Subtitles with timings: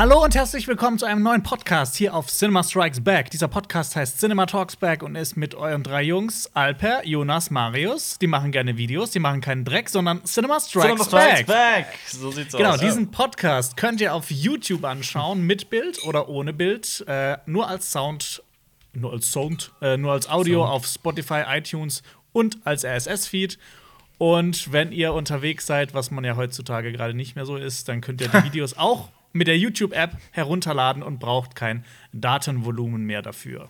[0.00, 3.32] Hallo und herzlich willkommen zu einem neuen Podcast hier auf Cinema Strikes Back.
[3.32, 8.16] Dieser Podcast heißt Cinema Talks Back und ist mit euren drei Jungs, Alper, Jonas, Marius.
[8.20, 11.46] Die machen gerne Videos, die machen keinen Dreck, sondern Cinema Strikes, Cinema Strikes Back.
[11.48, 11.86] Back.
[12.12, 12.78] So sieht's Genau, aus.
[12.78, 17.90] diesen Podcast könnt ihr auf YouTube anschauen, mit Bild oder ohne Bild, äh, nur als
[17.90, 18.44] Sound,
[18.92, 23.58] nur als Sound, äh, nur als Audio auf Spotify, iTunes und als RSS-Feed.
[24.18, 28.00] Und wenn ihr unterwegs seid, was man ja heutzutage gerade nicht mehr so ist, dann
[28.00, 33.68] könnt ihr die Videos auch mit der YouTube-App herunterladen und braucht kein Datenvolumen mehr dafür.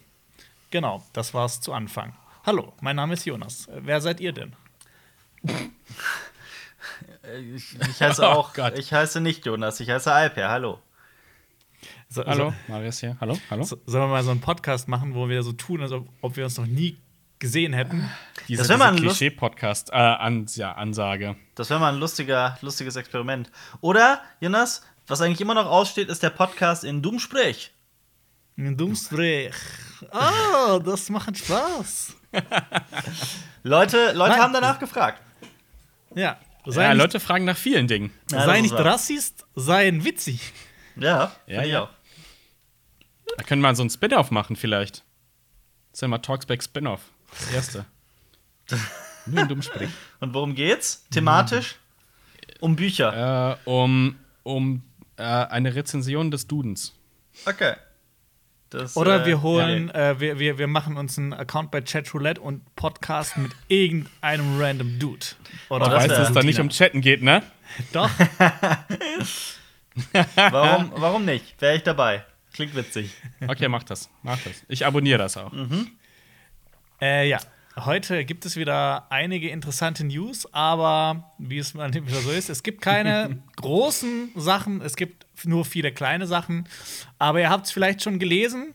[0.71, 2.15] Genau, das war's zu Anfang.
[2.45, 3.67] Hallo, mein Name ist Jonas.
[3.69, 4.55] Äh, Wer seid ihr denn?
[7.55, 8.79] Ich, ich heiße Oh auch, Gott.
[8.79, 10.48] ich heiße nicht Jonas, ich heiße Alper.
[10.48, 10.79] Hallo.
[12.09, 13.17] So, Hallo, Marius hier.
[13.20, 13.65] Hallo, hallo.
[13.65, 16.37] So, sollen wir mal so einen Podcast machen, wo wir so tun, als ob, ob
[16.37, 16.97] wir uns noch nie
[17.39, 18.09] gesehen hätten?
[18.48, 21.37] Diese, Das wär mal ein Klischee-Podcast, äh, Ansage.
[21.55, 23.51] Das wäre mal ein lustiger, lustiges Experiment.
[23.83, 27.73] Oder, Jonas, was eigentlich immer noch aussteht, ist der Podcast in Dummsprech.
[28.56, 29.55] Ein Dummstrich.
[30.11, 32.14] Ah, das macht Spaß.
[33.62, 34.41] Leute, Leute Nein.
[34.41, 35.23] haben danach gefragt.
[36.14, 36.39] Ja.
[36.67, 38.12] Sei Ja, nicht, Leute fragen nach vielen Dingen.
[38.31, 38.84] Ja, sei das nicht ist wahr.
[38.86, 40.53] Rassist, sei witzig.
[40.97, 41.83] Ja, Ja, ja, ich ja.
[41.84, 41.89] auch.
[43.36, 45.05] Da können wir so ein Spin-off machen, vielleicht.
[45.92, 47.03] Cinema Talksback Spin-off.
[47.31, 47.84] Das erste.
[49.27, 49.91] Nur ein Dummsprich.
[50.20, 51.06] Und worum geht's?
[51.11, 51.77] Thematisch?
[52.61, 53.56] Um Bücher.
[53.64, 54.83] äh, um um
[55.19, 56.94] äh, eine Rezension des Dudens.
[57.47, 57.74] Okay.
[58.70, 62.41] Das, Oder äh, wir holen, äh, wir, wir, wir machen uns einen Account bei Chatroulette
[62.41, 65.27] und Podcast mit irgendeinem random Dude.
[65.70, 67.42] Oder Oh, Du das weißt, dass es da nicht um Chatten geht, ne?
[67.92, 68.11] Doch.
[70.36, 71.61] Warum, warum nicht?
[71.61, 72.24] Wäre ich dabei.
[72.52, 73.12] Klingt witzig.
[73.46, 74.08] Okay, mach das.
[74.22, 74.62] Mach das.
[74.69, 75.52] Ich abonniere das auch.
[77.00, 77.39] Äh, ja,
[77.84, 82.62] heute gibt es wieder einige interessante News, aber wie es mal wieder so ist, es
[82.62, 86.69] gibt keine großen Sachen, es gibt nur viele kleine Sachen.
[87.19, 88.75] Aber ihr habt es vielleicht schon gelesen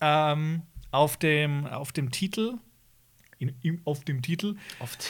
[0.00, 2.54] ähm, auf, dem, auf dem Titel.
[3.38, 4.56] In, im, auf dem Titel.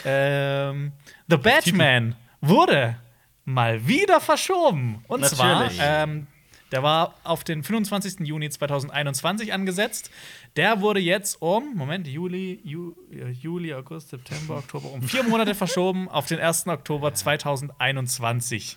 [0.03, 0.93] Ähm,
[1.29, 2.97] The Batman wurde
[3.43, 5.03] mal wieder verschoben.
[5.07, 5.77] Und Natürlich.
[5.77, 6.27] zwar, ähm,
[6.75, 8.27] der war auf den 25.
[8.27, 10.11] Juni 2021 angesetzt.
[10.57, 15.55] Der wurde jetzt um, Moment, Juli, Ju, äh, Juli, August, September, Oktober, um vier Monate
[15.55, 16.67] verschoben auf den 1.
[16.67, 18.75] Oktober 2021.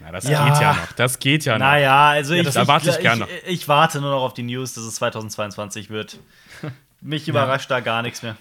[0.00, 0.48] Na, das Ja.
[0.48, 0.92] geht ja noch.
[0.92, 1.66] Das geht ja noch.
[1.66, 3.26] Naja, also ich, das erwarte ich ich, gerne.
[3.44, 6.18] ich, ich warte nur noch auf die News, dass es 2022 wird.
[7.02, 8.36] Mich überrascht da gar nichts mehr.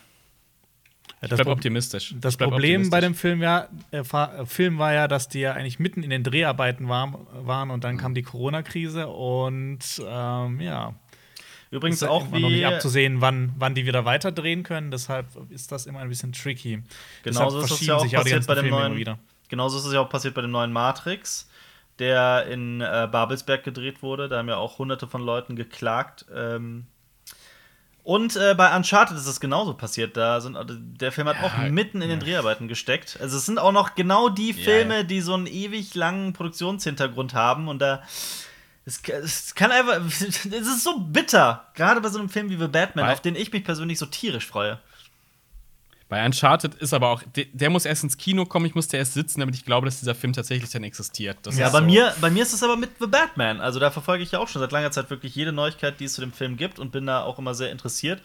[1.20, 2.14] Das, Ich bleib Pro- optimistisch.
[2.20, 3.02] das bleib Problem bei optimistisch.
[3.02, 6.24] dem Film, ja, äh, äh, Film war ja, dass die ja eigentlich mitten in den
[6.24, 10.94] Dreharbeiten war, waren und dann kam die Corona-Krise und ähm, ja.
[11.72, 14.90] Übrigens ist auch immer noch nicht wie abzusehen, wann, wann die wieder weiterdrehen können.
[14.92, 16.82] Deshalb ist das immer ein bisschen tricky.
[17.24, 19.18] Genauso ist es ja auch passiert bei dem Filme neuen.
[19.50, 21.50] Genauso ist es ja auch passiert bei dem neuen Matrix,
[22.00, 24.30] der in äh, Babelsberg gedreht wurde.
[24.30, 26.26] Da haben ja auch hunderte von Leuten geklagt.
[26.34, 26.86] Ähm,
[28.08, 30.16] und äh, bei Uncharted ist es genauso passiert.
[30.16, 33.18] Da sind, also der Film hat auch mitten in den Dreharbeiten gesteckt.
[33.20, 35.04] Also es sind auch noch genau die Filme, ja.
[35.04, 37.68] die so einen ewig langen Produktionshintergrund haben.
[37.68, 38.02] Und da
[38.86, 41.68] es, es kann einfach, es ist so bitter.
[41.74, 44.06] Gerade bei so einem Film wie The Batman, Weil- auf den ich mich persönlich so
[44.06, 44.80] tierisch freue.
[46.10, 49.14] Bei Uncharted ist aber auch, der, der muss erst ins Kino kommen, ich musste erst
[49.14, 51.38] sitzen, damit ich glaube, dass dieser Film tatsächlich dann existiert.
[51.44, 51.86] Das Ja, bei, so.
[51.86, 53.60] mir, bei mir ist es aber mit The Batman.
[53.60, 56.14] Also da verfolge ich ja auch schon seit langer Zeit wirklich jede Neuigkeit, die es
[56.14, 58.22] zu dem Film gibt und bin da auch immer sehr interessiert,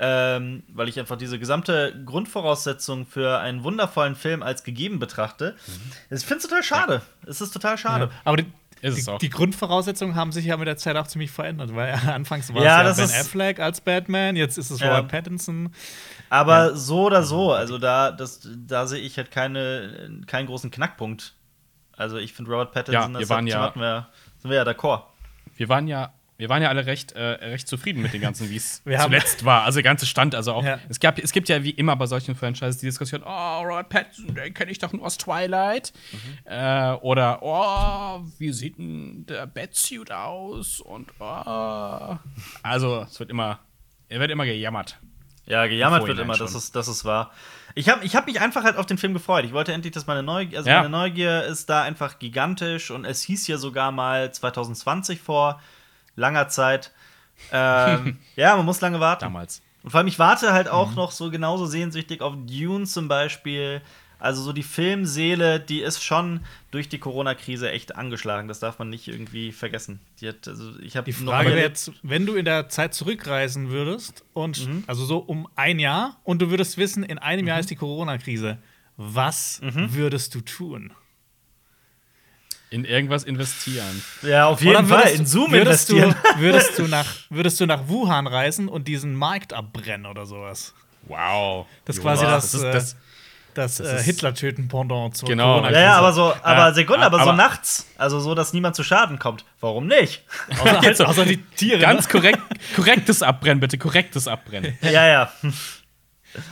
[0.00, 5.54] ähm, weil ich einfach diese gesamte Grundvoraussetzung für einen wundervollen Film als gegeben betrachte.
[6.10, 7.02] Ich finde es total schade.
[7.26, 8.06] Es ist total schade.
[8.06, 8.20] Ja.
[8.24, 8.42] Aber
[8.82, 9.18] die, Ist es die, auch.
[9.18, 12.76] die Grundvoraussetzungen haben sich ja mit der Zeit auch ziemlich verändert, weil anfangs war Ja,
[12.76, 14.94] es ja das Ben ist- Affleck als Batman, jetzt ist es Ja.
[14.96, 15.70] Robert Pattinson.
[16.30, 21.34] Aber so oder so, also da, das, da sehe ich halt keine, keinen großen Knackpunkt.
[21.96, 24.08] Also ich finde Robert Pattinson, Ja, wir das waren hat- ja- hatten wir,
[24.38, 25.02] sind wir ja d'accord.
[25.56, 28.56] Wir waren ja, wir waren ja alle recht, äh, recht zufrieden mit dem Ganzen, wie
[28.56, 29.62] es zuletzt war.
[29.64, 30.64] Also der ganze Stand, also auch.
[30.64, 30.78] Ja.
[30.88, 34.34] Es, gab, es gibt ja wie immer bei solchen Franchises die Diskussion, oh, Robert Pattinson,
[34.34, 35.92] den kenne ich doch nur aus Twilight.
[36.44, 40.80] Äh, oder, oh, wie sieht denn der Batsuit aus?
[40.80, 42.16] Und, oh.
[42.62, 43.60] Also, es wird immer,
[44.08, 44.98] er wird immer gejammert.
[45.46, 46.58] Ja, gejammert wird immer, Vorhinein das schon.
[46.58, 47.32] ist, das ist wahr.
[47.74, 49.44] Ich habe ich hab mich einfach halt auf den Film gefreut.
[49.44, 50.78] Ich wollte endlich, dass meine Neugier, also Ja.
[50.78, 55.60] meine Neugier ist da einfach gigantisch und es hieß ja sogar mal 2020 vor
[56.20, 56.92] langer Zeit.
[57.50, 59.24] Ähm, ja, man muss lange warten.
[59.24, 59.62] Damals.
[59.82, 63.80] Und vor allem, ich warte halt auch noch so genauso sehnsüchtig auf Dune zum Beispiel.
[64.18, 66.40] Also so die Filmseele, die ist schon
[66.70, 68.48] durch die Corona-Krise echt angeschlagen.
[68.48, 69.98] Das darf man nicht irgendwie vergessen.
[70.20, 73.70] Die hat, also ich habe Die Frage wäre jetzt, wenn du in der Zeit zurückreisen
[73.70, 77.70] würdest und also so um ein Jahr und du würdest wissen, in einem Jahr ist
[77.70, 78.58] die Corona-Krise,
[78.98, 80.92] was würdest du tun?
[82.70, 84.02] In irgendwas investieren.
[84.22, 84.98] Ja, auf jeden Oder Fall.
[85.04, 86.14] würdest- In Zoom würdest investieren.
[86.36, 90.72] Du, würdest, du nach, würdest du nach Wuhan reisen und diesen Markt abbrennen oder sowas?
[91.02, 91.66] Wow.
[91.84, 92.96] Das ist quasi das, das, ist, äh, das
[93.54, 95.54] Das, Das äh, Hitler-Töten-Pendant zur Genau.
[95.54, 97.86] corona Ja, ja, aber so, aber Äh, Sekunde, aber, so aber- nachts.
[97.98, 99.44] Also so, dass niemand zu Schaden kommt.
[99.60, 100.22] Warum nicht?
[100.60, 101.80] Außer, halt, außer die Tiere.
[101.80, 102.12] Ganz ne?
[102.12, 102.38] korrekt,
[102.76, 104.78] korrektes Abbrennen, bitte, korrektes Abbrennen.
[104.82, 105.32] ja, ja.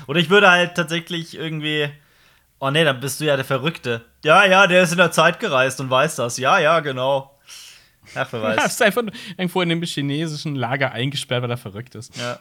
[0.09, 1.89] Oder ich würde halt tatsächlich irgendwie.
[2.61, 4.05] Oh nee, dann bist du ja der Verrückte.
[4.25, 6.39] Ja, ja, der ist in der Zeit gereist und weiß das.
[6.39, 7.39] Ja, ja, genau.
[8.15, 8.57] Ach, wer Du weiß.
[8.59, 9.03] hast einfach
[9.37, 12.17] irgendwo in dem chinesischen Lager eingesperrt, weil er verrückt ist.
[12.17, 12.39] Ja.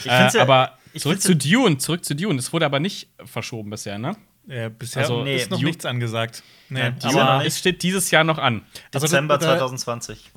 [0.00, 2.36] Ich Äh, find's ja- aber ich zurück find's zu Dune, zurück zu Dune.
[2.36, 4.16] Das wurde aber nicht verschoben bisher, ne?
[4.46, 6.42] Ja, bisher Also, nee, ist noch Ju- nichts angesagt.
[6.68, 8.62] Nee, Ja, aber noch Es steht dieses Jahr noch an.
[8.92, 10.30] also Dezember da- da- 2020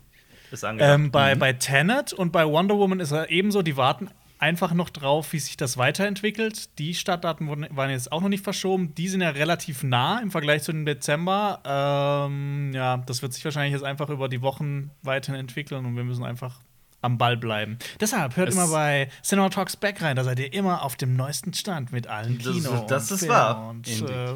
[0.51, 0.95] ist angedacht.
[0.95, 4.09] Ähm, bei, bei Tenet und bei Wonder Woman ist er ebenso, die warten
[4.39, 6.78] einfach noch drauf, wie sich das weiterentwickelt.
[6.80, 8.94] Die Startdaten wurden, waren jetzt auch noch nicht verschoben.
[8.95, 11.62] Die sind ja relativ nah im Vergleich zu dem Dezember.
[11.66, 16.04] Ähm, ja, das wird sich wahrscheinlich jetzt einfach über die Wochen weiterhin entwickeln und wir
[16.04, 16.60] müssen einfach
[17.01, 17.78] am Ball bleiben.
[18.00, 21.16] Deshalb hört Es- immer bei Cinema Talks Back rein, da seid ihr immer auf dem
[21.16, 23.69] neuesten Stand mit allen Das- Kino das und ist Film wahr.
[23.69, 24.34] und äh,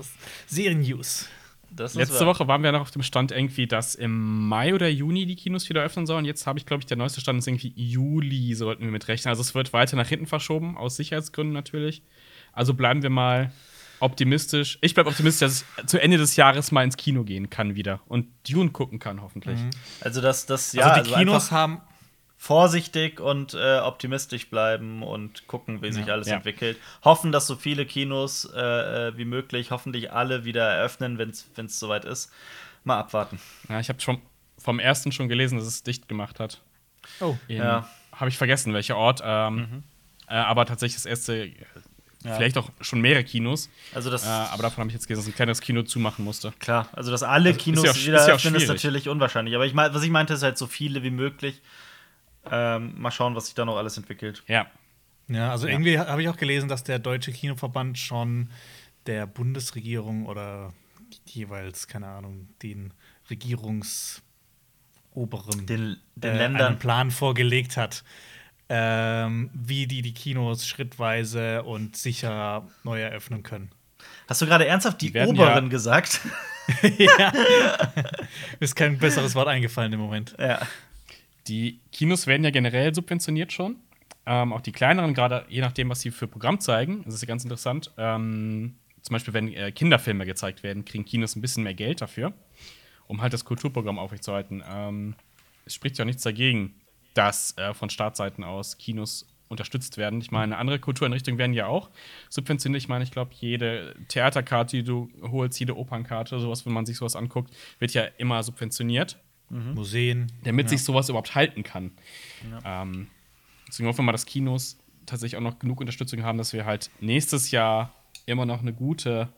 [0.47, 1.27] Serien-News.
[1.77, 2.27] Letzte wahr.
[2.27, 5.69] Woche waren wir noch auf dem Stand irgendwie, dass im Mai oder Juni die Kinos
[5.69, 6.25] wieder öffnen sollen.
[6.25, 9.29] Jetzt habe ich, glaube ich, der neueste Stand ist irgendwie Juli, sollten wir mit rechnen.
[9.29, 12.03] Also es wird weiter nach hinten verschoben, aus Sicherheitsgründen natürlich.
[12.51, 13.51] Also bleiben wir mal
[14.01, 14.79] optimistisch.
[14.81, 18.01] Ich bleibe optimistisch, dass ich zu Ende des Jahres mal ins Kino gehen kann wieder
[18.07, 19.59] und Dune gucken kann, hoffentlich.
[20.01, 21.81] Also, das, das, ja, also die Kinos haben
[22.45, 26.37] vorsichtig und äh, optimistisch bleiben und gucken, wie sich alles Ja.
[26.37, 26.75] entwickelt.
[27.05, 31.79] Hoffen, dass so viele Kinos äh, äh, wie möglich, hoffentlich alle wieder eröffnen, wenn es
[31.79, 32.31] soweit ist.
[32.83, 33.39] Mal abwarten.
[33.69, 34.19] Ja, ich habe schon
[34.57, 36.61] vom ersten schon gelesen, dass es dicht gemacht hat.
[37.19, 37.37] Oh.
[37.47, 37.87] In- Ja.
[38.11, 39.21] Habe ich vergessen, welcher Ort.
[39.23, 39.83] Ähm,
[40.27, 41.53] äh, aber tatsächlich das erste, äh,
[42.23, 43.69] vielleicht auch schon mehrere Kinos.
[43.93, 46.53] Also das Äh, aber davon habe ich jetzt gelesen, dass ein kleines Kino zumachen musste.
[46.57, 48.67] klar, also dass alle Also, ist Kinos ja auch- wieder ist ja auch öffnen, ist
[48.67, 49.53] natürlich unwahrscheinlich.
[49.53, 51.61] Aber ich mein, was ich meinte, ist halt so viele wie möglich.
[52.49, 54.43] Ähm, mal schauen, was sich da noch alles entwickelt.
[54.47, 54.67] Ja.
[55.27, 58.49] Ja, also irgendwie habe ich auch gelesen, dass der Deutsche Kinoverband schon
[59.05, 60.73] der Bundesregierung oder
[61.25, 62.93] jeweils, keine Ahnung, den
[63.29, 64.21] Regierungsoberen
[65.67, 66.67] Den, den äh, Ländern.
[66.67, 68.03] einen Plan vorgelegt hat,
[68.69, 73.71] ähm, wie die die Kinos schrittweise und sicher neu eröffnen können.
[74.27, 76.21] Hast du gerade ernsthaft die, Die Oberen ja- gesagt?
[76.97, 77.31] ja.
[77.33, 78.05] Mir
[78.59, 80.35] ist kein besseres Wort eingefallen im Moment.
[80.39, 80.59] ja.
[81.47, 83.77] Die Kinos werden ja generell subventioniert schon.
[84.25, 87.03] Ähm, auch die kleineren, gerade je nachdem, was sie für Programm zeigen.
[87.05, 87.91] Das ist ja ganz interessant.
[87.97, 92.33] Ähm, zum Beispiel, wenn äh, Kinderfilme gezeigt werden, kriegen Kinos ein bisschen mehr Geld dafür,
[93.07, 94.63] um halt das Kulturprogramm aufrechtzuerhalten.
[94.69, 95.15] Ähm,
[95.65, 96.75] es spricht ja nichts dagegen,
[97.13, 100.21] dass äh, von Startseiten aus Kinos unterstützt werden.
[100.21, 101.89] Ich meine, andere Kultureinrichtungen werden ja auch
[102.29, 102.83] subventioniert.
[102.83, 106.97] Ich meine, ich glaube, jede Theaterkarte, die du holst, jede Opernkarte, sowas, wenn man sich
[106.97, 109.17] sowas anguckt, wird ja immer subventioniert
[109.51, 110.31] Museen.
[110.43, 111.91] damit sich sowas überhaupt halten kann.
[112.65, 113.07] Ähm,
[113.67, 116.89] deswegen hoffen wir mal, dass Kinos tatsächlich auch noch genug Unterstützung haben, dass wir halt
[116.99, 117.93] nächstes Jahr
[118.25, 119.29] immer noch eine gute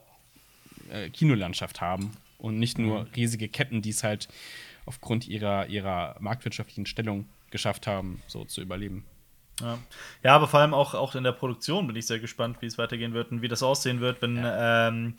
[0.89, 4.27] äh, Kinolandschaft haben und nicht nur riesige Ketten, die es halt
[4.86, 9.06] aufgrund ihrer, ihrer marktwirtschaftlichen Stellung geschafft haben, so zu überleben.
[9.62, 9.77] Ja.
[10.24, 12.77] ja, aber vor allem auch, auch in der Produktion bin ich sehr gespannt, wie es
[12.77, 15.15] weitergehen wird und wie das aussehen wird, wenn ähm,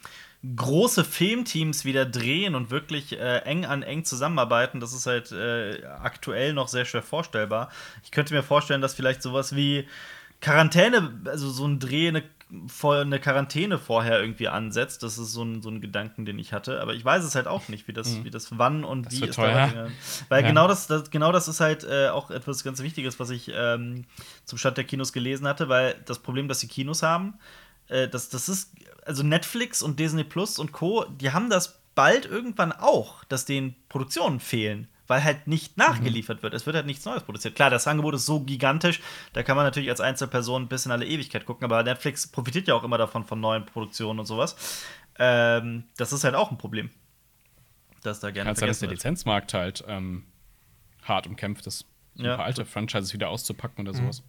[0.56, 4.80] große Filmteams wieder drehen und wirklich äh, eng an eng zusammenarbeiten.
[4.80, 7.70] Das ist halt äh, aktuell noch sehr schwer vorstellbar.
[8.02, 9.88] Ich könnte mir vorstellen, dass vielleicht sowas wie
[10.40, 12.22] Quarantäne, also so ein Dreh, eine,
[12.82, 15.02] eine Quarantäne vorher irgendwie ansetzt.
[15.02, 16.82] Das ist so ein, so ein Gedanken, den ich hatte.
[16.82, 19.04] Aber ich weiß es halt auch nicht, wie das, wie das wann und Mhm.
[19.04, 19.54] Das wie es teuer.
[19.68, 19.92] weitergeht.
[20.28, 20.48] Weil Ja.
[20.48, 24.04] genau, das, das, genau das ist halt äh, auch etwas ganz Wichtiges, was ich ähm,
[24.44, 27.34] zum Stand der Kinos gelesen hatte, weil das Problem, das die Kinos haben,
[27.88, 28.72] äh, das, das ist,
[29.04, 33.76] also Netflix und Disney Plus und Co., die haben das bald irgendwann auch, dass denen
[33.88, 34.88] Produktionen fehlen.
[35.06, 36.54] Weil halt nicht nachgeliefert wird.
[36.54, 37.54] Es wird halt nichts Neues produziert.
[37.54, 39.02] Klar, das Angebot ist so gigantisch,
[39.34, 42.74] da kann man natürlich als Einzelperson bis in alle Ewigkeit gucken, aber Netflix profitiert ja
[42.74, 44.56] auch immer davon von neuen Produktionen und sowas.
[45.18, 46.88] Ähm, das ist halt auch ein Problem.
[48.02, 48.88] Das da gerne sein, dass der.
[48.88, 50.24] Lizenzmarkt halt ähm,
[51.02, 52.36] hart umkämpft ist, so ein Ja.
[52.36, 54.22] paar alte Franchises wieder auszupacken oder sowas.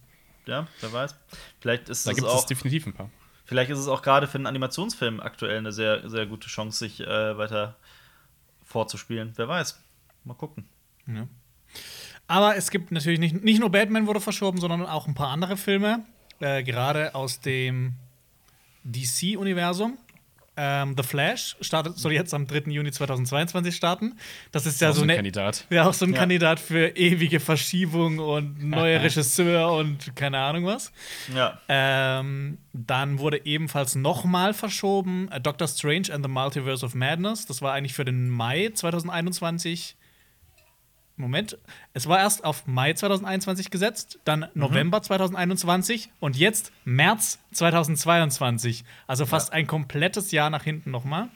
[0.44, 1.14] Ja, wer weiß.
[1.58, 3.08] Vielleicht ist Da gibt es auch definitiv ein paar.
[3.46, 7.00] Vielleicht ist es auch gerade für einen Animationsfilm aktuell eine sehr, sehr gute Chance, sich
[7.00, 7.76] äh, weiter
[8.64, 9.32] vorzuspielen.
[9.36, 9.80] Wer weiß.
[10.24, 10.68] Mal gucken.
[11.06, 11.28] Ja.
[12.26, 15.56] Aber es gibt natürlich nicht, nicht nur Batman wurde verschoben, sondern auch ein paar andere
[15.56, 16.04] Filme,
[16.40, 17.94] äh, gerade aus dem
[18.82, 19.96] DC-Universum.
[20.56, 22.70] Ähm, The Flash startet, soll jetzt am 3.
[22.70, 24.14] Juni 2022 starten.
[24.52, 25.66] Das ist ja Auch so ein eine, Kandidat.
[25.70, 26.18] ja auch so ein Ja.
[26.18, 30.92] Kandidat für ewige Verschiebung und neuer Regisseur und keine Ahnung was.
[31.34, 31.58] Ja.
[31.68, 37.46] Ähm, dann wurde ebenfalls nochmal verschoben äh, Doctor Strange and the Multiverse of Madness.
[37.46, 39.96] Das war eigentlich für den Mai 2021.
[41.18, 41.56] Moment,
[41.94, 48.84] es war erst auf Mai 2021 gesetzt, dann November 2021 und jetzt März 2022.
[49.06, 51.28] Also fast ein komplettes Jahr nach hinten nochmal.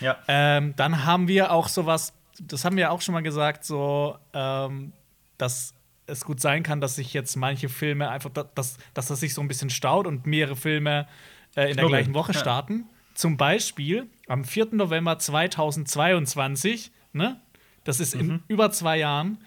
[0.00, 0.16] Ja.
[0.28, 4.92] Ähm, dann haben wir auch sowas, das haben wir auch schon mal gesagt, so, ähm,
[5.38, 5.72] dass
[6.06, 9.32] es gut sein kann, dass sich jetzt manche Filme einfach, da- dass, dass das sich
[9.34, 11.08] so ein bisschen staut und mehrere Filme
[11.56, 12.38] äh, in der gleichen Woche Ja.
[12.38, 12.84] starten.
[13.14, 14.68] Zum Beispiel am 4.
[14.72, 17.40] November 2022, ne?
[17.86, 18.20] Das ist Mhm.
[18.20, 19.38] in über zwei Jahren,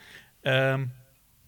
[0.44, 0.92] ähm,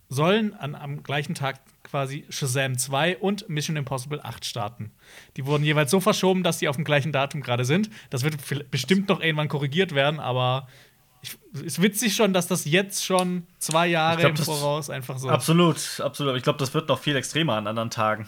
[0.09, 4.91] sollen an, am gleichen Tag quasi Shazam 2 und Mission Impossible 8 starten.
[5.37, 7.89] Die wurden jeweils so verschoben, dass die auf dem gleichen Datum gerade sind.
[8.09, 8.37] Das wird
[8.71, 10.67] bestimmt noch irgendwann korrigiert werden, aber
[11.21, 15.29] ich, ist witzig schon, dass das jetzt schon zwei Jahre glaub, im Voraus einfach so.
[15.29, 16.29] Absolut, absolut.
[16.31, 18.27] Aber ich glaube, das wird noch viel extremer an anderen Tagen.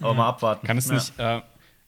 [0.00, 0.66] Aber mal abwarten.
[0.66, 0.94] Kann es Ja.
[0.94, 1.40] nicht, äh,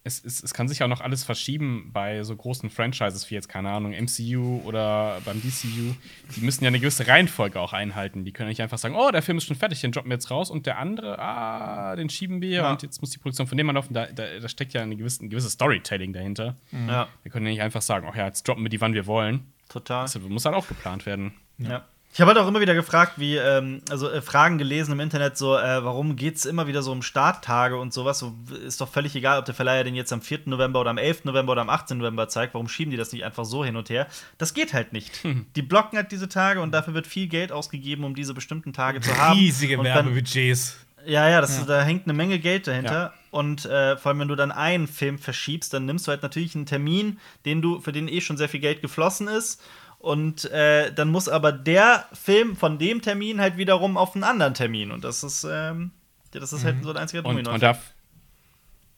[0.05, 3.49] es, es, es kann sich auch noch alles verschieben bei so großen Franchises wie jetzt,
[3.49, 5.95] keine Ahnung, MCU oder beim DCU.
[6.37, 8.25] Die müssen ja eine gewisse Reihenfolge auch einhalten.
[8.25, 10.31] Die können nicht einfach sagen, oh, der Film ist schon fertig, den droppen wir jetzt
[10.31, 12.71] raus und der andere, ah, den schieben wir Ja.
[12.73, 13.95] und jetzt muss die Produktion von dem mal laufen.
[13.95, 16.57] Da, da, da steckt ja eine gewisse, ein gewisses Storytelling dahinter.
[16.73, 19.07] Ja, Wir können ja nicht einfach sagen, oh ja, jetzt droppen wir die, wann wir
[19.07, 19.47] wollen.
[19.69, 20.03] total.
[20.05, 21.33] Das muss halt auch geplant werden.
[21.59, 21.85] Ja.
[22.15, 25.39] Ich habe halt auch immer wieder gefragt, wie, ähm, also äh, Fragen gelesen im Internet,
[25.39, 28.19] so, äh, warum geht es immer wieder so um Starttage und sowas?
[28.19, 28.35] So,
[28.67, 30.41] ist doch völlig egal, ob der Verleiher den jetzt am 4.
[30.45, 31.25] November oder am 11.
[31.25, 31.97] November oder am 18.
[31.97, 32.53] November zeigt.
[32.53, 34.09] Warum schieben die das nicht einfach so hin und her?
[34.37, 35.23] Das geht halt nicht.
[35.57, 39.01] Die blocken halt diese Tage und dafür wird viel Geld ausgegeben, um diese bestimmten Tage
[39.01, 39.39] zu haben.
[39.39, 40.77] Riesige Werbebudgets.
[41.07, 43.13] Ja, ja, das, da hängt eine Menge Geld dahinter.
[43.31, 46.55] Und äh, vor allem, wenn du dann einen Film verschiebst, dann nimmst du halt natürlich
[46.55, 49.63] einen Termin, den du, für den eh schon sehr viel Geld geflossen ist.
[50.03, 54.53] Und äh, dann muss aber der Film von dem Termin halt wiederum auf einen anderen
[54.53, 54.91] Termin.
[54.91, 55.93] Und das ist, ähm,
[56.33, 57.53] das ist halt so ein einziger Und Domino.
[57.53, 57.93] man darf,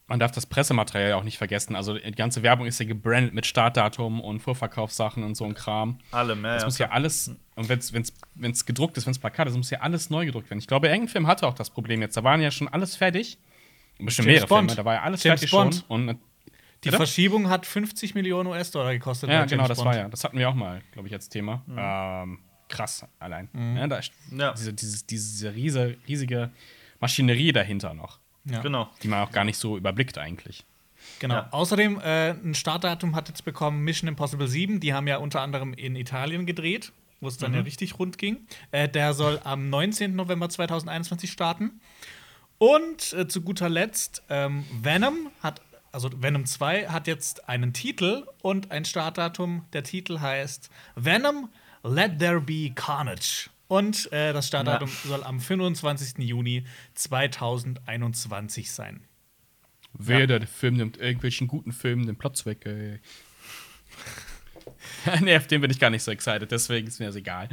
[0.06, 1.76] man darf das Pressematerial ja auch nicht vergessen.
[1.76, 5.98] Also die ganze Werbung ist ja gebrandet mit Startdatum und Vorverkaufssachen und so ein Kram.
[6.10, 6.66] Allem, ja, Das ja.
[6.68, 10.08] muss ja alles, und wenn es gedruckt ist, wenn es Plakat ist, muss ja alles
[10.08, 10.58] neu gedruckt werden.
[10.58, 12.16] Ich glaube, irgendein Film hatte auch das Problem jetzt.
[12.16, 13.36] Da waren ja schon alles fertig.
[13.98, 14.70] Bestimmt James mehrere Bond.
[14.70, 15.84] Filme, da war ja alles James fertig Bond.
[15.86, 16.08] schon.
[16.08, 16.18] Und,
[16.84, 16.98] Die Bitte?
[16.98, 19.30] Verschiebung hat 50 Millionen US-Dollar gekostet.
[19.30, 20.08] ja, genau, das war ja.
[20.08, 21.62] Das hatten wir auch mal, glaube ich, als Thema.
[21.76, 22.38] Ähm,
[22.68, 23.48] krass, allein.
[23.76, 24.52] Ja, da ist Ja.
[24.52, 26.50] diese, dieses, diese riese, riesige
[27.00, 28.60] Maschinerie dahinter noch, Ja.
[28.60, 28.90] Genau.
[29.02, 30.64] die man auch gar nicht so überblickt eigentlich.
[31.18, 31.34] Genau.
[31.34, 31.48] Ja.
[31.50, 34.80] Außerdem, äh, ein Startdatum hat jetzt bekommen Mission Impossible 7.
[34.80, 37.56] Die haben ja unter anderem in Italien gedreht, wo es dann Mhm.
[37.58, 38.46] ja richtig rund ging.
[38.70, 40.16] Äh, der soll am 19.
[40.16, 41.80] November 2021 starten.
[42.58, 45.60] Und äh, zu guter Letzt, ähm, Venom hat,
[45.94, 49.64] also Venom 2 hat jetzt einen Titel und ein Startdatum.
[49.72, 51.48] Der Titel heißt Venom
[51.84, 53.48] Let There Be Carnage.
[53.68, 56.18] Und äh, das Startdatum soll am 25.
[56.18, 59.04] Juni 2021 sein.
[59.92, 62.98] Wer der Film nimmt irgendwelchen guten Filmen den Platz weg, ey.
[65.20, 67.48] nee, auf den bin ich gar nicht so excited, deswegen ist mir das egal.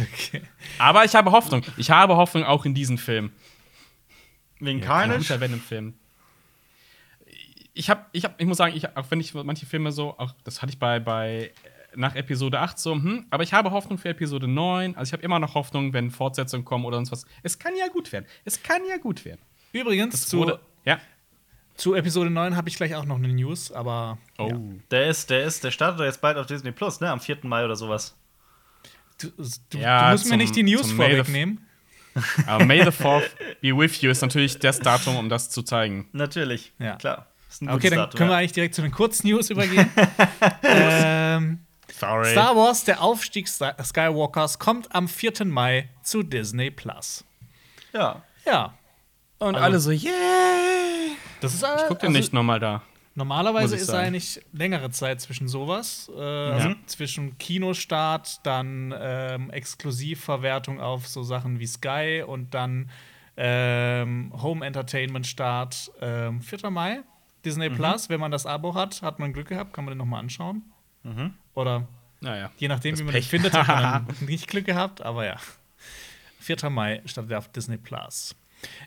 [0.00, 0.42] Okay.
[0.78, 1.62] Aber ich habe Hoffnung.
[1.76, 3.30] Ich habe Hoffnung auch in diesen Film.
[4.58, 5.18] Wegen Ein Carnage?
[5.18, 5.94] guter Venom-Film.
[7.74, 10.32] Ich habe, ich habe, ich muss sagen, ich, auch wenn ich manche Filme so, auch
[10.44, 13.98] das hatte ich bei, bei äh, nach Episode 8 so, hm, aber ich habe Hoffnung
[13.98, 14.94] für Episode 9.
[14.96, 17.24] Also ich habe immer noch Hoffnung, wenn Fortsetzungen kommen oder sonst was.
[17.42, 18.26] Es kann ja gut werden.
[18.44, 19.40] Es kann ja gut werden.
[19.72, 20.98] Übrigens, Es zu, wurde, ja.
[21.76, 24.48] zu Episode 9 habe ich gleich auch noch eine News, aber Oh.
[24.48, 24.58] ja.
[24.90, 27.10] Der ist, der ist, der startet doch jetzt bald auf Disney Plus, ne?
[27.10, 27.38] Am 4.
[27.44, 28.14] Mai oder sowas.
[29.18, 29.30] du,
[29.70, 31.66] du, Ja, du musst mir zum- nicht die News vorwegnehmen.
[32.46, 33.30] Aber May the 4th
[33.62, 36.08] be with you ist natürlich das Datum, um das zu zeigen.
[36.12, 36.72] Natürlich.
[36.78, 36.96] Ja.
[36.96, 37.26] Klar.
[37.52, 38.38] Ist ein Okay, dann Datum, können wir ja.
[38.38, 39.90] eigentlich direkt zu den Kurznews übergehen.
[40.62, 41.58] ähm,
[41.92, 42.30] Sorry.
[42.32, 45.44] Star Wars, der Aufstieg Skywalkers, kommt am 4.
[45.44, 47.24] Mai zu Disney Plus.
[47.92, 48.22] Ja.
[48.46, 48.74] Ja,
[49.38, 50.12] Und Also- alle so, yeah.
[51.40, 52.82] das ist Ich guck den nicht nochmal da.
[53.14, 54.06] Normalerweise ist sagen.
[54.06, 56.10] eigentlich längere Zeit zwischen sowas.
[56.16, 62.88] Äh, also zwischen Kinostart, dann ähm, Exklusivverwertung auf so Sachen wie Sky und dann
[63.36, 66.70] ähm, Home Entertainment Start ähm, 4.
[66.70, 67.00] Mai.
[67.44, 70.20] Disney Plus, wenn man das Abo hat, hat man Glück gehabt, kann man den nochmal
[70.20, 70.62] anschauen.
[71.54, 71.86] Oder
[72.20, 72.50] Naja.
[72.58, 73.24] je nachdem, wie man Pech.
[73.28, 75.36] den findet, hat man nicht Glück gehabt, aber ja.
[76.40, 76.70] 4.
[76.70, 78.34] Mai startet er auf Disney Plus.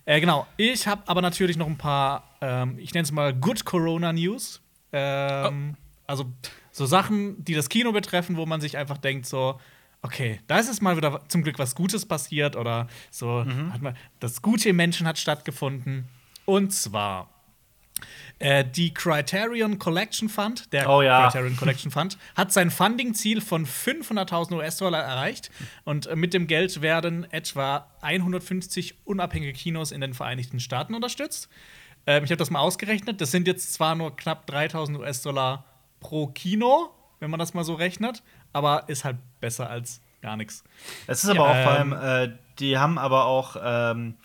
[0.05, 3.65] Äh, genau, ich habe aber natürlich noch ein paar, ähm, ich nenne es mal Good
[3.65, 4.61] Corona News.
[4.93, 5.75] Ähm,
[6.07, 6.31] Also
[6.71, 9.59] so Sachen, die das Kino betreffen, wo man sich einfach denkt, so,
[10.01, 13.95] okay, da ist es mal wieder zum Glück was Gutes passiert oder so, hat mal,
[14.19, 16.07] das Gute im Menschen hat stattgefunden.
[16.45, 17.29] Und zwar
[18.39, 21.23] Äh, die Criterion Collection Fund, der Oh ja.
[21.29, 25.51] Criterion Collection Fund, hat sein Funding-Ziel von 500.000 US-Dollar erreicht.
[25.85, 31.47] Und äh, mit dem Geld werden etwa 150 unabhängige Kinos in den Vereinigten Staaten unterstützt.
[32.07, 33.21] Ähm, ich habe das mal ausgerechnet.
[33.21, 35.63] Das sind jetzt zwar nur knapp 3.000 US-Dollar
[36.01, 36.89] pro Kino,
[37.19, 38.21] wenn man das mal so rechnet,
[38.53, 40.63] aber ist halt besser als gar nichts.
[41.07, 42.31] Es ist aber auch vor allem, Ähm.
[42.31, 44.15] äh, die haben aber auch ähm,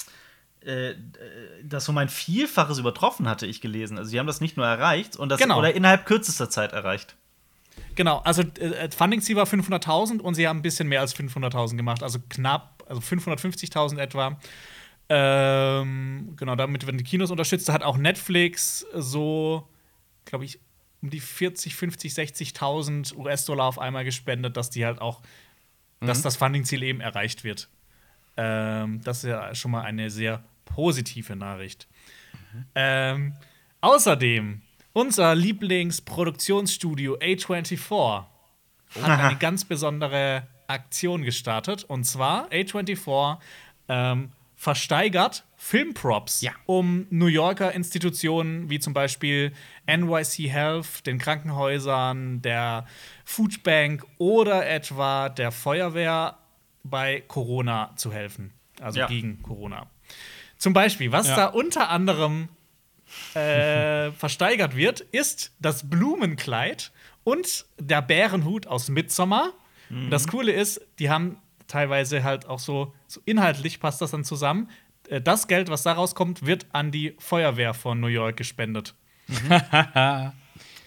[0.65, 0.95] äh,
[1.63, 3.99] das um ein Vielfaches übertroffen, hatte ich gelesen.
[3.99, 5.59] Also die haben das nicht nur erreicht und das Genau.
[5.59, 7.17] oder innerhalb kürzester Zeit erreicht.
[7.95, 11.77] Genau, also äh, das Funding-Ziel war 500.000 und sie haben ein bisschen mehr als 500.000
[11.77, 14.39] gemacht, also knapp, also 550.000 etwa.
[15.09, 17.69] Ähm, genau, damit werden die Kinos unterstützt.
[17.69, 19.69] Da hat auch Netflix so,
[20.25, 20.61] glaube ich,
[21.03, 25.21] um die 40, 50, 60.000 US-Dollar auf einmal gespendet, dass die halt auch,
[26.01, 27.69] dass das Funding-Ziel eben erreicht wird.
[28.37, 31.87] Ähm, das ist ja schon mal eine sehr positive Nachricht.
[32.75, 33.35] Ähm,
[33.81, 34.63] außerdem,
[34.93, 38.25] unser Lieblingsproduktionsstudio A24
[39.01, 41.85] hat eine ganz besondere Aktion gestartet.
[41.85, 43.39] Und zwar A24
[43.89, 46.53] ähm, versteigert Filmprops, Ja.
[46.67, 49.53] um New Yorker Institutionen wie zum Beispiel
[49.87, 52.87] NYC Health, den Krankenhäusern, der
[53.25, 56.39] Foodbank oder etwa der Feuerwehr
[56.83, 58.53] bei Corona zu helfen.
[58.81, 59.07] Also Ja.
[59.07, 59.87] gegen Corona.
[60.61, 61.37] Zum Beispiel, was Ja.
[61.37, 62.49] da unter anderem
[63.35, 66.93] äh, versteigert wird, ist das Blumenkleid
[67.25, 69.53] und der Bärenhut aus Midsommar.
[69.89, 74.23] Und Das Coole ist, die haben teilweise halt auch so, so inhaltlich passt das dann
[74.25, 74.69] zusammen.
[75.09, 78.95] Äh, Das Geld, was daraus kommt, wird an die Feuerwehr von New York gespendet.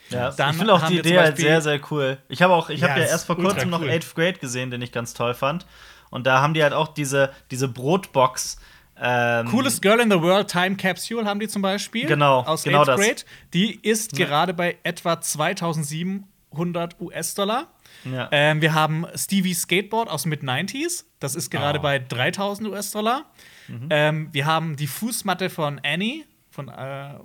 [0.10, 2.20] Ja, Dann ich finde auch die Idee halt sehr, sehr cool.
[2.30, 3.89] Ich habe auch, ich Ja, habe ja erst vor kurzem noch cool.
[3.89, 5.65] 8th Grade gesehen, den ich ganz toll fand.
[6.12, 8.60] Und da haben die halt auch diese, diese Brotbox.
[9.05, 12.05] Ähm, Coolest Girl in the World Time Capsule haben die zum Beispiel.
[12.07, 13.00] Genau, aus genau Eighth das.
[13.01, 13.22] Grade.
[13.53, 17.67] Die ist gerade bei etwa 2700 US-Dollar.
[18.05, 18.29] Ja.
[18.31, 21.05] Ähm, wir haben Stevie Skateboard aus Mid-90s.
[21.19, 21.81] Das ist gerade Oh.
[21.81, 23.25] bei 3000 US-Dollar.
[23.67, 23.88] Mhm.
[23.89, 26.25] Ähm, wir haben die Fußmatte von Annie.
[26.50, 27.15] Von, äh,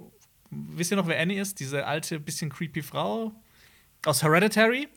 [0.51, 1.61] wisst ihr noch, wer Annie ist?
[1.61, 3.33] Diese alte, bisschen creepy Frau
[4.07, 4.89] aus Hereditary.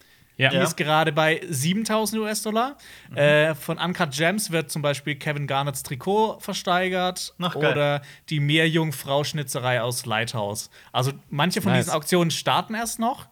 [0.41, 0.49] Ja.
[0.49, 2.77] Die ist gerade bei 7000 US-Dollar.
[3.09, 3.17] Mhm.
[3.17, 7.33] Äh, von Uncut Gems wird zum Beispiel Kevin Garnetts Trikot versteigert.
[7.41, 10.69] Ach, oder die Meerjungfrau-Schnitzerei aus Lighthouse.
[10.91, 11.85] Also manche von Nice.
[11.85, 13.27] diesen Auktionen starten erst noch.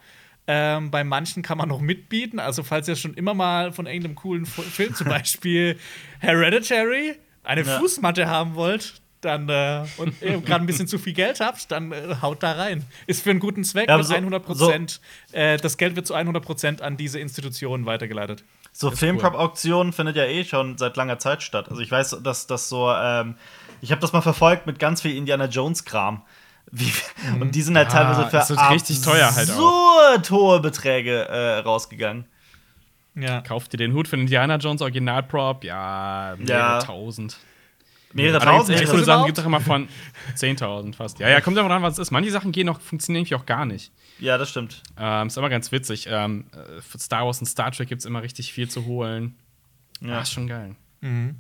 [0.48, 2.40] Ähm, bei manchen kann man noch mitbieten.
[2.40, 5.78] Also, falls ihr schon immer mal von irgendeinem coolen Film, zum Beispiel
[6.20, 7.80] Hereditary, eine Ja.
[7.80, 11.92] Fußmatte haben wollt, dann äh, und ihr gerade ein bisschen zu viel Geld habt, dann
[11.92, 12.86] äh, haut da rein.
[13.08, 13.90] Ist für einen guten Zweck.
[13.90, 15.02] Ja, so- 100 Prozent.
[15.32, 18.44] Äh, das Geld wird zu 100 Prozent an diese Institutionen weitergeleitet.
[18.72, 21.70] So Filmprop-Auktionen findet ja eh schon seit langer Zeit statt.
[21.70, 23.36] Also ich weiß, dass das so, ähm,
[23.82, 26.22] ich habe das mal verfolgt mit ganz viel Indiana Jones-Kram.
[26.72, 26.92] Wie,
[27.42, 27.94] und die sind halt Mhm.
[27.96, 32.26] Ja, teilweise für es wird richtig teuer halt absurd hohe Beträge äh, rausgegangen.
[33.16, 33.42] Ja.
[33.42, 35.64] Kauft ihr den Hut für Indiana Jones Originalprop?
[35.64, 36.80] Ja, mehrere Ja.
[36.80, 37.38] tausend.
[38.14, 38.80] Mehrere tausend.
[38.80, 39.88] echt coole Sachen gibt es auch immer von
[40.36, 41.20] 10.000 fast.
[41.20, 42.12] Ja, ja, kommt immer dran, was es ist.
[42.12, 43.92] Manche Sachen gehen noch, funktionieren nämlich auch gar nicht.
[44.20, 44.82] Ja, das stimmt.
[44.98, 46.08] Ähm, ist immer ganz witzig.
[46.10, 49.36] Ähm, äh, für Star Wars und Star Trek gibt es immer richtig viel zu holen.
[50.02, 50.22] Ja, Ja.
[50.22, 50.76] ist schon geil.
[51.02, 51.36] Mhm.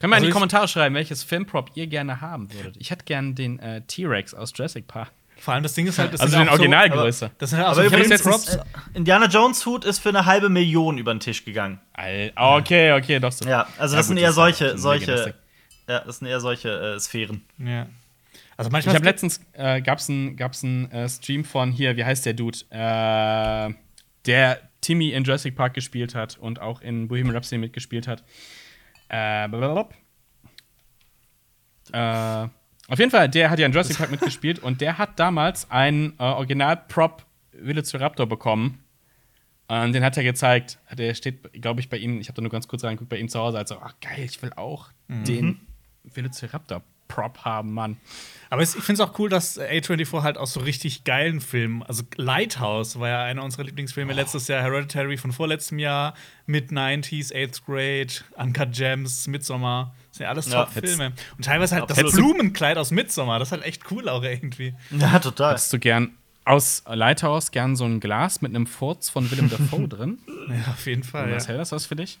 [0.00, 2.76] Könnt mal Also in die ich- Kommentare schreiben, welches Filmprop ihr gerne haben würdet.
[2.78, 5.10] Ich hätte gern den äh, T-Rex aus Jurassic Park.
[5.36, 7.30] Vor allem das Ding ist halt, das Also sind den auch so- Originalgröße.
[7.38, 8.70] Das sind halt auch Aber übrigens, letztens- Filmprops.
[8.94, 11.80] äh, Indiana Jones Hut ist für eine halbe Million über den Tisch gegangen.
[12.36, 13.44] Okay, okay, doch so.
[13.48, 15.34] Ja, also Ja, das gut, sind eher solche, solche.
[15.92, 17.42] Ja, das sind eher solche äh, Sphären.
[17.58, 17.86] Ja.
[18.56, 22.04] Also Ich manchmal habe letztens äh, gab's einen gab's einen, äh, Stream von hier, wie
[22.04, 22.58] heißt der Dude?
[22.70, 23.74] Äh,
[24.26, 28.24] der Timmy in Jurassic Park gespielt hat und auch in Bohemian Rhapsody mitgespielt hat.
[29.08, 29.88] Äh, blablabla.
[31.92, 32.48] äh,
[32.88, 36.14] auf jeden Fall, der hat ja in Jurassic Park mitgespielt und der hat damals einen
[36.18, 38.82] äh, Original-Prop Velociraptor bekommen.
[39.68, 40.78] Und den hat er gezeigt.
[40.92, 43.28] Der steht, glaube ich, bei ihm, ich habe da nur ganz kurz reingeguckt, bei ihm
[43.28, 45.60] zu Hause, also, ach geil, ich will auch den
[46.04, 47.96] Velociraptor-Prop haben, Mann.
[48.50, 51.82] Aber es, ich finde es auch cool, dass A24 halt auch so richtig geilen Filmen,
[51.84, 56.14] also Lighthouse war ja einer unserer Lieblingsfilme letztes Jahr, Hereditary von vorletztem Jahr,
[56.46, 59.94] Mid-90s, 8th Grade, Uncut Gems, Midsommar.
[60.08, 61.12] Das sind ja alles Ja, Top-Filme.
[61.38, 62.12] Und teilweise halt das.
[62.12, 64.74] Blumenkleid aus Midsommar, das ist halt echt cool auch irgendwie.
[64.90, 65.52] Ja, total.
[65.52, 66.10] Hättest du gern
[66.44, 70.18] aus Lighthouse gern so ein Glas mit einem Furz von Willem Dafoe drin?
[70.48, 71.30] Ja, auf jeden Fall.
[71.30, 71.36] Ja.
[71.36, 72.18] Was hält das was für dich?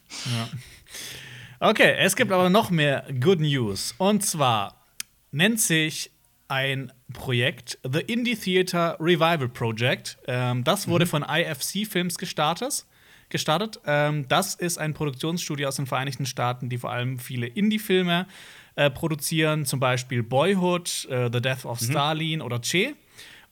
[1.64, 3.94] Okay, es gibt aber noch mehr Good News.
[3.98, 4.84] Und zwar
[5.30, 6.10] nennt sich
[6.48, 10.18] ein Projekt The Indie Theater Revival Project.
[10.26, 12.84] Ähm, das wurde von IFC Films gestartet.
[13.28, 13.78] gestartet.
[13.86, 18.26] Ähm, das ist ein Produktionsstudio aus den Vereinigten Staaten, die vor allem viele Indie-Filme
[18.74, 22.96] äh, produzieren, zum Beispiel Boyhood, äh, The Death of Stalin oder Che.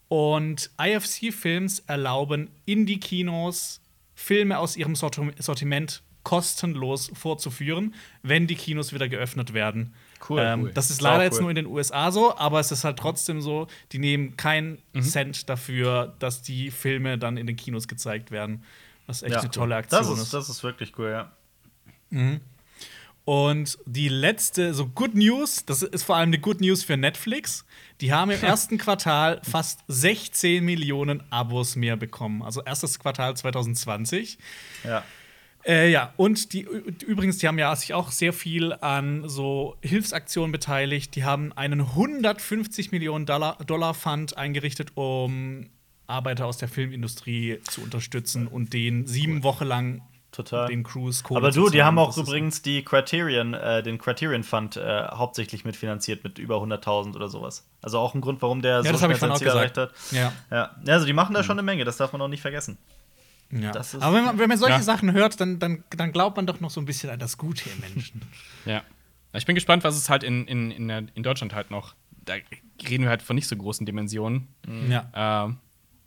[0.08, 3.80] Und IFC-Films erlauben Indie-Kinos
[4.16, 9.94] Filme aus ihrem Sortim- Sortiment kostenlos vorzuführen, wenn die Kinos wieder geöffnet werden.
[10.28, 10.72] Cool, ähm, cool.
[10.72, 11.42] Das ist leider jetzt cool.
[11.42, 15.48] nur in den USA so, aber es ist halt trotzdem so, die nehmen keinen Cent
[15.48, 18.62] dafür, dass die Filme dann in den Kinos gezeigt werden.
[19.06, 20.34] Was echt Ja, eine tolle Aktion das ist.
[20.34, 21.32] Das ist wirklich cool, ja.
[23.24, 27.64] Und die letzte, so Good News, das ist vor allem eine Good News für Netflix.
[28.00, 32.42] Die haben im ersten Quartal fast 16 Millionen Abos mehr bekommen.
[32.42, 34.38] Also erstes Quartal 2020.
[34.84, 35.04] ja.
[35.64, 36.66] Äh, ja, und die
[37.06, 41.14] übrigens, die haben ja sich auch sehr viel an so Hilfsaktionen beteiligt.
[41.16, 45.68] Die haben einen 150 Millionen Dollar, Dollar Fund eingerichtet, um
[46.06, 50.68] Arbeiter aus der Filmindustrie zu unterstützen und den sieben Wochen lang Total.
[50.68, 54.76] den Crews Kohle Aber du, die haben auch übrigens die Criterion, äh, den Criterion Fund
[54.76, 57.66] äh, hauptsächlich mitfinanziert mit über 100.000 oder sowas.
[57.82, 59.76] Also auch ein Grund, warum der Ja, so das habe schnell ich sein Ziel erreicht
[59.76, 59.92] hat.
[60.12, 60.32] Ja.
[60.50, 60.70] Ja.
[60.84, 62.78] ja, also die machen da schon eine Menge, das darf man auch nicht vergessen.
[63.52, 63.72] Ja.
[63.72, 64.82] Das ist- Aber wenn man, wenn man solche Ja.
[64.82, 67.68] Sachen hört, dann, dann, dann glaubt man doch noch so ein bisschen an das Gute
[67.68, 68.22] im Menschen.
[68.64, 68.82] Ja.
[69.32, 71.94] Ich bin gespannt, was es halt in, in, in, der, in Deutschland halt noch.
[72.24, 72.34] Da
[72.88, 74.48] reden wir halt von nicht so großen Dimensionen.
[74.88, 75.44] ja.
[75.44, 75.58] Ähm,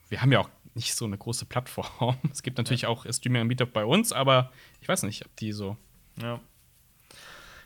[0.10, 2.18] wir haben ja auch nicht so eine große Plattform.
[2.32, 4.52] Es gibt natürlich auch Streaming-Anbieter bei uns, aber
[4.82, 5.78] ich weiß nicht, ob die so.
[6.22, 6.40] Ja.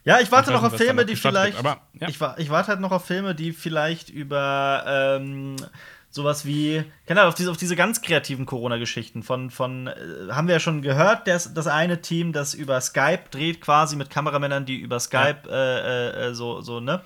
[0.04, 1.58] Ja, ich warte noch auf Filme, noch die vielleicht.
[1.58, 2.08] wird, aber, ja.
[2.08, 5.58] ich, ich warte halt noch auf Filme, die vielleicht über ähm,
[6.18, 9.94] sowas wie, keine Ahnung, auf diese, auf diese ganz kreativen Corona-Geschichten von, von äh,
[10.32, 14.10] haben wir ja schon gehört, das, das eine Team, das über Skype dreht, quasi mit
[14.10, 17.02] Kameramännern, die über Skype äh, äh, so, so, ne?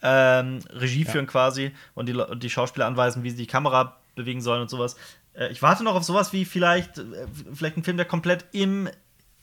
[0.00, 4.40] Ähm, Regie führen quasi und die, und die Schauspieler anweisen, wie sie die Kamera bewegen
[4.40, 4.96] sollen und sowas.
[5.34, 8.88] Äh, ich warte noch auf sowas wie vielleicht, äh, vielleicht ein Film, der komplett im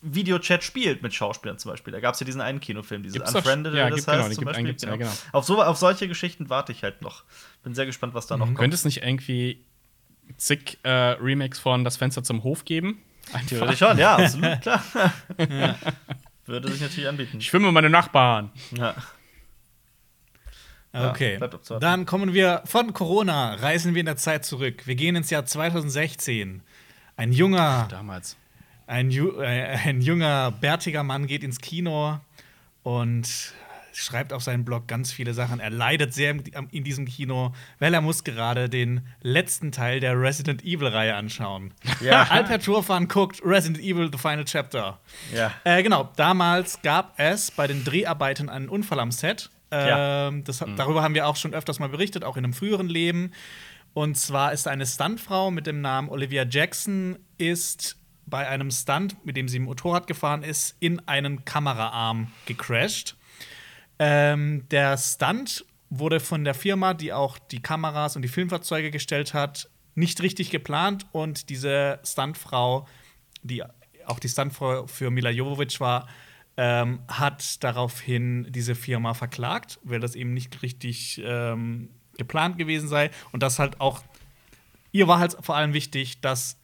[0.02, 1.92] Videochat spielt mit Schauspielern zum Beispiel.
[1.92, 4.18] Da gab es ja diesen einen Kinofilm, dieses Gibt's doch- Unfriended, ja, das gibt- genau,
[4.20, 4.72] heißt die zum gibt- einen Beispiel.
[4.72, 5.12] gibt's, ja, genau.
[5.32, 7.24] Auf, so, auf solche Geschichten warte ich halt noch.
[7.64, 8.58] Bin sehr gespannt, was da noch kommt.
[8.58, 9.64] Könnte es nicht irgendwie
[10.38, 13.02] zig äh, Remakes von Das Fenster zum Hof geben?
[13.34, 13.48] Einfach.
[13.48, 14.84] Theoretisch schon, ja, absolut, klar.
[16.46, 17.38] Würde sich natürlich anbieten.
[17.40, 18.52] Ich schwimme meine Nachbarn.
[18.78, 18.94] Ja.
[20.94, 21.40] Ja, Okay.
[21.82, 24.86] Dann kommen wir von Corona, reisen wir in der Zeit zurück.
[24.88, 26.62] Wir gehen ins Jahr 2016.
[27.18, 28.38] Ein junger, Damals.
[28.88, 32.20] Ein, ju äh, ein junger, bärtiger Mann geht ins Kino
[32.84, 33.54] und
[33.94, 35.60] schreibt auf seinen Blog ganz viele Sachen.
[35.60, 36.36] Er leidet sehr
[36.72, 41.74] in diesem Kino, weil er muss gerade den letzten Teil der Resident Evil-Reihe anschauen.
[42.02, 42.24] Ja.
[42.30, 45.00] Alper Turfan guckt Resident Evil The Final Chapter.
[45.34, 45.54] Ja.
[45.64, 49.50] Äh, genau, damals gab es bei den Dreharbeiten einen Unfall am Set.
[49.72, 50.28] Ja.
[50.28, 53.32] Ähm, das, Darüber haben wir auch schon öfters mal berichtet, auch in einem früheren Leben.
[53.94, 59.38] Und zwar ist eine Stuntfrau mit dem Namen Olivia Jackson ist bei einem Stunt, mit
[59.38, 63.16] dem sie im Motorrad gefahren ist, in einen Kameraarm gecrashed.
[64.00, 69.34] Ähm, der Stunt wurde von der Firma, die auch die Kameras und die Filmfahrzeuge gestellt
[69.34, 72.88] hat, nicht richtig geplant und diese Stuntfrau,
[73.44, 73.64] die
[74.06, 76.08] auch die Stuntfrau für Mila Jovovich war,
[76.58, 83.12] ähm, hat daraufhin diese Firma verklagt, weil das eben nicht richtig ähm, geplant gewesen sei
[83.32, 84.04] und das halt auch
[84.96, 86.58] ihr war halt vor allem wichtig, dass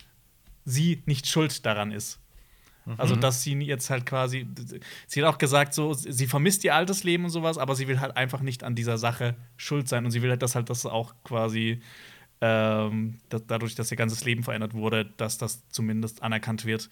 [0.66, 2.20] sie nicht schuld daran ist.
[2.98, 4.48] Also, dass sie jetzt halt quasi,
[5.06, 8.00] sie hat auch gesagt, so, sie vermisst ihr altes Leben und sowas, aber sie will
[8.00, 10.86] halt einfach nicht an dieser Sache schuld sein und sie will halt, dass halt das
[10.88, 11.80] auch quasi
[12.42, 16.90] ähm, da, dadurch, dass ihr ganzes Leben verändert wurde, dass das zumindest anerkannt wird.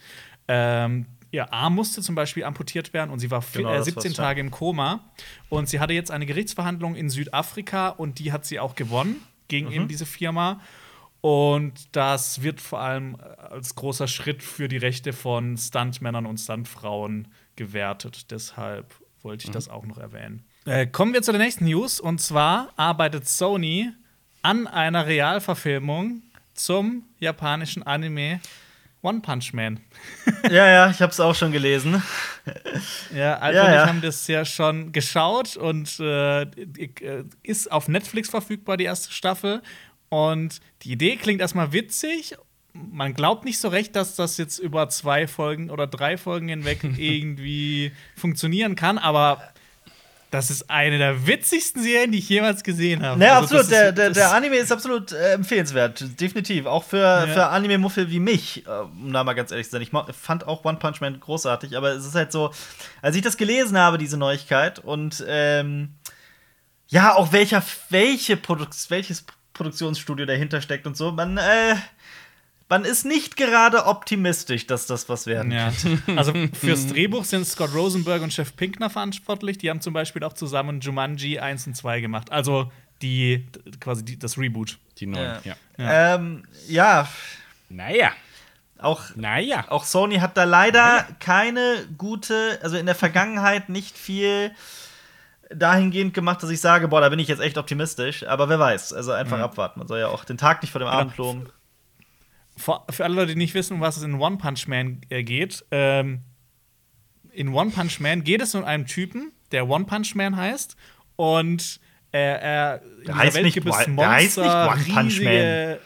[0.47, 4.11] Ähm, ihr Arm musste zum Beispiel amputiert werden und sie war Genau, äh, das 17
[4.11, 4.23] war's, ja.
[4.25, 5.11] Tage im Koma
[5.49, 9.15] und sie hatte jetzt eine Gerichtsverhandlung in Südafrika und die hat sie auch gewonnen
[9.47, 9.73] gegen Mhm.
[9.73, 10.61] eben diese Firma.
[11.21, 17.27] Und das wird vor allem als großer Schritt für die Rechte von Stuntmännern und Stuntfrauen
[17.55, 18.31] gewertet.
[18.31, 20.45] Deshalb wollte ich das auch noch erwähnen.
[20.65, 21.99] Äh, kommen wir zu der nächsten News.
[21.99, 23.91] Und zwar arbeitet Sony
[24.41, 26.21] an einer Realverfilmung
[26.53, 28.39] zum japanischen Anime
[29.01, 29.79] One Punch Man.
[30.49, 32.03] ja, ja, ich hab's auch schon gelesen.
[33.15, 33.83] Ja, Alfred Ja, und ja.
[33.83, 39.13] ich haben das ja schon geschaut und äh, äh, ist auf Netflix verfügbar, die erste
[39.13, 39.61] Staffel.
[40.09, 42.35] Und die Idee klingt erstmal witzig.
[42.73, 46.83] Man glaubt nicht so recht, dass das jetzt über zwei Folgen oder drei Folgen hinweg
[46.97, 49.41] irgendwie funktionieren kann, aber
[50.31, 53.17] das ist eine der witzigsten Serien, die ich jemals gesehen habe.
[53.17, 53.71] Ne, Also, absolut.
[53.71, 56.19] Der, der, der Anime ist absolut äh, empfehlenswert.
[56.21, 56.67] Definitiv.
[56.67, 58.65] Auch für, für Anime-Muffel wie mich.
[58.67, 59.81] Äh, um da mal ganz ehrlich zu sein.
[59.81, 62.51] Ich fand auch One Punch Man großartig, aber es ist halt so,
[63.01, 65.95] als ich das gelesen habe, diese Neuigkeit, und ähm,
[66.89, 69.25] ja, auch welcher, welche Produk welches
[69.59, 71.75] Produktionsstudio dahinter steckt und so, man, äh,
[72.69, 75.73] man ist nicht gerade optimistisch, dass das was werden Ja.
[76.15, 79.57] Also fürs Drehbuch sind Scott Rosenberg und Chef Pinkner verantwortlich.
[79.57, 82.31] Die haben zum Beispiel auch zusammen Jumanji 1 und 2 gemacht.
[82.31, 83.45] Also die
[83.81, 84.77] quasi die, das Reboot.
[84.97, 85.55] Die neuen, ja.
[85.77, 86.15] Ja.
[86.15, 87.09] Ähm, ja,
[87.69, 88.11] Naja,
[88.77, 89.65] auch, naja.
[89.69, 94.51] auch Sony hat da leider keine gute, also in der Vergangenheit nicht viel
[95.49, 98.25] dahingehend gemacht, dass ich sage, boah, da bin ich jetzt echt optimistisch.
[98.27, 99.79] Aber wer weiß, also einfach abwarten.
[99.79, 101.49] Man soll ja auch den Tag nicht vor dem Abend loben.
[102.55, 105.23] Für, für alle Leute, die nicht wissen, um was es in One Punch Man äh,
[105.23, 106.21] geht, ähm,
[107.31, 110.75] in One Punch Man geht es um einen Typen, der One Punch Man heißt.
[111.15, 111.79] Und
[112.11, 115.19] er, er in dieser heißt Welt nicht gibt es der heißt nicht Monster, One Punch
[115.19, 115.79] riesige.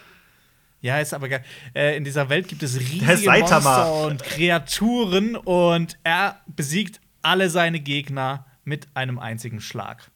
[0.81, 1.43] Ja, ist aber geil.
[1.73, 3.29] Äh, in dieser Welt gibt es riesige.
[3.29, 10.09] Monster und Kreaturen und er besiegt alle seine Gegner mit einem einzigen Schlag.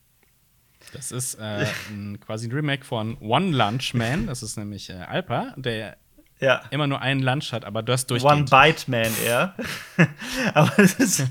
[0.94, 4.28] Das ist äh, ein, quasi ein Remake von One Lunch Man.
[4.28, 5.98] Das ist nämlich äh, Alpa, der
[6.40, 6.62] Ja.
[6.70, 8.86] immer nur einen Lunch hat, aber das One durchgeht.
[8.86, 9.56] Bite Man eher.
[10.54, 11.24] Aber es ist,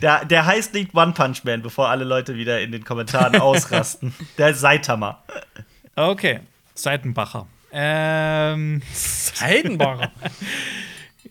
[0.00, 4.14] der, der heißt nicht One Punch Man, bevor alle Leute wieder in den Kommentaren ausrasten.
[4.38, 5.22] Der ist Saitama.
[5.96, 6.40] Okay,
[6.74, 7.46] Seitenbacher.
[7.72, 8.82] Ähm,
[9.40, 10.10] Heidenbacher.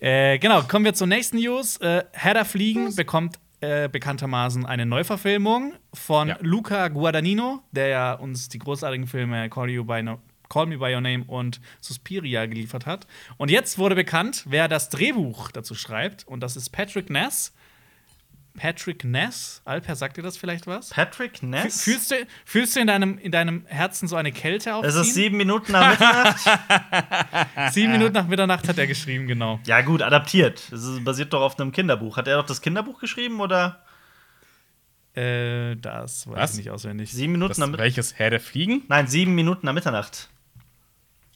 [0.02, 1.76] Äh, genau, kommen wir zur nächsten News.
[1.78, 6.38] Äh, Herr der Fliegen bekommt äh, bekanntermaßen eine Neuverfilmung von Ja.
[6.42, 10.20] Luca Guadagnino, der ja uns die großartigen Filme Call, you by no
[10.50, 13.06] Call Me By Your Name und Suspiria geliefert hat.
[13.38, 16.28] Und jetzt wurde bekannt, wer das Drehbuch dazu schreibt.
[16.28, 17.54] Und das ist Patrick Ness.
[18.58, 19.62] Patrick Ness?
[19.64, 20.90] Alper, sagt dir das vielleicht was?
[20.90, 21.84] Patrick Ness?
[21.84, 25.02] Fühlst du, fühlst du in, deinem, in deinem Herzen so eine Kälte Es aufziehen?
[25.02, 27.74] ist sieben Minuten nach Mitternacht.
[27.74, 29.60] Sieben Minuten nach Mitternacht hat er geschrieben, genau.
[29.66, 30.60] ja, gut, adaptiert.
[30.72, 32.18] Es ist- basiert doch auf einem Kinderbuch.
[32.18, 33.84] Hat er doch das Kinderbuch geschrieben oder?
[35.16, 36.52] Äh, das weiß Was?
[36.52, 37.12] ich nicht auswendig.
[37.12, 37.86] Sieben Minuten Das, nach Mitternacht.
[37.86, 38.84] welches Herr der Fliegen?
[38.90, 40.30] Nein, sieben Minuten nach Mitternacht.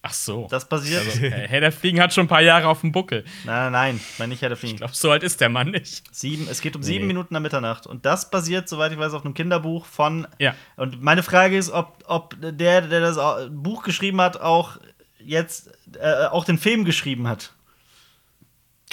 [0.06, 0.48] Ach so.
[0.52, 1.02] Das basiert.
[1.06, 3.24] also, Herr der Fliegen hat schon ein paar Jahre auf dem Buckel.
[3.46, 4.78] nein, nein, nein, ich meine nicht Herr der Ich Fliegen.
[4.78, 6.04] glaube, so alt ist der Mann nicht.
[6.14, 7.08] Sieben, es geht um Nee, sieben.
[7.08, 7.88] Minuten nach Mitternacht.
[7.88, 10.28] Und das basiert, soweit ich weiß, auf einem Kinderbuch von.
[10.40, 10.56] Ja.
[10.76, 13.18] Und meine Frage ist, ob, ob der, der das
[13.50, 14.78] Buch geschrieben hat, auch
[15.20, 17.54] jetzt äh, auch den Film geschrieben hat.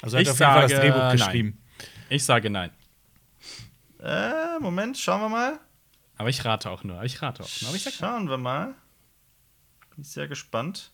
[0.03, 1.17] Also er Ich hat auf jeden Fall das sage Drehbuch nein.
[1.17, 1.63] geschrieben.
[2.09, 2.71] Ich sage nein.
[4.01, 5.59] Äh, Moment, schauen wir mal.
[6.17, 7.03] Aber ich rate auch nur.
[7.03, 7.69] Ich rate auch nur.
[7.71, 7.95] Aber ich sag.
[7.95, 8.75] Schauen wir mal.
[9.95, 10.93] Bin ich sehr gespannt.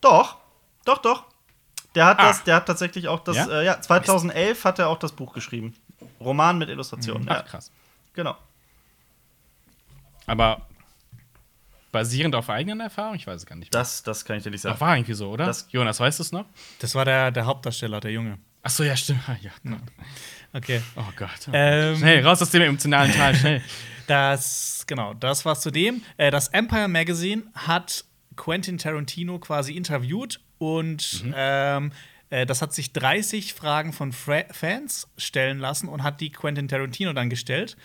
[0.00, 0.36] Doch,
[0.84, 1.24] doch, doch.
[1.94, 2.28] Der hat Ah.
[2.28, 3.48] das, der hat tatsächlich auch das, Ja?
[3.60, 5.74] äh, ja 2011 hat er auch das Buch geschrieben.
[6.20, 7.28] Roman mit Illustrationen.
[7.28, 7.70] Ach, Ja, krass.
[8.14, 8.36] genau.
[10.26, 10.66] Aber
[11.92, 13.16] basierend auf eigenen Erfahrungen?
[13.16, 13.72] Ich weiß es gar nicht.
[13.72, 13.80] mehr.
[13.80, 14.78] Das, das kann ich dir nicht sagen.
[14.80, 15.46] war irgendwie so, oder?
[15.46, 16.44] Das- Jonas, weißt du es noch?
[16.78, 18.38] Das war der, der Hauptdarsteller, der Junge.
[18.62, 19.20] Ach so, ja, stimmt.
[19.26, 19.80] Ah, Ja, Gott.
[20.52, 20.82] Okay.
[20.96, 21.30] Oh Gott.
[21.48, 21.98] Oh Ähm, Gott.
[22.00, 23.62] Schnell, raus aus dem emotionalen Teil, schnell.
[24.06, 26.02] Das, genau, das war's zu dem.
[26.16, 28.04] Äh, das Empire Magazine hat
[28.40, 31.92] Quentin Tarantino quasi interviewt und ähm,
[32.30, 36.66] äh, das hat sich 30 Fragen von Fra Fans stellen lassen und hat die Quentin
[36.66, 37.76] Tarantino dann gestellt.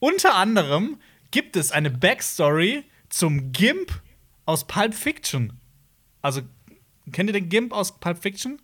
[0.00, 0.98] Unter anderem
[1.30, 4.02] gibt es eine Backstory zum Gimp
[4.46, 5.52] aus Pulp Fiction.
[6.22, 6.42] Also,
[7.12, 8.60] kennt ihr den Gimp aus Pulp Fiction?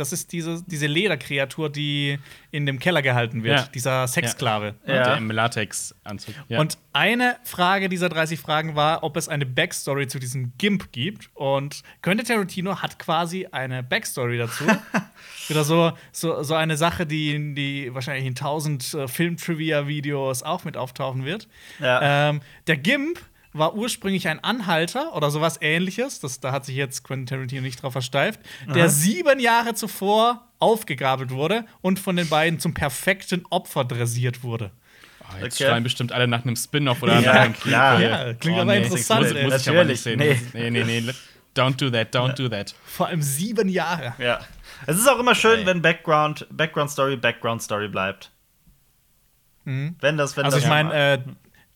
[0.00, 2.18] Das ist diese, diese Lederkreatur, die
[2.50, 3.58] in dem Keller gehalten wird.
[3.60, 3.66] Ja.
[3.72, 4.74] Dieser Sexsklave.
[4.86, 5.04] Ja.
[5.04, 6.34] Der im Latex-Anzug.
[6.48, 6.58] Ja.
[6.60, 11.30] Und eine Frage dieser 30 Fragen war, ob es eine Backstory zu diesem Gimp gibt.
[11.34, 14.64] Und Quentin Tarantino hat quasi eine Backstory dazu.
[15.48, 20.64] Wieder so, so, so eine Sache, die, in- die wahrscheinlich in 1000 äh, Film-Trivia-Videos auch
[20.64, 21.48] mit auftauchen wird.
[21.78, 22.30] Ja.
[22.30, 23.20] Ähm, der Gimp
[23.52, 26.20] war ursprünglich ein Anhalter oder sowas ähnliches.
[26.20, 28.40] Das, da hat sich jetzt Quentin Tarantino nicht drauf versteift.
[28.74, 34.70] Der sieben Jahre zuvor aufgegabelt wurde und von den beiden zum perfekten Opfer dressiert wurde.
[35.22, 35.70] Oh, jetzt Okay.
[35.70, 38.00] schreien bestimmt alle nach einem Spin-off oder Ja, nach einem klar.
[38.00, 40.50] Ja, klingt Oh, aber nee, interessant, Muss, muss ich aber nicht Natürlich, sehen.
[40.52, 40.70] nee.
[40.70, 41.12] Nee, nee, nee.
[41.56, 42.74] Don't do that, don't do that.
[42.84, 44.14] Vor allem sieben Jahre.
[44.18, 44.38] Ja.
[44.86, 45.66] Es ist auch immer schön, Ey.
[45.66, 48.30] wenn Background, Background Story, Background Story bleibt.
[49.64, 51.18] Wenn das, wenn Also das ich meine, äh,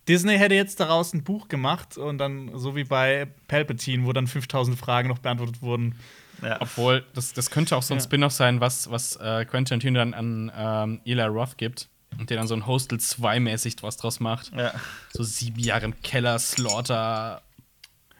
[0.08, 4.26] Disney hätte jetzt daraus ein Buch gemacht und dann so wie bei Palpatine, wo dann
[4.26, 5.98] 5000 Fragen noch beantwortet wurden.
[6.42, 6.60] ja.
[6.60, 8.04] Obwohl, das, das könnte auch so ein Ja.
[8.04, 11.88] Spin-off sein, was, was äh, Quentin Tarantino dann an ähm, Eli Roth gibt
[12.18, 14.52] und der dann so ein Hostel 2-mäßig was draus macht.
[14.54, 14.72] ja.
[15.12, 17.40] So sieben Jahre im Keller, Slaughter.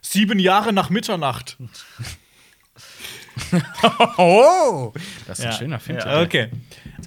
[0.01, 1.57] Sieben Jahre nach Mitternacht.
[4.19, 4.93] Oh!
[5.27, 5.51] Das ist Ja.
[5.51, 5.99] ein schöner Film.
[5.99, 6.23] Ja.
[6.23, 6.51] Okay.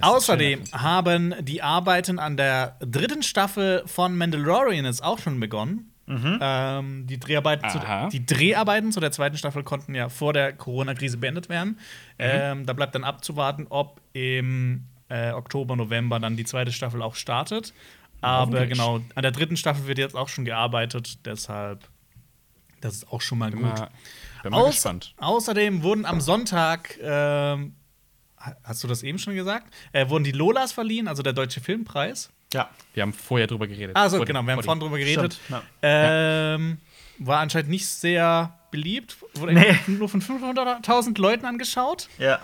[0.02, 5.92] Außerdem haben die Arbeiten an der dritten Staffel von Mandalorian jetzt auch schon begonnen.
[6.10, 7.80] Ähm, die, Dreharbeiten zu,
[8.14, 11.80] die Dreharbeiten zu der zweiten Staffel konnten ja vor der Corona-Krise beendet werden.
[12.18, 17.16] Ähm, da bleibt dann abzuwarten, ob im äh, Oktober, November dann die zweite Staffel auch
[17.16, 17.74] startet.
[18.22, 21.90] Aber genau, an der dritten Staffel wird jetzt auch schon gearbeitet, deshalb
[22.80, 23.70] das ist auch schon mal Bin gut.
[23.78, 23.90] mal,
[24.44, 25.14] bin mal Aus, gespannt.
[25.18, 27.58] außerdem wurden am Sonntag, ha-
[28.64, 32.30] hast du das eben schon gesagt, äh, wurden die Lolas verliehen, also der Deutsche Filmpreis.
[32.54, 32.70] Ja.
[32.94, 33.96] Wir haben vorher drüber geredet.
[33.96, 35.40] Also genau, wir haben vor- vorhin drüber geredet.
[35.82, 36.78] Ähm,
[37.20, 39.18] war anscheinend nicht sehr beliebt.
[39.36, 39.76] Wurde Nee.
[39.88, 42.08] nur von 500.000 Leuten angeschaut.
[42.18, 42.40] Ja.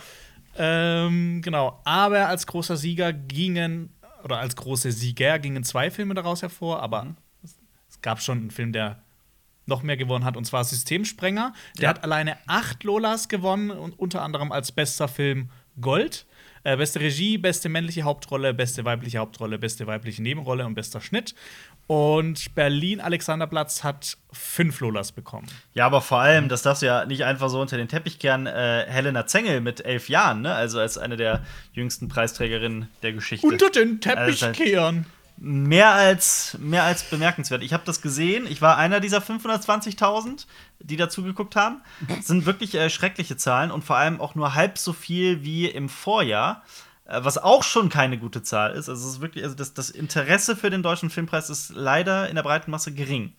[0.58, 1.80] Ähm, genau.
[1.86, 7.16] Aber als großer Sieger gingen, oder als große Sieger gingen zwei Filme daraus hervor, aber
[7.44, 7.56] es,
[7.90, 9.02] es gab schon einen Film, der
[9.66, 11.54] noch mehr gewonnen hat, und zwar Systemsprenger.
[11.78, 11.90] Der Ja.
[11.90, 15.50] hat alleine acht Lolas gewonnen und unter anderem als bester Film
[15.82, 16.26] Gold.
[16.66, 21.36] Äh, beste Regie, beste männliche Hauptrolle, beste weibliche Hauptrolle, beste weibliche Nebenrolle und bester Schnitt.
[21.88, 25.48] Und Berlin Alexanderplatz hat fünf Lolas bekommen.
[25.74, 28.48] Ja, aber vor allem, das darfst du ja nicht einfach so unter den Teppich kehren,
[28.48, 30.54] äh, Helena Zengel mit elf Jahren, ne?
[30.56, 33.46] Also als eine der jüngsten Preisträgerinnen der Geschichte.
[33.46, 35.06] Unter den Teppich Also, kehren.
[35.46, 37.64] Mehr als, mehr als bemerkenswert.
[37.64, 38.48] Ich habe das gesehen.
[38.48, 40.46] Ich war einer dieser 520.000,
[40.80, 41.82] die dazu geguckt haben.
[42.08, 45.66] Das sind wirklich äh, schreckliche Zahlen und vor allem auch nur halb so viel wie
[45.66, 46.64] im Vorjahr.
[47.04, 48.88] äh, Was auch schon keine gute Zahl ist.
[48.88, 52.36] Also, es ist wirklich, also das, das Interesse für den deutschen Filmpreis ist leider in
[52.36, 53.34] der breiten Masse gering.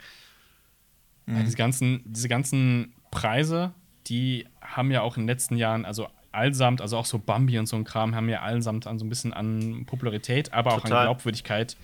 [1.26, 3.72] Ja, diese, ganzen, diese ganzen Preise,
[4.08, 7.66] die haben ja auch in den letzten Jahren, also allsamt, also auch so Bambi und
[7.66, 10.98] so ein Kram, haben ja allsamt an so ein bisschen an Popularität, aber auch Total.
[10.98, 11.76] an Glaubwürdigkeit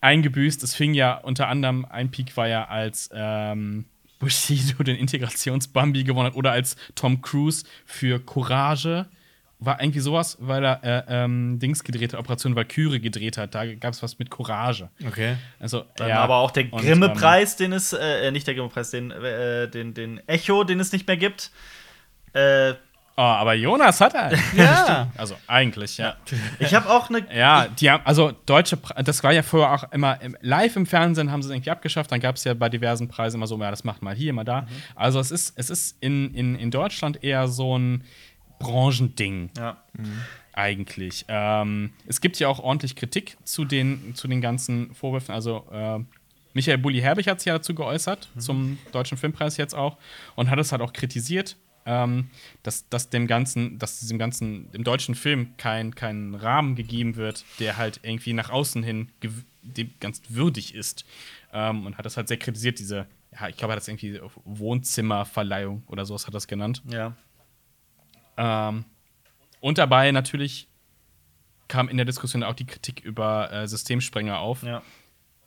[0.00, 0.62] eingebüßt.
[0.62, 3.86] Es fing ja unter anderem, ein Peak war ja, als ähm,
[4.18, 9.06] Bushido den Integrations-Bambi gewonnen hat oder als Tom Cruise für Courage.
[9.60, 13.54] War irgendwie sowas, weil er äh, ähm, Dings gedreht hat, Operation Valkyrie gedreht hat.
[13.54, 14.90] Da gab es was mit Courage.
[15.06, 15.36] Okay.
[15.58, 19.68] Also, Dann ja, aber auch der Grimme-Preis, den es, äh, nicht der Grimme-Preis, den, äh,
[19.70, 21.50] den, den Echo, den es nicht mehr gibt.
[22.34, 22.76] Äh, Ähm,
[23.16, 24.32] oh, aber Jonas hat er.
[24.56, 25.10] Ja.
[25.16, 26.16] Also eigentlich, ja.
[26.58, 27.26] ich habe auch eine.
[27.34, 30.86] Ja, die haben, also deutsche, Pre- das war ja vorher auch immer im, live im
[30.86, 32.10] Fernsehen, haben sie es irgendwie abgeschafft.
[32.12, 34.44] Dann gab es ja bei diversen Preisen immer so, ja, das macht mal hier, mal
[34.44, 34.62] da.
[34.62, 34.66] Mhm.
[34.94, 38.04] Also es ist, es ist in, in, in Deutschland eher so ein
[38.58, 39.76] Branchending Ja.
[40.52, 41.24] eigentlich.
[41.28, 45.34] Ähm, es gibt ja auch ordentlich Kritik zu den, zu den ganzen Vorwürfen.
[45.34, 45.98] Also äh,
[46.54, 49.96] Michael Bulli-Herbig hat sich ja dazu geäußert, zum Deutschen Filmpreis jetzt auch,
[50.36, 52.30] und hat es halt auch kritisiert, ähm,
[52.62, 57.44] dass, dass dem ganzen, dass diesem ganzen, dem deutschen Film kein, kein Rahmen gegeben wird,
[57.58, 59.10] der halt irgendwie nach außen hin
[59.62, 61.04] dem ganz würdig ist.
[61.52, 64.20] Ähm, und hat das halt sehr kritisiert, diese, ja, ich glaube, er hat das irgendwie
[64.44, 66.82] Wohnzimmerverleihung oder sowas hat das genannt.
[66.88, 67.14] Ja.
[68.36, 68.84] Ähm,
[69.60, 70.68] und dabei natürlich
[71.68, 74.82] kam in der Diskussion auch die Kritik über äh, Systemsprenger auf, Ja.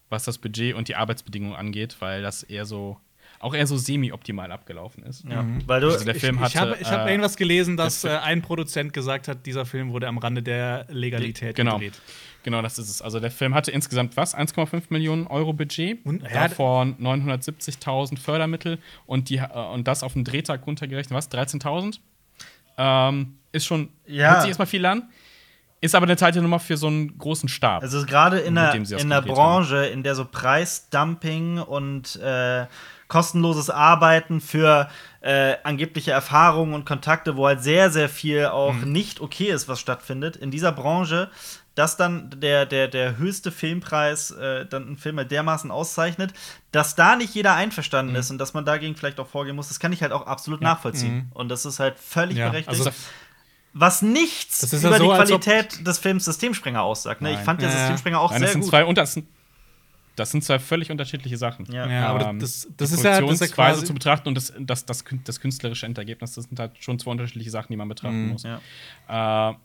[0.09, 2.99] was das Budget und die Arbeitsbedingungen angeht, weil das eher so
[3.39, 5.23] auch eher so semi-optimal abgelaufen ist.
[5.29, 5.45] ja.
[5.65, 5.87] Weil du.
[5.91, 8.41] Also der Film ich hatte, ich habe ich hab äh, irgendwas gelesen, dass äh, ein
[8.41, 11.73] Produzent gesagt hat, dieser Film wurde am Rande der Legalität Genau.
[11.73, 12.01] gedreht.
[12.43, 13.01] Genau, das ist es.
[13.01, 14.33] Also der Film hatte insgesamt was?
[14.35, 20.13] 1,5 Millionen Euro Budget, Und- ja, davon 970.000 Fördermittel und, die, äh, und das auf
[20.13, 21.29] den Drehtag runtergerechnet, was?
[21.29, 21.99] 13.000?
[22.77, 24.29] Ähm, ist schon, Ja.
[24.31, 25.09] hört sich erstmal viel an,
[25.81, 27.81] ist aber eine zweite Nummer für so einen großen Stab.
[27.81, 32.65] Also gerade in der, in der Branche, in der so Preisdumping und äh,
[33.07, 34.89] kostenloses Arbeiten für
[35.21, 38.91] äh, angebliche Erfahrungen und Kontakte, wo halt sehr, sehr viel auch Mhm.
[38.91, 41.29] nicht okay ist, was stattfindet, in dieser Branche,
[41.75, 46.33] dass dann der, der, der höchste Filmpreis äh, dann einen Film halt dermaßen auszeichnet,
[46.71, 48.19] dass da nicht jeder einverstanden Mhm.
[48.19, 50.61] ist und dass man dagegen vielleicht auch vorgehen muss, das kann ich halt auch absolut
[50.61, 51.29] nachvollziehen.
[51.33, 52.79] Und das ist halt völlig Ja, berechtigt.
[52.79, 52.91] also-
[53.73, 57.21] was nichts Das ja über so, die Qualität des Films Systemsprenger aussagt.
[57.21, 57.33] Ne?
[57.33, 57.77] Ich fand Ja, ja.
[57.77, 58.69] Systemsprenger auch Nein, das sehr sind gut.
[58.71, 59.27] zwei und das sind,
[60.17, 61.65] das sind zwei völlig unterschiedliche Sachen.
[61.71, 61.87] Ja.
[61.89, 63.85] Ja, aber Ähm, das, das die ist ja, das ist ja quasi.
[63.85, 67.51] zu betrachten und das, das, das, das künstlerische Endergebnis, das sind halt schon zwei unterschiedliche
[67.51, 68.43] Sachen, die man betrachten muss.
[68.43, 69.51] Ja.
[69.51, 69.55] Äh,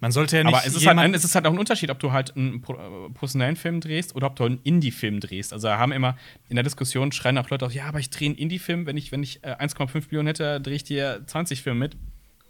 [0.00, 0.54] Man sollte ja nicht.
[0.54, 3.10] aber es ist, halt, es ist halt auch ein Unterschied, ob du halt einen äh,
[3.14, 5.52] professionellen Film drehst oder ob du einen Indie-Film drehst.
[5.52, 6.16] Also da haben immer
[6.48, 9.10] in der Diskussion schreien auch Leute auf, ja, aber ich drehe einen Indie-Film, wenn ich,
[9.10, 11.96] wenn ich äh, 1,5 Millionen hätte, drehe ich dir 20 Filme mit.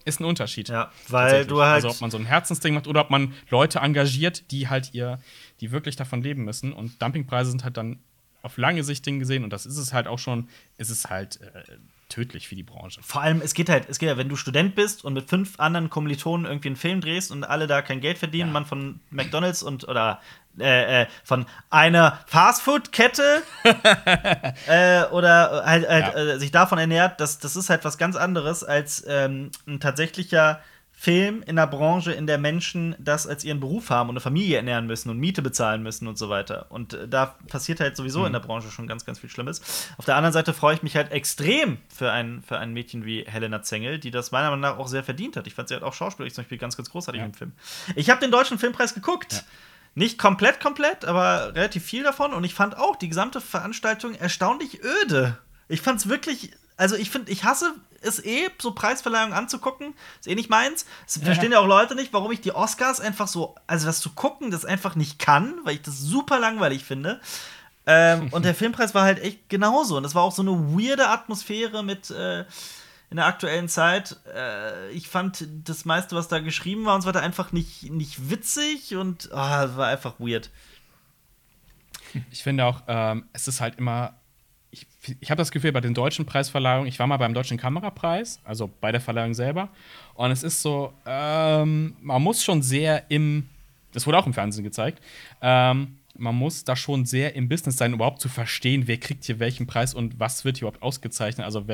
[0.07, 0.69] Ist ein Unterschied.
[0.69, 1.83] Ja, weil du halt.
[1.83, 5.19] Also ob man so ein Herzensding macht oder ob man Leute engagiert, die halt ihr,
[5.59, 6.71] die wirklich davon leben müssen.
[6.71, 7.99] Und Dumpingpreise sind halt dann
[8.41, 11.41] auf lange Sicht Ding gesehen und das ist es halt auch schon, ist es halt
[11.41, 11.63] äh,
[12.09, 13.01] tödlich für die Branche.
[13.03, 15.59] vor allem, es geht halt, es geht ja, wenn du Student bist und mit fünf
[15.59, 19.61] anderen Kommilitonen irgendwie einen Film drehst und alle da kein Geld verdienen, man von McDonalds
[19.63, 20.21] und oder
[20.59, 23.43] äh, äh, von einer Fastfood-Kette
[24.67, 26.33] äh, oder halt, halt Ja.
[26.35, 30.61] äh, sich davon ernährt, das, das ist halt was ganz anderes als ähm, ein tatsächlicher
[30.99, 34.57] Film in der Branche, in der Menschen das als ihren Beruf haben und eine Familie
[34.57, 36.65] ernähren müssen und Miete bezahlen müssen und so weiter.
[36.69, 39.61] Und äh, da passiert halt sowieso in der Branche schon ganz, ganz viel Schlimmes.
[39.97, 43.23] Auf der anderen Seite freue ich mich halt extrem für ein, für ein Mädchen wie
[43.27, 45.45] Helena Zengel, die das meiner Meinung nach auch sehr verdient hat.
[45.45, 47.27] Ich fand sie halt auch schauspielerisch zum Beispiel ganz, ganz großartig Ja.
[47.27, 47.51] im Film.
[47.95, 49.45] Ich habe den Deutschen Filmpreis geguckt.
[49.93, 52.33] Nicht komplett, komplett, aber relativ viel davon.
[52.33, 55.37] Und ich fand auch die gesamte Veranstaltung erstaunlich öde.
[55.67, 59.93] Ich fand es wirklich also ich finde, ich hasse es eh, so Preisverleihungen anzugucken.
[60.19, 60.85] Ist eh nicht meins.
[61.05, 64.11] Das verstehen ja auch Leute nicht, warum ich die Oscars einfach so, also das zu
[64.11, 67.19] gucken, das einfach nicht kann, weil ich das super langweilig finde.
[67.85, 69.97] Ähm, und der Filmpreis war halt echt genauso.
[69.97, 72.41] Und das war auch so eine weirde Atmosphäre mit äh,
[73.09, 74.17] in der aktuellen Zeit.
[74.33, 78.29] Äh, ich fand das meiste, was da geschrieben war und so weiter, einfach nicht, nicht
[78.29, 80.51] witzig und oh, war einfach weird.
[82.31, 84.13] Ich finde auch, ähm, es ist halt immer.
[85.19, 88.69] Ich, habe das Gefühl, bei den deutschen Preisverleihungen, ich war mal beim Deutschen Kamerapreis, also
[88.81, 89.69] bei der Verleihung selber,
[90.15, 93.49] und es ist so, ähm, man muss schon sehr im,
[93.93, 95.01] das wurde auch im Fernsehen gezeigt,
[95.41, 99.39] ähm, man muss da schon sehr im Business sein, überhaupt zu verstehen, wer kriegt hier
[99.39, 101.45] welchen Preis und was wird hier überhaupt ausgezeichnet.
[101.45, 101.65] Also,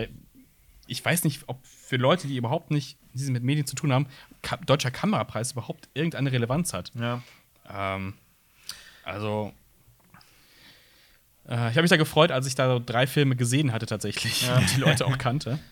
[0.88, 4.08] ich weiß nicht, ob für Leute, die überhaupt nicht die mit Medien zu tun haben,
[4.42, 6.92] Ka deutscher Kamerapreis überhaupt irgendeine Relevanz hat.
[6.96, 7.22] Ja.
[7.70, 8.16] Ähm,
[9.04, 9.54] also,
[11.46, 14.58] ich habe mich da gefreut, als ich da so drei Filme gesehen hatte tatsächlich Ja.
[14.58, 15.60] und die Leute auch kannte.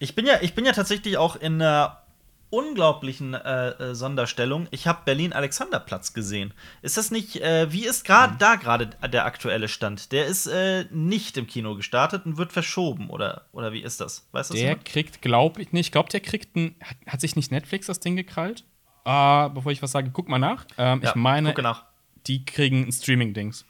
[0.00, 1.98] Ich bin ja, ich bin ja tatsächlich auch in einer
[2.50, 4.68] unglaublichen äh, äh, Sonderstellung.
[4.70, 6.54] Ich habe Berlin Alexanderplatz gesehen.
[6.82, 10.12] Ist das nicht, äh, wie ist gerade da gerade der aktuelle Stand?
[10.12, 14.26] Der ist äh, nicht im Kino gestartet und wird verschoben, oder, oder wie ist das?
[14.32, 14.60] Weißt du das?
[14.60, 14.84] Der jemand?
[14.86, 18.00] kriegt, glaube ich, nicht, ich glaube, der kriegt ein, hat, hat sich nicht Netflix das
[18.00, 18.64] Ding gekrallt?
[19.04, 20.64] Äh, bevor ich was sage, guck mal nach.
[20.78, 21.84] Ähm, Ja, ich meine, nach.
[22.26, 23.64] die kriegen ein Streaming-Dings,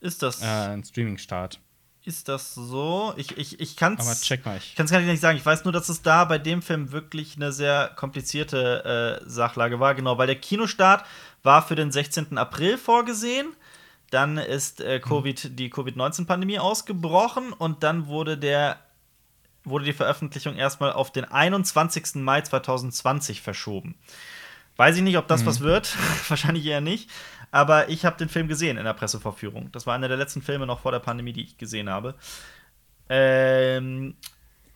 [0.00, 1.60] Ist das, äh, ein Streaming-Start.
[2.04, 3.12] ist das so?
[3.16, 4.56] Ich, ich, ich kann Aber es check mal.
[4.58, 4.74] Ich.
[4.76, 5.36] Kann es gar nicht sagen.
[5.38, 9.80] Ich weiß nur, dass es da bei dem Film wirklich eine sehr komplizierte äh, Sachlage
[9.80, 9.94] war.
[9.94, 11.04] Genau, weil der Kinostart
[11.42, 12.38] war für den 16.
[12.38, 13.48] April vorgesehen.
[14.10, 18.78] Dann ist äh, COVID, die Covid-19-Pandemie ausgebrochen und dann wurde der
[19.64, 22.14] wurde die Veröffentlichung erstmal auf den 21.
[22.14, 23.96] Mai 2020 verschoben.
[24.76, 25.94] Weiß ich nicht, ob das was wird.
[26.28, 27.10] Wahrscheinlich eher nicht.
[27.50, 29.72] Aber ich habe den Film gesehen in der Pressevorführung.
[29.72, 32.14] Das war einer der letzten Filme noch vor der Pandemie, die ich gesehen habe.
[33.08, 34.16] Ähm,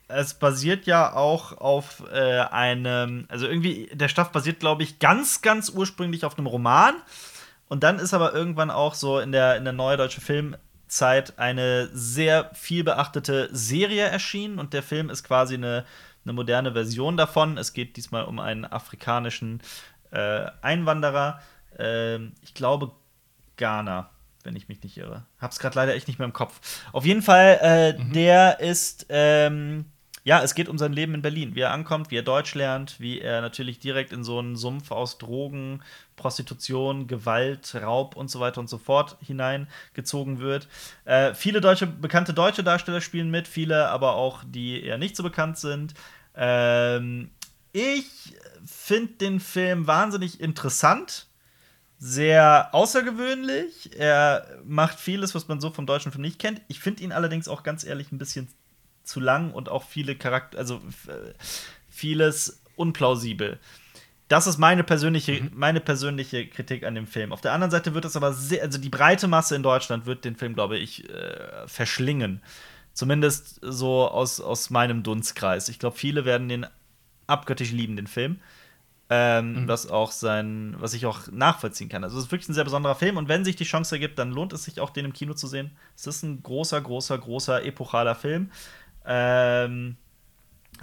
[0.08, 5.42] es basiert ja auch auf äh, einem, also irgendwie, der Stoff basiert, glaube ich, ganz,
[5.42, 6.94] ganz ursprünglich auf einem Roman.
[7.68, 11.88] Und dann ist aber irgendwann auch so in der, in der neue deutsche Filmzeit eine
[11.92, 14.58] sehr viel beachtete Serie erschienen.
[14.58, 15.84] Und der Film ist quasi eine,
[16.24, 17.56] eine moderne Version davon.
[17.56, 19.62] Es geht diesmal um einen afrikanischen
[20.10, 21.40] äh, Einwanderer.
[21.78, 22.92] Ähm, ich glaube,
[23.56, 24.10] Ghana,
[24.44, 25.24] wenn ich mich nicht irre.
[25.38, 26.60] Hab's gerade leider echt nicht mehr im Kopf.
[26.92, 29.86] Auf jeden Fall, äh, der ist, ähm,
[30.24, 33.00] ja, es geht um sein Leben in Berlin, wie er ankommt, wie er Deutsch lernt,
[33.00, 35.82] wie er natürlich direkt in so einen Sumpf aus Drogen,
[36.16, 40.68] Prostitution, Gewalt, Raub und so weiter und so fort hineingezogen wird.
[41.04, 45.22] Äh, viele deutsche, bekannte deutsche Darsteller spielen mit, viele aber auch, die eher nicht so
[45.22, 45.94] bekannt sind.
[46.36, 47.30] Ähm,
[47.72, 51.26] ich finde den Film wahnsinnig interessant
[52.04, 53.96] sehr außergewöhnlich.
[53.96, 56.60] Er macht vieles, was man so vom deutschen Film nicht kennt.
[56.66, 58.48] Ich finde ihn allerdings auch ganz ehrlich ein bisschen
[59.04, 61.32] zu lang und auch viele Charakter, also äh,
[61.88, 63.60] vieles unplausibel.
[64.26, 67.32] Das ist meine persönliche, meine persönliche Kritik an dem Film.
[67.32, 70.24] Auf der anderen Seite wird es aber sehr, also die breite Masse in Deutschland wird
[70.24, 72.42] den Film, glaube ich, äh, verschlingen.
[72.94, 75.68] Zumindest so aus, aus meinem Dunstkreis.
[75.68, 76.66] Ich glaube, viele werden den
[77.28, 78.40] abgöttisch lieben, den Film.
[79.14, 82.02] Ähm, was auch sein, was ich auch nachvollziehen kann.
[82.02, 84.30] Also es ist wirklich ein sehr besonderer Film und wenn sich die Chance ergibt, dann
[84.30, 85.72] lohnt es sich auch, den im Kino zu sehen.
[85.94, 88.50] Es ist ein großer, großer, großer, epochaler Film.
[89.04, 89.96] Ähm,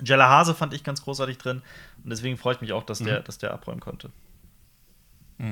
[0.03, 1.63] Jella Hase fand ich ganz großartig drin
[2.03, 4.11] und deswegen freue ich mich auch, dass der, dass der abräumen konnte.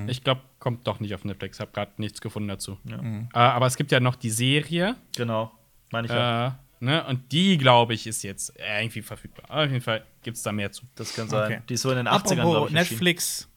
[0.08, 1.62] Ich glaube, kommt doch nicht auf Netflix.
[1.62, 2.78] Habe gerade nichts gefunden dazu.
[2.84, 2.98] Ja.
[2.98, 4.98] Äh, aber es gibt ja noch die Serie.
[5.16, 5.58] Genau,
[5.92, 6.60] meine ich ja.
[6.80, 7.04] Ne?
[7.06, 9.46] Und die, glaube ich, ist jetzt irgendwie verfügbar.
[9.50, 10.84] Aber auf jeden Fall gibt es da mehr zu.
[10.96, 11.52] Das kann sein.
[11.54, 11.62] Okay.
[11.70, 12.74] Die ist so in den 80ern, glaube Apropos ich.
[12.76, 13.50] Netflix,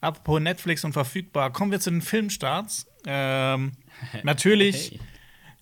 [0.00, 2.86] apropos Netflix und verfügbar, kommen wir zu den Filmstarts.
[3.06, 3.72] Ähm,
[4.22, 5.00] natürlich, Hey.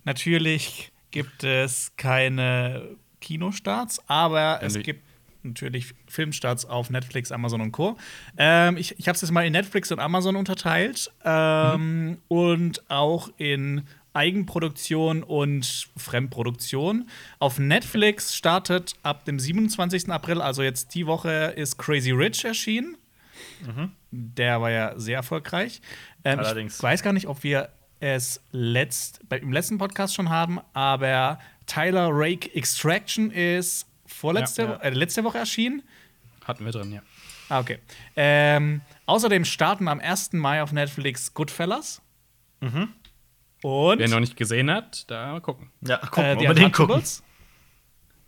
[0.03, 5.03] natürlich gibt es keine Kinostarts, aber es gibt
[5.43, 7.97] natürlich Filmstarts auf Netflix, Amazon und Co.
[8.37, 13.29] Ähm, ich ich habe es jetzt mal in Netflix und Amazon unterteilt ähm, und auch
[13.37, 13.83] in
[14.13, 17.09] Eigenproduktion und Fremdproduktion.
[17.39, 20.09] Auf Netflix startet ab dem 27.
[20.09, 22.97] April, also jetzt die Woche, ist Crazy Rich erschienen.
[24.11, 25.81] Der war ja sehr erfolgreich.
[26.23, 26.77] Ähm, Allerdings.
[26.77, 32.09] Ich weiß gar nicht, ob wir es letzt, im letzten Podcast schon haben, aber Tyler
[32.11, 34.77] Rake Extraction ist vorletzte, Ja, ja.
[34.77, 35.83] Äh, letzte Woche erschienen.
[36.45, 37.01] Hatten wir drin, ja.
[37.49, 37.79] Ah, okay.
[38.15, 40.33] Ähm, außerdem starten am 1.
[40.33, 42.01] Mai auf Netflix Goodfellas.
[43.63, 45.71] Und Wer noch nicht gesehen hat, da mal gucken.
[45.81, 46.95] Ja, gucken, äh, die unbedingt gucken.
[46.95, 47.23] Untouchables.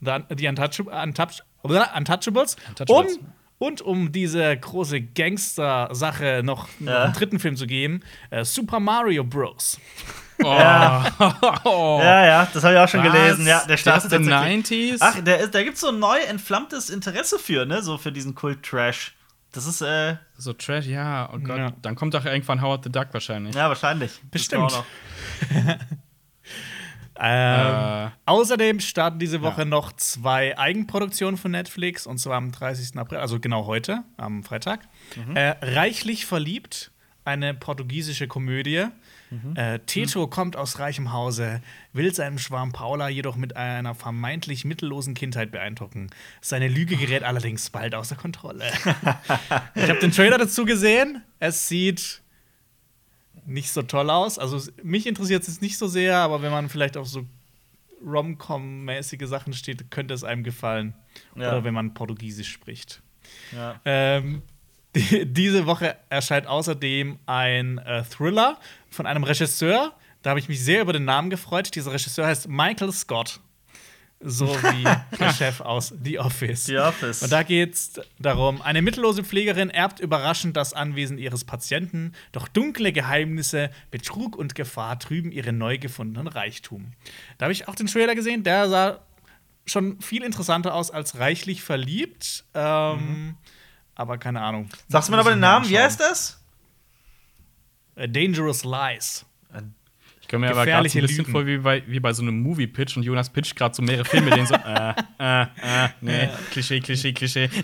[0.01, 2.55] Dann die Untouchab Untouch Untouchables.
[2.69, 3.17] Untouchables.
[3.17, 3.25] Um,
[3.59, 7.03] und um diese große Gangster-Sache noch Ja.
[7.05, 9.79] einen dritten Film zu geben, äh, Super Mario Bros.
[10.43, 10.47] Oh.
[10.47, 11.05] Ja,
[12.25, 13.11] ja, das habe ich auch schon Was?
[13.13, 13.47] gelesen.
[13.47, 14.97] Ja, der startet der tatsächlich- 90s?
[14.99, 17.81] Ach, der da gibt es so ein neu entflammtes Interesse für, ne?
[17.81, 19.15] So für diesen Kult-Trash.
[19.53, 21.29] Das ist, äh, So Trash, ja.
[21.33, 21.57] Oh Gott.
[21.57, 21.71] Ja.
[21.81, 23.55] Dann kommt doch irgendwann Howard the Duck wahrscheinlich.
[23.55, 24.19] ja, wahrscheinlich.
[24.29, 24.63] Bestimmt.
[24.63, 24.85] auch noch.
[27.15, 28.09] Ähm, Äh.
[28.25, 29.65] Außerdem starten diese Woche Ja.
[29.65, 32.97] noch zwei Eigenproduktionen von Netflix, und zwar am 30.
[32.97, 34.81] April, also genau heute, am Freitag.
[35.35, 36.91] Äh, Reichlich verliebt,
[37.23, 38.87] eine portugiesische Komödie.
[39.55, 41.61] Äh, Teto kommt aus reichem Hause,
[41.91, 46.09] will seinen Schwarm Paula jedoch mit einer vermeintlich mittellosen Kindheit beeindrucken.
[46.41, 48.65] Seine Lüge gerät allerdings bald außer Kontrolle.
[49.75, 51.23] ich habe den Trailer dazu gesehen.
[51.39, 52.21] Es sieht
[53.45, 54.39] nicht so toll aus.
[54.39, 57.25] Also mich interessiert es nicht so sehr, aber wenn man vielleicht auf so
[58.05, 60.93] Rom-Com-mäßige Sachen steht, könnte es einem gefallen.
[61.35, 61.49] Ja.
[61.49, 63.01] Oder wenn man Portugiesisch spricht.
[63.51, 63.79] Ja.
[63.85, 64.41] Ähm,
[64.95, 68.59] die, diese Woche erscheint außerdem ein äh, Thriller
[68.93, 69.93] von einem Regisseur.
[70.21, 71.75] Da habe ich mich sehr über den Namen gefreut.
[71.75, 73.39] Dieser Regisseur heißt Michael Scott.
[74.25, 74.83] So wie
[75.19, 76.65] der Chef aus The Office.
[76.65, 77.23] The Office.
[77.23, 82.47] Und da geht es darum, eine mittellose Pflegerin erbt überraschend das Anwesen ihres Patienten, doch
[82.47, 86.93] dunkle Geheimnisse, Betrug und Gefahr trüben ihren neu gefundenen Reichtum.
[87.37, 88.99] Da habe ich auch den Trailer gesehen, der sah
[89.65, 92.45] schon viel interessanter aus als reichlich verliebt.
[92.53, 93.35] Ähm,
[93.95, 94.69] Aber keine Ahnung.
[94.87, 95.67] Sagst du mir aber den Namen?
[95.69, 96.42] Wie heißt das?
[97.95, 99.25] A Dangerous Lies.
[100.21, 101.31] Ich komme mir aber gerade Gefährliche ein bisschen Lügen.
[101.31, 104.31] vor wie bei, wie bei so einem Movie-Pitch und Jonas pitcht gerade so mehrere Filme,
[104.31, 107.49] den so, äh, äh, äh, nee, Klischee, Klischee, Klischee.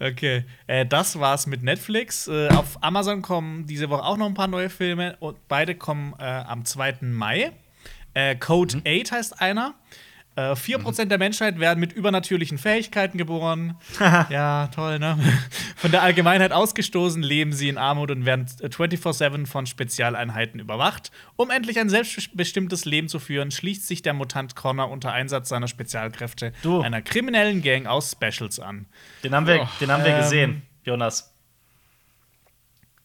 [0.00, 2.26] Okay, äh, das war's mit Netflix.
[2.26, 6.14] Äh, auf Amazon kommen diese Woche auch noch ein paar neue Filme und beide kommen
[6.18, 6.96] äh, am 2.
[7.02, 7.52] Mai.
[8.12, 9.74] Äh, Code 8 heißt einer.
[10.36, 13.76] Äh, 4% der Menschheit werden mit übernatürlichen Fähigkeiten geboren.
[14.00, 15.16] ja, toll, ne?
[15.76, 21.12] Von der Allgemeinheit ausgestoßen, leben sie in Armut und werden äh, 24-7 von Spezialeinheiten überwacht.
[21.36, 25.68] Um endlich ein selbstbestimmtes Leben zu führen, schließt sich der Mutant Connor unter Einsatz seiner
[25.68, 26.80] Spezialkräfte Du.
[26.80, 28.86] einer kriminellen Gang aus Specials an.
[29.22, 31.33] Den haben wir, Oh, den haben wir ähm, gesehen, Jonas.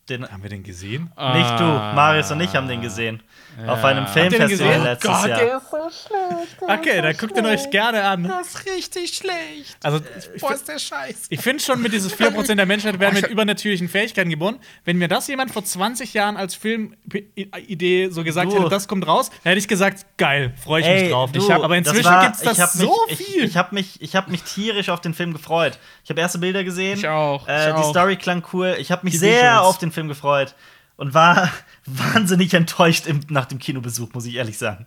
[0.10, 1.04] Den, Haben wir den gesehen?
[1.04, 1.16] Nicht
[1.60, 1.94] du, Ah.
[1.94, 3.22] Marius und ich haben den gesehen.
[3.68, 4.84] Auf einem Filmfestival gesehen?
[4.84, 5.40] letztes Gott, Jahr.
[5.40, 6.62] der ist so schlecht.
[6.62, 8.24] der Okay, ist dann so guckt ihn euch gerne an.
[8.24, 9.78] Das ist richtig schlecht.
[9.84, 10.00] Also,
[10.34, 11.26] ich, Boah, ist der Scheiß.
[11.30, 14.60] ich finde schon, mit dieses 4% der Menschheit werden mit übernatürlichen Fähigkeiten geboren.
[14.86, 18.58] Wenn mir das jemand vor 20 Jahren als Filmidee so gesagt Du.
[18.60, 21.32] hätte, das kommt raus, hätte ich gesagt, geil, freue ich mich Ey, drauf.
[21.32, 23.44] du, ich hab, aber inzwischen war- gibt es das ich hab so mich, viel.
[23.44, 25.78] Ich, ich habe mich, ich hab mich tierisch auf den Film gefreut.
[26.04, 26.98] Ich habe erste Bilder gesehen.
[26.98, 27.90] Ich auch, Äh, ich die auch.
[27.90, 28.76] Story klang cool.
[28.80, 29.66] Ich habe mich Die sehr Visuals.
[29.68, 30.56] auf den Film gefreut
[30.96, 31.52] und war
[31.86, 34.86] wahnsinnig enttäuscht im, nach dem Kinobesuch, muss ich ehrlich sagen.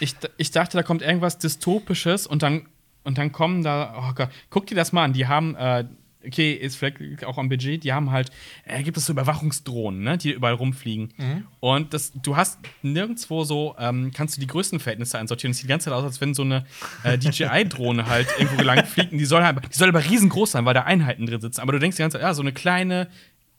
[0.00, 2.66] Ich, ich dachte, da kommt irgendwas Dystopisches und dann,
[3.04, 5.84] und dann kommen da, oh Gott, guck dir das mal an, die haben, äh,
[6.26, 8.30] okay, ist vielleicht auch am Budget, die haben halt,
[8.64, 11.12] äh, gibt es so Überwachungsdrohnen, ne, die überall rumfliegen.
[11.60, 15.52] Und das, du hast nirgendwo so, ähm, kannst du die Größenverhältnisse einsortieren.
[15.52, 16.64] Es sieht die ganze Zeit aus, als wenn so eine
[17.02, 19.12] äh, DJI-Drohne halt irgendwo lang fliegt.
[19.12, 21.60] Und die soll, halt, die soll aber riesengroß sein, weil da Einheiten drin sitzen.
[21.60, 23.08] Aber du denkst die ganze Zeit, ja, so eine kleine,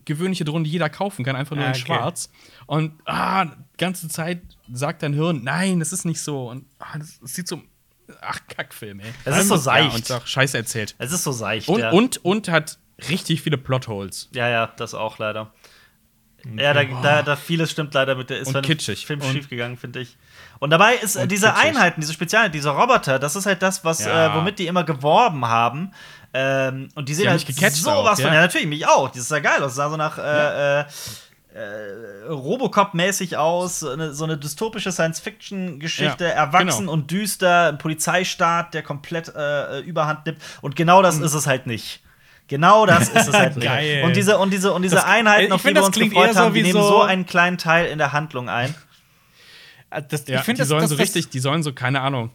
[0.06, 1.82] gewöhnliche Drohne, die jeder kaufen kann, einfach nur Ah, in okay.
[1.86, 2.30] schwarz.
[2.68, 4.41] Und ah, die ganze Zeit
[4.72, 6.49] sagt dein Hirn, nein, das ist nicht so.
[6.49, 7.62] Und ah, das, das sieht so.
[8.22, 9.12] Ach, Kackfilm, ey.
[9.26, 9.95] Es ist so Ja, seicht.
[9.95, 10.93] und auch Scheiße erzählt.
[10.99, 11.68] Es ist so seicht.
[11.68, 11.89] Und, ja.
[11.91, 12.78] und, und hat
[13.10, 14.30] richtig viele Plotholes.
[14.34, 15.51] ja, ja, das auch leider.
[16.56, 19.08] Ja, da, da, da vieles stimmt leider mit der ist Und kitschig.
[19.08, 20.16] Film Und- schief gegangen, finde ich.
[20.60, 21.66] Und dabei ist äh, Und diese kitschig.
[21.66, 24.28] Einheiten, diese Spezialeinheiten, diese Roboter, das ist halt das, was Ja.
[24.32, 25.91] äh, womit die immer geworben haben.
[26.38, 28.26] Ähm, und die sehen haben halt gecatcht sowas auch, von.
[28.26, 28.34] ja.
[28.34, 29.10] Ja, natürlich, mich auch.
[29.10, 29.68] Das sah geil aus.
[29.68, 30.86] Das sah so nach äh, äh,
[31.54, 33.80] äh, Robocop-mäßig aus.
[33.80, 36.92] So eine, so eine dystopische Science-Fiction-Geschichte, Ja, erwachsen genau.
[36.92, 40.40] und düster, ein Polizeistaat, der komplett äh, überhand nimmt.
[40.62, 41.04] Und genau Mhm.
[41.04, 42.02] das ist es halt nicht.
[42.48, 43.66] Genau das ist es halt nicht.
[43.66, 44.04] Geil.
[44.04, 46.34] Und diese, und diese, und diese Das- Einheiten, auf die find, wir das uns gefreut
[46.34, 48.76] so haben, die nehmen so- einen kleinen Teil in der Handlung ein.
[49.90, 51.72] Äh, Das, Ja, ich finde, die das, sollen das, so das, richtig, die sollen so,
[51.74, 52.32] keine Ahnung,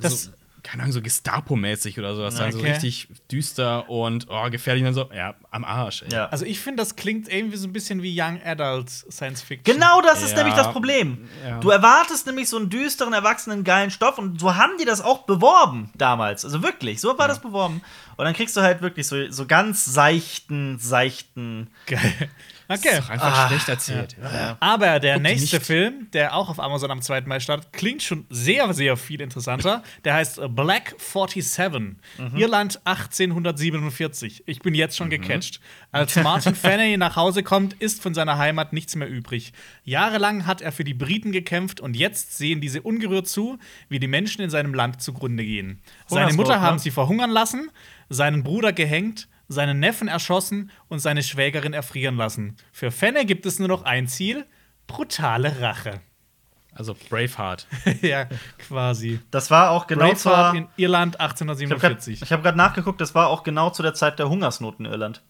[0.00, 0.30] Das- so,
[0.66, 2.50] keine Ahnung, so Gestapo-mäßig oder sowas sein.
[2.50, 2.72] So Okay.
[2.72, 5.08] richtig düster und oh, gefährlich und so.
[5.14, 6.08] Ja, am Arsch, ey.
[6.12, 6.26] Ja.
[6.26, 9.62] Also ich finde, das klingt irgendwie so ein bisschen wie Young Adult Science Fiction.
[9.78, 10.38] Genau das ist Ja.
[10.38, 11.28] nämlich das Problem.
[11.46, 11.60] Ja.
[11.60, 15.22] Du erwartest nämlich so einen düsteren, erwachsenen, geilen Stoff und so haben die das auch
[15.24, 16.44] beworben damals.
[16.44, 17.80] Also wirklich, so war das beworben.
[18.16, 21.70] Und dann kriegst du halt wirklich so, so ganz seichten, seichten.
[21.86, 22.28] Geil.
[22.68, 22.90] Das Okay.
[22.98, 24.16] ist doch einfach schlecht erzählt.
[24.20, 24.56] Ja.
[24.60, 25.60] Aber der Guck nächste.
[25.60, 27.22] Film, der auch auf Amazon am 2.
[27.22, 29.82] Mai startet, klingt schon sehr, sehr viel interessanter.
[30.04, 31.96] Der heißt äh, Black 47,
[32.34, 34.44] Irland 1847.
[34.46, 35.60] Ich bin jetzt schon gecatcht.
[35.92, 39.52] Als Martin Fenney nach Hause kommt, ist von seiner Heimat nichts mehr übrig.
[39.84, 43.58] Jahrelang hat er für die Briten gekämpft und jetzt sehen diese ungerührt zu,
[43.88, 45.80] wie die Menschen in seinem Land zugrunde gehen.
[46.06, 46.60] Seine Mutter ne?
[46.60, 47.70] haben sie verhungern lassen,
[48.08, 52.56] seinen Bruder gehängt, seinen Neffen erschossen und seine Schwägerin erfrieren lassen.
[52.72, 54.44] Für Fenne gibt es nur noch ein Ziel:
[54.86, 56.00] Brutale Rache.
[56.72, 57.66] Also Braveheart.
[58.02, 58.26] ja,
[58.58, 59.20] quasi.
[59.30, 62.20] Das war auch genau Braveheart in Irland Ich habe 1847.
[62.20, 65.22] gerade nachgeguckt, das war auch genau zu der Zeit der Hungersnot in Irland.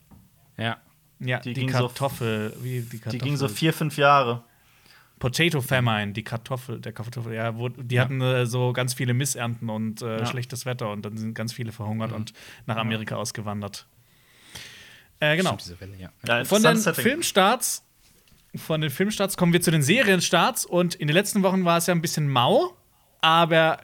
[0.56, 0.78] Ja.
[1.20, 2.52] ja, die die, ging so- Kartoffel.
[2.62, 3.18] wie die Die Kartoffel.
[3.20, 4.42] ging so vier, fünf Jahre.
[5.20, 9.70] Potato Famine, die Kartoffel, der Kartoffel, ja, wo, die hatten äh, so ganz viele Missernten
[9.70, 10.22] und äh, Ja.
[10.22, 10.26] Mhm.
[10.26, 12.32] schlechtes Wetter und dann sind ganz viele verhungert und
[12.66, 13.86] nach Amerika ausgewandert.
[15.20, 15.50] Äh, genau.
[15.58, 16.10] Stimmt, diese Welle, ja.
[16.26, 16.76] Ja, Von den.
[16.78, 17.84] Filmstarts,
[18.54, 21.86] von den Filmstarts kommen wir zu den Serienstarts und in den letzten Wochen war es
[21.86, 22.76] ja ein bisschen mau,
[23.20, 23.78] aber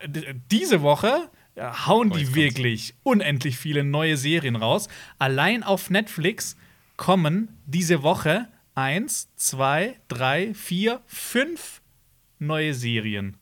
[0.51, 4.89] diese Woche ja, hauen Oh, die wirklich unendlich viele neue Serien raus.
[5.19, 6.57] Allein auf Netflix
[6.97, 11.83] kommen diese Woche eins, zwei, drei, vier, fünf
[12.39, 13.37] neue Serien.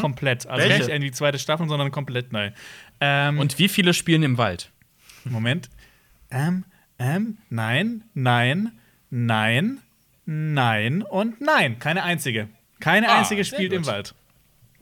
[0.00, 0.46] Komplett.
[0.46, 0.84] Also Welche?
[0.84, 2.52] nicht in die zweite Staffel, sondern komplett neu.
[3.00, 4.70] Ähm, Und wie viele spielen im Wald?
[5.24, 5.68] Moment.
[6.30, 6.64] Ähm,
[6.98, 8.72] ähm, nein, nein,
[9.10, 9.80] nein,
[10.26, 11.78] nein und nein.
[11.78, 12.48] Keine einzige.
[12.80, 13.90] Keine Ah, einzige spielt im gut.
[13.92, 14.14] Wald.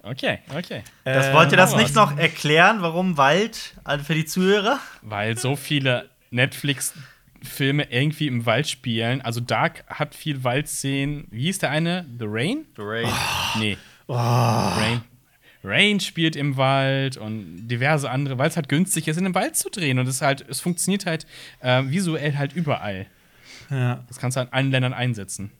[0.03, 0.83] Okay, okay.
[1.05, 4.81] Das Ähm, wollt ihr das aber- nicht noch erklären, warum Wald also für die Zuhörer?
[5.03, 9.21] Weil so viele Netflix-Filme irgendwie im Wald spielen.
[9.23, 11.27] Also Dark hat viel Waldszenen.
[11.31, 12.05] Wie hieß der eine?
[12.19, 12.65] The Rain?
[13.59, 13.79] Nee.
[14.09, 15.03] Rain.
[15.65, 19.57] Rain spielt im Wald und diverse andere, weil es halt günstig ist, in den Wald
[19.57, 19.99] zu drehen.
[19.99, 21.27] Und es halt, es funktioniert halt
[21.61, 23.07] äh, visuell halt überall.
[23.71, 24.05] Ja.
[24.09, 25.53] Das kannst du halt in allen Ländern einsetzen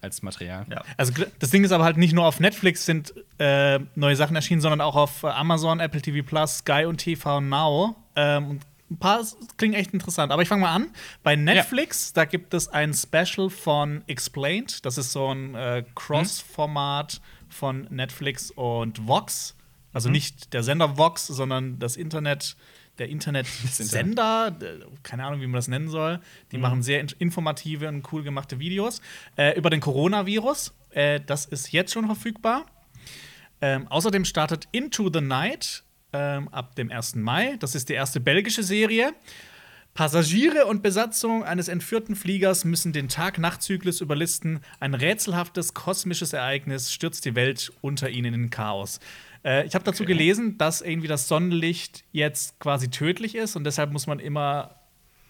[0.00, 0.66] als Material.
[0.70, 0.82] Ja.
[0.96, 4.60] Also das Ding ist aber halt nicht nur auf Netflix sind äh, neue Sachen erschienen,
[4.60, 7.96] sondern auch auf äh, Amazon, Apple TV Plus, Sky und TV Now.
[8.16, 9.24] Ähm, und ein paar
[9.56, 10.32] klingen echt interessant.
[10.32, 10.88] Aber ich fange mal an.
[11.22, 14.84] Bei Netflix, da gibt es ein Special von Explained.
[14.84, 17.20] Das ist so ein äh, Cross-Format
[17.50, 19.56] von Netflix und Vox.
[19.92, 22.56] Also nicht der Sender Vox, sondern das Internet,
[22.98, 26.20] der Internetsender, äh, keine Ahnung, wie man das nennen soll.
[26.52, 29.00] Die machen sehr in- informative und cool gemachte Videos
[29.36, 30.72] äh, über den Coronavirus.
[30.90, 32.66] Äh, das ist jetzt schon verfügbar.
[33.60, 35.82] Ähm, außerdem startet Into the Night
[36.12, 37.16] ähm, ab dem 1.
[37.16, 37.56] Mai.
[37.58, 39.12] Das ist die erste belgische Serie.
[40.00, 44.60] Passagiere und Besatzung eines entführten Fliegers müssen den Tag-Nacht-Zyklus überlisten.
[44.80, 48.98] Ein rätselhaftes kosmisches Ereignis stürzt die Welt unter ihnen in Chaos.
[49.44, 53.92] Äh, ich habe dazu gelesen, dass irgendwie das Sonnenlicht jetzt quasi tödlich ist und deshalb
[53.92, 54.76] muss man immer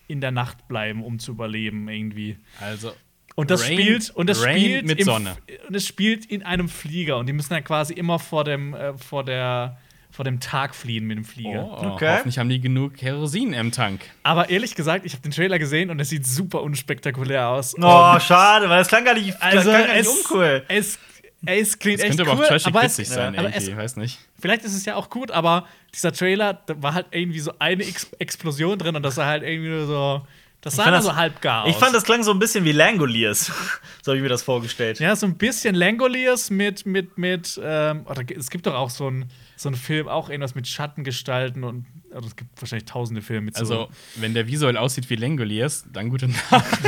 [0.06, 2.36] in der Nacht bleiben, um zu überleben irgendwie.
[2.60, 2.92] Also.
[3.34, 5.36] Und das Rain- spielt und das Rain spielt mit im, Sonne.
[5.66, 8.96] Und es spielt in einem Flieger und die müssen dann quasi immer vor dem äh,
[8.96, 11.64] vor der vor dem Tag fliehen mit dem Flieger.
[11.64, 12.10] Oh, Okay.
[12.14, 14.00] Hoffentlich haben die genug Kerosin im Tank.
[14.22, 17.74] Aber ehrlich gesagt, ich habe den Trailer gesehen und es sieht super unspektakulär aus.
[17.80, 20.64] Oh, Und schade, weil das klang gar nicht, also klang gar nicht es, uncool.
[20.68, 20.98] es,
[21.46, 23.70] es klingt Das echt könnte cool, aber auch trashig aber witzig es, sein, aber irgendwie.
[23.70, 24.18] es, weiß nicht.
[24.40, 27.82] vielleicht ist es ja auch gut, aber dieser Trailer, da war halt irgendwie so eine
[27.84, 30.26] Ex Explosion drin und das sah halt irgendwie nur so,
[30.60, 31.70] das sah nur so halb gar aus.
[31.70, 33.46] Ich fand, das klang so ein bisschen wie Langoliers.
[34.02, 35.00] so habe ich mir das vorgestellt.
[35.00, 39.06] Ja, so ein bisschen Langoliers mit, mit, mit, ähm, oder es gibt doch auch so
[39.06, 39.30] einen
[39.62, 43.56] so einen Film, auch irgendwas mit Schattengestalten und also es gibt wahrscheinlich tausende Filme mit
[43.56, 43.88] Also, so.
[44.16, 46.84] wenn der visuell aussieht wie Langoliers, dann gute Nacht.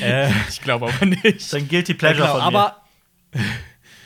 [0.00, 1.52] Äh, Ich glaube aber nicht.
[1.52, 2.58] Dann Guilty ja, Pleasure genau, von mir.
[2.60, 2.76] aber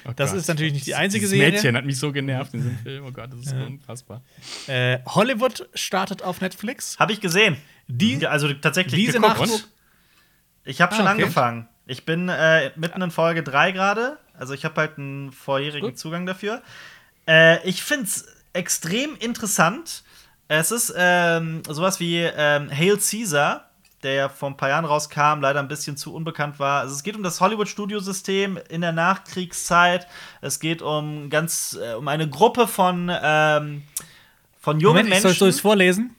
[0.06, 0.40] Oh das Gott.
[0.40, 1.52] ist natürlich nicht die einzige Dieses Serie.
[1.52, 3.04] Mädchen hat mich so genervt in diesem Film.
[3.06, 4.20] Oh Gott, das ist unfassbar.
[4.66, 6.98] Äh, Hollywood startet auf Netflix.
[6.98, 7.56] Habe ich gesehen.
[7.86, 9.38] Die- Ja, also tatsächlich diese geguckt.
[9.40, 9.68] Nacht-
[10.64, 11.22] Ich habe schon Ah, okay.
[11.22, 11.68] angefangen.
[11.86, 14.18] Ich bin äh, mitten in Folge 3 gerade.
[14.34, 15.98] Also ich habe halt einen vorherigen Gut.
[15.98, 16.62] Zugang dafür.
[17.26, 20.04] Äh, ich finde es extrem interessant.
[20.48, 23.70] Es ist ähm, sowas wie ähm, Hail Caesar,
[24.02, 26.80] der ja vor ein paar Jahren rauskam, leider ein bisschen zu unbekannt war.
[26.80, 30.06] Also es geht um das Hollywood-Studiosystem in der Nachkriegszeit.
[30.42, 33.82] Es geht um ganz äh, um eine Gruppe von, ähm,
[34.60, 35.38] von jungen Moment, ich soll, Menschen.
[35.38, 36.14] soll ich es vorlesen?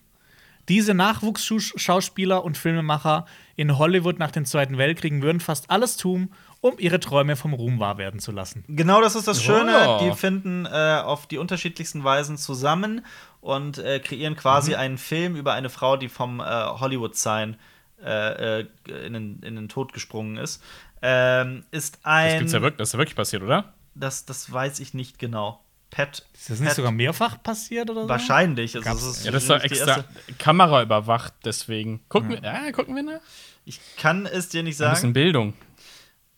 [0.68, 6.32] Diese Nachwuchsschauspieler und Filmemacher in Hollywood nach dem Zweiten Weltkrieg würden fast alles tun,
[6.66, 8.63] um ihre Träume vom Ruhm wahr werden zu lassen.
[8.68, 9.74] Genau, das ist das Schöne.
[9.88, 9.99] Oh.
[10.03, 13.05] Die finden äh, auf die unterschiedlichsten Weisen zusammen
[13.41, 14.78] und äh, kreieren quasi Mhm.
[14.78, 17.57] einen Film über eine Frau, die vom äh, Hollywood-Sign
[18.03, 18.68] äh, äh,
[19.05, 20.61] in, den, in den Tod gesprungen ist.
[21.01, 22.30] Ähm, ist ein.
[22.32, 23.74] Das, gibt's ja wirklich, das ist ja wirklich passiert, oder?
[23.93, 25.61] das, das weiß ich nicht genau.
[25.91, 26.26] Pat.
[26.34, 28.09] Ist das nicht Pat- sogar mehrfach passiert oder so?
[28.09, 28.76] Wahrscheinlich.
[28.76, 30.03] Also, das ist Ja, das ist doch extra
[30.39, 32.01] Kamera überwacht, deswegen.
[32.09, 33.20] Gucken wir, ja, gucken wir nach.
[33.66, 35.13] Ich kann es dir nicht Ein bisschen sagen.
[35.13, 35.53] Bildung.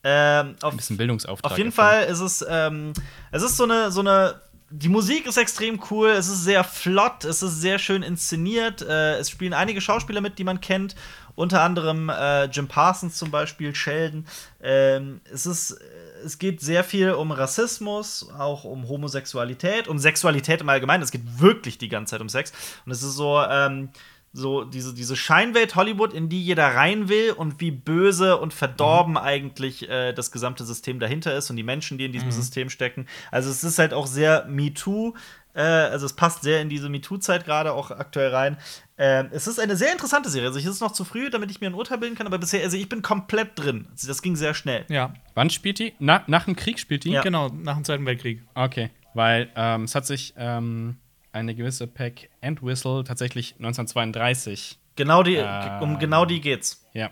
[0.10, 1.52] Ähm, auf, Ein bisschen Bildungsauftrag.
[1.52, 1.74] Auf jeden.
[1.74, 2.94] Fall ist es, ähm,
[3.32, 4.42] es ist so eine, so eine.
[4.70, 8.82] Die Musik ist extrem cool, es ist sehr flott, es ist sehr schön inszeniert.
[8.82, 10.96] Äh, es spielen einige Schauspieler mit, die man kennt.
[11.36, 14.26] Unter anderem äh, Jim Parsons zum Beispiel, Sheldon.
[14.62, 15.78] Ähm, es ist,
[16.24, 21.04] es geht sehr viel um Rassismus, auch um Homosexualität, um Sexualität im Allgemeinen.
[21.04, 22.52] Es geht wirklich die ganze Zeit um Sex.
[22.86, 23.90] Und es ist so, ähm,
[24.34, 29.14] so diese, diese Scheinwelt Hollywood, in die jeder rein will und wie böse und verdorben
[29.14, 29.18] mhm.
[29.18, 32.34] eigentlich äh, das gesamte System dahinter ist und die Menschen, die in diesem mhm.
[32.34, 33.08] System stecken.
[33.32, 35.16] Also es ist halt auch sehr MeToo.
[35.54, 38.58] Äh, also es passt sehr in diese MeToo-Zeit gerade auch aktuell rein.
[38.98, 40.48] Äh, es ist eine sehr interessante Serie.
[40.50, 42.64] Also es ist noch zu früh, damit ich mir ein Urteil bilden kann, aber bisher,
[42.64, 43.88] also ich bin komplett drin.
[43.92, 44.86] Also das ging sehr schnell.
[44.90, 45.14] Ja.
[45.34, 45.94] Wann spielt die?
[46.00, 47.12] Na, nach dem Krieg spielt die?
[47.12, 47.22] Ja.
[47.22, 48.44] Genau, nach dem Zweiten Weltkrieg.
[48.54, 50.98] Okay, weil ähm, es hat sich ähm
[51.38, 54.78] eine gewisse Peck Entwistle tatsächlich 1932.
[54.96, 56.86] Genau die, äh, um genau die geht's.
[56.94, 57.12] Ja.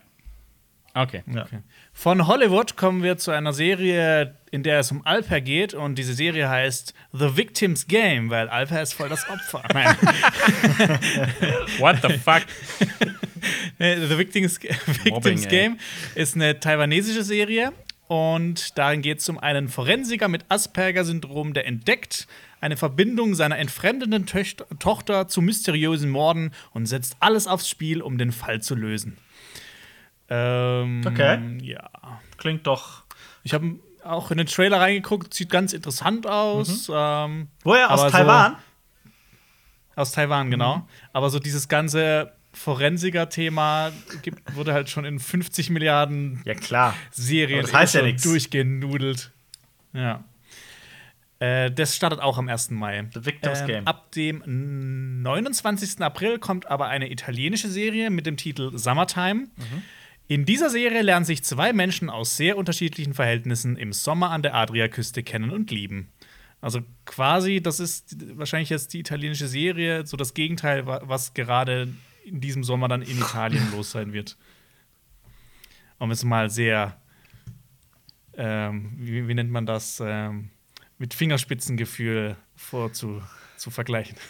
[0.98, 1.24] Okay.
[1.30, 1.60] okay.
[1.92, 6.14] Von Hollywood kommen wir zu einer Serie, in der es um Alper geht und diese
[6.14, 9.62] Serie heißt The Victim's Game, weil Alper ist voll das Opfer.
[9.74, 9.96] Nein.
[11.80, 12.44] What the fuck?
[13.78, 15.80] The Victims, Victims Mobbing, Game
[16.16, 17.74] ist eine taiwanesische Serie
[18.08, 22.28] und darin geht es um einen Forensiker mit Asperger-Syndrom, der entdeckt,
[22.66, 28.18] eine Verbindung seiner entfremdeten Töcht Tochter zu mysteriösen Morden und setzt alles aufs Spiel, um
[28.18, 29.18] den Fall zu lösen.
[30.30, 31.60] Ähm, okay.
[31.62, 31.92] Ja.
[32.38, 33.04] Klingt doch.
[33.44, 36.88] Ich habe auch in den Trailer reingeguckt, sieht ganz interessant aus.
[36.88, 36.96] Mhm.
[36.98, 37.92] Ähm, Woher?
[37.92, 38.56] Aus Taiwan?
[39.94, 40.78] So, aus Taiwan, genau.
[40.78, 40.84] Mhm.
[41.14, 43.92] Aber so dieses ganze Forensiker-Thema
[44.54, 46.96] wurde halt schon in 50 Milliarden ja, klar.
[47.12, 49.32] Serien das heißt ja durchgenudelt.
[49.94, 50.24] Ja.
[51.40, 52.72] Äh, das startet auch am 1.
[52.72, 53.08] Mai.
[53.14, 53.88] The Victims ähm, Game.
[53.88, 56.02] Ab dem 29.
[56.02, 59.48] April kommt aber eine italienische Serie mit dem Titel Summertime.
[59.56, 59.82] Mhm.
[60.28, 64.56] In dieser Serie lernen sich zwei Menschen aus sehr unterschiedlichen Verhältnissen im Sommer an der
[64.56, 66.10] Adriaküste kennen und lieben.
[66.62, 72.42] Also quasi, das ist wahrscheinlich jetzt die italienische Serie, so das Gegenteil, was gerade in
[72.42, 74.36] diesem Sommer dann in Italien los sein wird.
[76.00, 77.00] Um es mal sehr,
[78.36, 80.02] ähm, wie, wie, nennt man das?
[80.04, 80.50] Ähm,
[80.98, 83.22] mit Fingerspitzengefühl vorzu
[83.58, 84.18] zu vergleichen.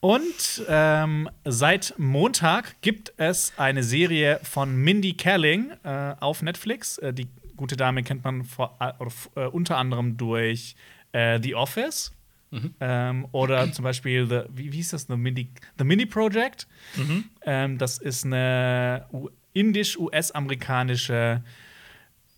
[0.00, 6.98] Und ähm, seit Montag gibt es eine Serie von Mindy Kaling äh, auf Netflix.
[6.98, 10.76] Äh, die gute Dame kennt man vor, äh, unter anderem durch
[11.12, 12.12] äh, The Office.
[12.50, 12.74] Mhm.
[12.78, 15.06] Ähm, oder zum Beispiel, the, wie, wie hieß das?
[15.08, 16.68] The Mini, The Mini Project.
[16.96, 17.24] Mhm.
[17.42, 19.06] Ähm, das ist eine
[19.54, 21.42] indisch-US-amerikanische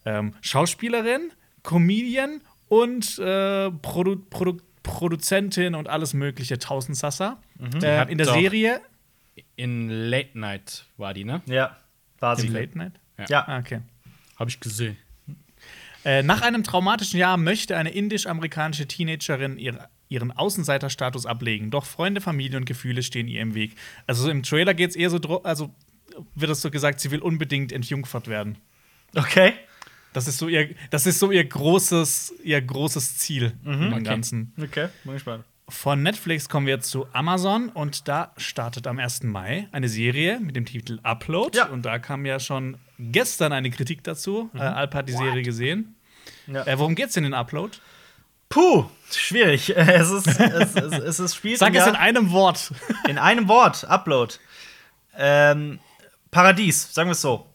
[0.09, 1.33] ähm, Schauspielerin,
[1.63, 7.43] Comedian und äh, Produ Produ Produzentin und alles mögliche, Tausendsassa.
[7.59, 7.83] Mhm.
[7.83, 8.81] Äh, in der Serie.
[9.55, 11.43] In Late Night war die, ne?
[11.47, 11.77] Ja,
[12.21, 12.47] war sie.
[12.47, 12.93] In Late Night?
[13.19, 13.27] Ja.
[13.29, 13.49] ja.
[13.49, 13.81] Ah, okay.
[14.37, 14.97] Habe ich gesehen.
[16.05, 21.71] Äh, nach einem traumatischen Jahr möchte eine indisch-amerikanische Teenagerin ihre, ihren Außenseiterstatus ablegen.
[21.71, 23.77] Doch Freunde, Familie und Gefühle stehen ihr im Weg.
[24.07, 25.75] Also im Trailer geht es eher so, also
[26.35, 28.57] wird es so gesagt, sie will unbedingt entjungfert werden.
[29.15, 29.53] Okay.
[30.19, 34.03] Das ist so ihr, das ist so ihr großes, ihr großes Ziel mhm, im okay.
[34.03, 34.53] Ganzen.
[34.61, 35.45] Okay, bin gespannt.
[35.69, 39.23] Von Netflix kommen wir zu Amazon und da startet am 1.
[39.23, 41.57] Mai eine Serie mit dem Titel Upload.
[41.57, 41.67] Ja.
[41.67, 44.51] Und da kam ja schon gestern eine Kritik dazu.
[44.53, 44.59] Mhm.
[44.59, 45.23] Äh, Alp hat die What?
[45.23, 45.95] Serie gesehen.
[46.49, 46.67] Ja.
[46.67, 47.79] Äh, worum geht's denn in Upload?
[48.49, 49.69] Puh, schwierig.
[49.77, 52.73] Es ist, es, es, es ist spielt Sag es in einem Wort.
[53.07, 54.35] In einem Wort, Upload.
[55.17, 55.79] Ähm,
[56.33, 57.47] Paradies, sagen wir es so.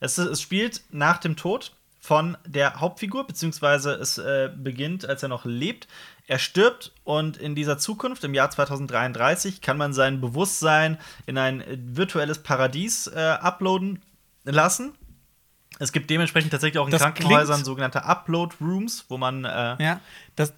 [0.00, 1.72] Es, es spielt nach dem Tod
[2.02, 5.86] von der Hauptfigur, beziehungsweise es äh, beginnt, als er noch lebt.
[6.26, 11.62] Er stirbt und in dieser Zukunft, im Jahr 2033, kann man sein Bewusstsein in ein
[11.76, 14.02] virtuelles Paradies äh, uploaden
[14.42, 14.94] lassen.
[15.78, 19.44] Es gibt dementsprechend tatsächlich auch in das Krankenhäusern sogenannte Upload-Rooms, wo man.
[19.44, 20.00] Äh ja,
[20.34, 20.54] das,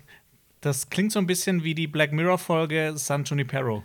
[0.62, 3.84] das klingt so ein bisschen wie die Black Mirror-Folge San Junipero.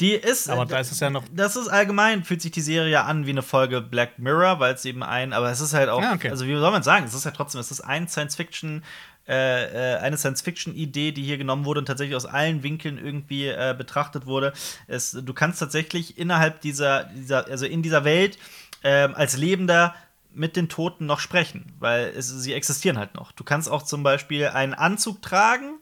[0.00, 0.48] Die ist.
[0.48, 1.24] Aber da ist es ja noch.
[1.32, 4.74] Das ist allgemein, fühlt sich die Serie ja an wie eine Folge Black Mirror, weil
[4.74, 5.32] es eben ein.
[5.32, 6.00] Aber es ist halt auch.
[6.00, 6.30] Ja, okay.
[6.30, 7.04] Also, wie soll man sagen?
[7.04, 8.84] Es ist ja trotzdem, es ist ein Science-Fiction.
[9.26, 13.74] Äh, äh, eine Science-Fiction-Idee, die hier genommen wurde und tatsächlich aus allen Winkeln irgendwie äh,
[13.76, 14.54] betrachtet wurde.
[14.86, 18.38] Es, du kannst tatsächlich innerhalb dieser, dieser also in dieser Welt
[18.82, 19.94] ähm, als Lebender
[20.32, 23.32] mit den Toten noch sprechen, weil es, sie existieren halt noch.
[23.32, 25.78] Du kannst auch zum Beispiel einen Anzug tragen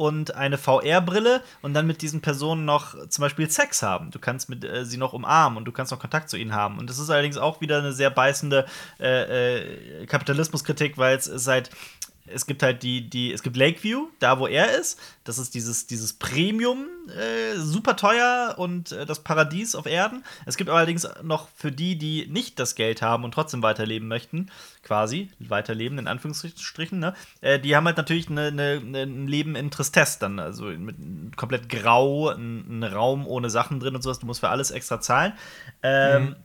[0.00, 4.10] und eine VR-Brille und dann mit diesen Personen noch zum Beispiel Sex haben.
[4.10, 6.78] Du kannst mit, äh, sie noch umarmen und du kannst noch Kontakt zu ihnen haben.
[6.78, 8.64] Und das ist allerdings auch wieder eine sehr beißende
[8.98, 11.68] äh, äh, Kapitalismuskritik, weil es seit
[12.26, 14.98] es gibt halt die, die, es gibt Lakeview, da wo er ist.
[15.24, 20.24] Das ist dieses, dieses Premium, äh, super teuer und äh, das Paradies auf Erden.
[20.46, 24.50] Es gibt allerdings noch für die, die nicht das Geld haben und trotzdem weiterleben möchten,
[24.82, 27.14] quasi, weiterleben in Anführungsstrichen, ne?
[27.40, 31.36] Äh, die haben halt natürlich ne, ne, ne, ein Leben in Tristesse dann, also mit
[31.36, 34.18] komplett grau, ein, ein, Raum ohne Sachen drin und sowas.
[34.18, 35.32] Du musst für alles extra zahlen.
[35.82, 36.36] Ähm, mhm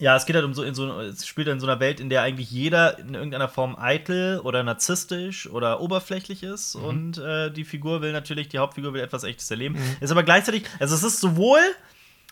[0.00, 2.08] Ja, es geht halt um so, in so es spielt in so einer Welt, in
[2.08, 6.74] der eigentlich jeder in irgendeiner Form eitel oder narzisstisch oder oberflächlich ist.
[6.74, 6.84] Mhm.
[6.84, 9.76] Und äh, die Figur will natürlich, die Hauptfigur will etwas Echtes erleben.
[10.00, 11.60] Ist aber gleichzeitig, also es ist sowohl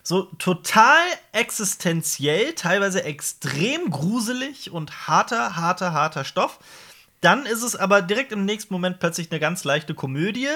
[0.03, 6.59] so total existenziell, teilweise extrem gruselig und harter, harter, harter Stoff.
[7.21, 10.49] Dann ist es aber direkt im nächsten Moment plötzlich eine ganz leichte Komödie.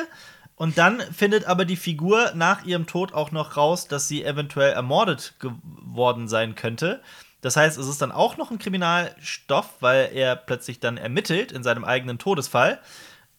[0.56, 4.72] Und dann findet aber die Figur nach ihrem Tod auch noch raus, dass sie eventuell
[4.72, 7.02] ermordet geworden sein könnte.
[7.42, 11.62] Das heißt, es ist dann auch noch ein Kriminalstoff, weil er plötzlich dann ermittelt in
[11.62, 12.80] seinem eigenen Todesfall.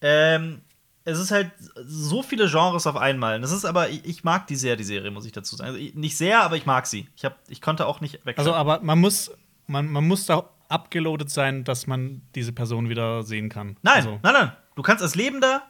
[0.01, 0.61] Ähm,
[1.05, 1.51] es ist halt
[1.85, 3.41] so viele Genres auf einmal.
[3.41, 5.69] Das ist aber, ich, ich mag die sehr, die Serie, muss ich dazu sagen.
[5.69, 7.07] Also ich, nicht sehr, aber ich mag sie.
[7.15, 8.37] Ich, hab, ich konnte auch nicht weg.
[8.37, 9.31] Also, aber man muss,
[9.65, 13.77] man, man muss da abgeloadet sein, dass man diese Person wieder sehen kann.
[13.81, 14.19] nein, Also.
[14.21, 14.51] nein, nein.
[14.75, 15.63] Du kannst als Lebender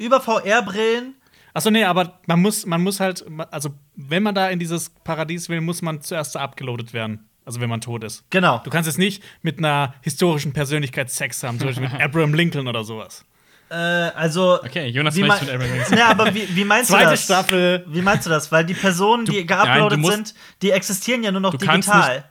[0.00, 1.14] über VR-Brillen.
[1.52, 5.48] Achso, nee, aber man muss, man muss halt, also wenn man da in dieses Paradies
[5.48, 7.26] will, muss man zuerst abgeloadet werden.
[7.44, 8.24] Also wenn man tot ist.
[8.30, 8.58] Genau.
[8.62, 12.68] Du kannst jetzt nicht mit einer historischen Persönlichkeit Sex haben, zum Beispiel mit Abraham Lincoln
[12.68, 13.24] oder sowas.
[13.70, 14.62] Äh, also.
[14.62, 15.98] Okay, Jonas wie mit Abraham Lincoln.
[15.98, 17.24] Ja, aber wie, wie meinst du Zweite das?
[17.24, 17.84] Staffel.
[17.88, 18.52] Wie meinst du das?
[18.52, 21.58] Weil die Personen, die nein, geuploadet du musst- sind, die existieren ja nur noch Du
[21.66, 22.24] kannst digital.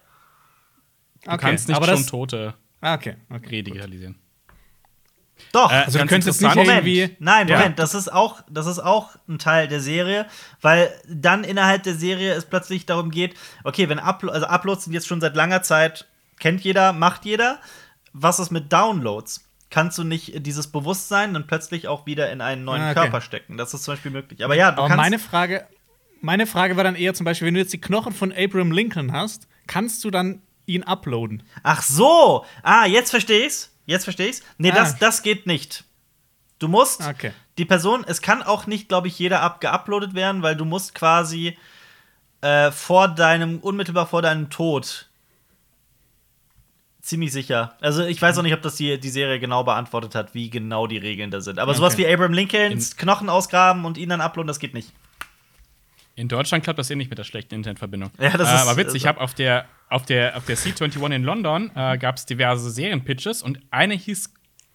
[1.26, 3.50] Du kannst nicht aber schon das, Tote Ah, okay, okay.
[3.50, 4.16] redigitalisieren.
[5.52, 5.72] Doch.
[5.72, 6.56] Äh, Also du könntest nicht.
[6.56, 6.70] Moment.
[6.86, 7.16] irgendwie.
[7.20, 7.58] Nein, Ja.
[7.58, 10.26] Moment, das ist auch, das ist auch ein Teil der Serie,
[10.62, 14.94] weil dann innerhalb der Serie es plötzlich darum geht, okay, wenn Uplo also Uploads sind
[14.94, 16.08] jetzt schon seit langer Zeit,
[16.40, 17.60] kennt jeder, macht jeder.
[18.14, 19.46] Was ist mit Downloads?
[19.72, 23.02] Kannst du nicht dieses Bewusstsein dann plötzlich auch wieder in einen neuen Ah, okay.
[23.02, 23.56] Körper stecken?
[23.58, 24.44] Das ist zum Beispiel möglich.
[24.44, 24.98] Aber ja, du Aber kannst.
[25.04, 25.68] meine Frage,
[26.22, 29.12] meine Frage war dann eher zum Beispiel, wenn du jetzt die Knochen von Abraham Lincoln
[29.12, 31.44] hast, kannst du dann ihn uploaden?
[31.64, 32.46] Ach so!
[32.64, 33.69] Ah, jetzt verstehe ich's.
[33.90, 34.42] Jetzt verstehe ich's.
[34.58, 34.76] Nee, Ah.
[34.76, 35.84] das, das geht nicht.
[36.60, 37.32] Du musst Okay.
[37.58, 40.94] die Person, es kann auch nicht, glaube ich, jeder ab geuploadet werden, weil du musst
[40.94, 41.58] quasi
[42.42, 45.10] äh, vor deinem, unmittelbar vor deinem Tod
[47.02, 47.76] ziemlich sicher.
[47.82, 50.86] Also ich weiß auch nicht, ob das die, die Serie genau beantwortet hat, wie genau
[50.88, 51.60] die Regeln da sind.
[51.60, 52.04] Aber sowas Okay.
[52.08, 54.92] wie Abraham Lincolns Knochen ausgraben und ihn dann uploaden, das geht nicht.
[56.16, 58.12] In Deutschland klappt das eh nicht mit der schlechten Internetverbindung.
[58.20, 60.58] Ja, das äh, ist- aber witzig, ich also- habe auf der, auf der, auf der
[60.58, 64.34] C21 in London äh, gab es diverse Serienpitches und eine hieß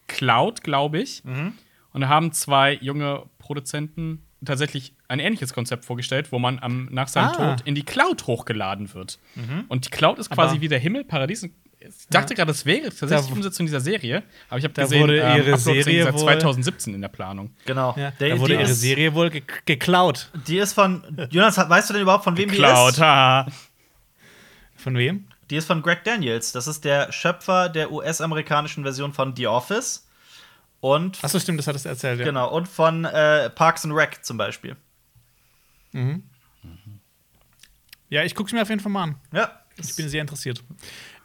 [0.08, 1.24] Cloud, glaube ich.
[1.24, 1.54] Mhm.
[1.92, 7.08] Und da haben zwei junge Produzenten tatsächlich ein ähnliches Konzept vorgestellt, wo man am, nach
[7.08, 7.54] seinem Ah.
[7.56, 9.18] Tod in die Cloud hochgeladen wird.
[9.36, 9.64] Mhm.
[9.68, 11.44] Und die Cloud ist quasi Aber- wie der Himmel, Paradies.
[11.44, 14.82] Ich dachte gerade, das wäre tatsächlich Da- die Umsetzung dieser Serie, aber ich habe Da
[14.82, 17.50] gesehen, wurde ähm, ihre Serie seit wohl- 2017 in der Planung.
[17.66, 17.94] Genau.
[17.96, 20.30] Ja, Der- da wurde die ihre ist- Serie wohl ge geklaut.
[20.46, 21.04] Die ist von.
[21.30, 23.00] Jonas, weißt du denn überhaupt, von wem die Cloud, ist?
[23.00, 23.46] haha.
[24.84, 25.26] Von wem?
[25.48, 26.52] Die ist von Greg Daniels.
[26.52, 30.06] Das ist der Schöpfer der US-amerikanischen Version von The Office.
[30.80, 32.18] Und, Achso, stimmt, das hattest du erzählt.
[32.18, 32.26] Ja.
[32.26, 34.76] genau, und von äh, Parks and Rec zum Beispiel.
[38.10, 39.14] Ja, ich gucke es mir auf jeden Fall mal an.
[39.32, 39.58] Ja.
[39.78, 40.62] Ich bin sehr interessiert.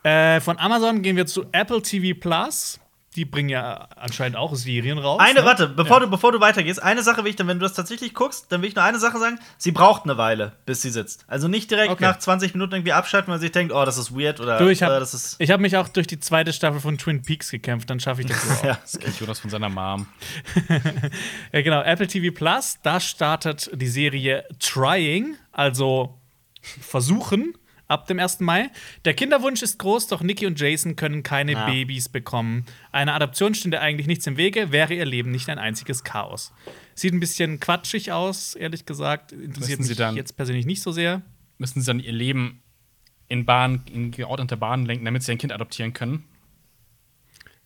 [0.03, 2.79] Äh, von Amazon gehen wir zu Apple TV Plus.
[3.15, 5.19] Die bringen ja anscheinend auch Serien raus.
[5.19, 5.45] Eine, ne?
[5.45, 6.05] warte, bevor, Ja.
[6.05, 8.61] du, bevor du weitergehst, eine Sache will ich dann, wenn du das tatsächlich guckst, dann
[8.61, 9.39] will ich nur eine Sache sagen.
[9.57, 11.25] Sie braucht eine Weile, bis sie sitzt.
[11.27, 12.03] Also nicht direkt Okay.
[12.03, 14.67] nach 20 Minuten irgendwie abschalten, weil sie sich denkt, oh, das ist weird oder Du,
[14.69, 15.39] ich äh, habe das ist.
[15.39, 18.47] hab mich auch durch die zweite Staffel von Twin Peaks gekämpft, dann schaffe ich das
[18.59, 18.63] auch.
[18.63, 18.77] Ja.
[18.81, 20.05] Das kriegt Jonas von seiner Mom.
[21.51, 21.81] Ja, genau.
[21.81, 26.19] Apple TV Plus, da startet die Serie Trying, also
[26.61, 27.53] versuchen,
[27.89, 28.39] ab dem 1.
[28.39, 28.69] Mai.
[29.03, 31.65] Der Kinderwunsch ist groß, doch Nikki und Jason können keine Ja.
[31.65, 32.65] Babys bekommen.
[32.93, 36.53] Einer Adoption stünde eigentlich nichts im Wege, wäre ihr Leben nicht ein einziges Chaos.
[36.95, 39.31] Sieht ein bisschen quatschig aus, ehrlich gesagt.
[39.33, 41.21] Interessiert Müssen sie mich dann- jetzt persönlich nicht so sehr.
[41.57, 42.61] Müssen sie dann ihr Leben
[43.27, 46.23] in Bahn, in geordnete Bahnen lenken, damit sie ein Kind adoptieren können?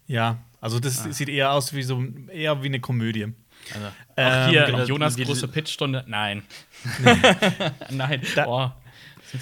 [0.07, 1.11] Ja, also das Ah.
[1.13, 3.27] sieht eher aus wie so eher wie eine Komödie.
[3.73, 6.03] Also, Ähm, Hier, genau, Jonas große Pitchstunde.
[6.07, 6.43] Nein.
[7.89, 8.21] Nein.
[8.35, 8.77] Da- Boah.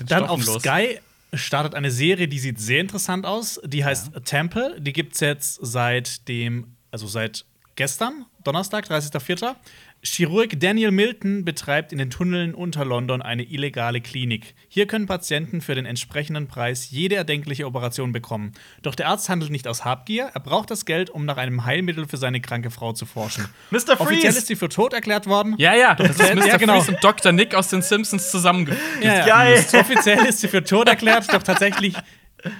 [0.08, 0.62] Dann auf los?
[0.62, 1.00] Sky
[1.34, 3.60] startet eine Serie, die sieht sehr interessant aus.
[3.64, 4.80] Die heißt Temple.
[4.80, 9.56] Die gibt es jetzt seit dem, also seit gestern, Donnerstag, 30.04.
[10.04, 14.56] Chirurg Daniel Milton betreibt in den Tunneln unter London eine illegale Klinik.
[14.68, 18.54] Hier können Patienten für den entsprechenden Preis jede erdenkliche Operation bekommen.
[18.82, 22.08] Doch der Arzt handelt nicht aus Habgier, er braucht das Geld, um nach einem Heilmittel
[22.08, 23.46] für seine kranke Frau zu forschen.
[23.70, 24.00] Mr.
[24.00, 24.38] Offiziell Freeze!
[24.40, 25.54] ist sie für tot erklärt worden.
[25.60, 26.58] Ja, ja, das ist Ja, Mr.
[26.58, 26.80] genau.
[26.80, 27.32] Freeze und Dr.
[27.32, 29.04] Nick aus den Simpsons zusammengefügt.
[29.04, 29.62] Ja, ja.
[29.80, 31.96] Offiziell ist sie für tot erklärt, doch tatsächlich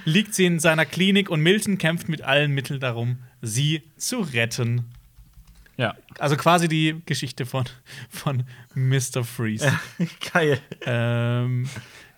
[0.04, 4.92] liegt sie in seiner Klinik und Milton kämpft mit allen Mitteln darum, sie zu retten.
[5.82, 5.96] Ja.
[6.18, 7.64] Also quasi die Geschichte von,
[8.08, 9.24] von Mr.
[9.24, 9.72] Freeze.
[10.32, 10.60] Geil.
[10.86, 11.68] ähm,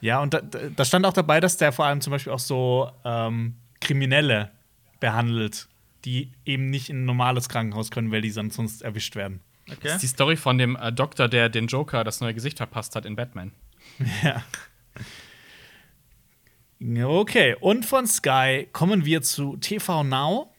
[0.01, 2.91] ja, und da, da stand auch dabei, dass der vor allem zum Beispiel auch so
[3.05, 4.51] ähm, Kriminelle
[5.01, 5.67] behandelt,
[6.05, 9.41] die eben nicht in ein normales Krankenhaus können, weil die dann sonst erwischt werden.
[9.67, 9.89] Das Okay.
[9.95, 13.07] ist die Story von dem äh, Doktor, der den Joker das neue Gesicht verpasst hat
[13.07, 13.53] in Batman.
[14.23, 14.43] Ja.
[17.07, 20.54] Okay, und von Sky kommen wir zu TV Now.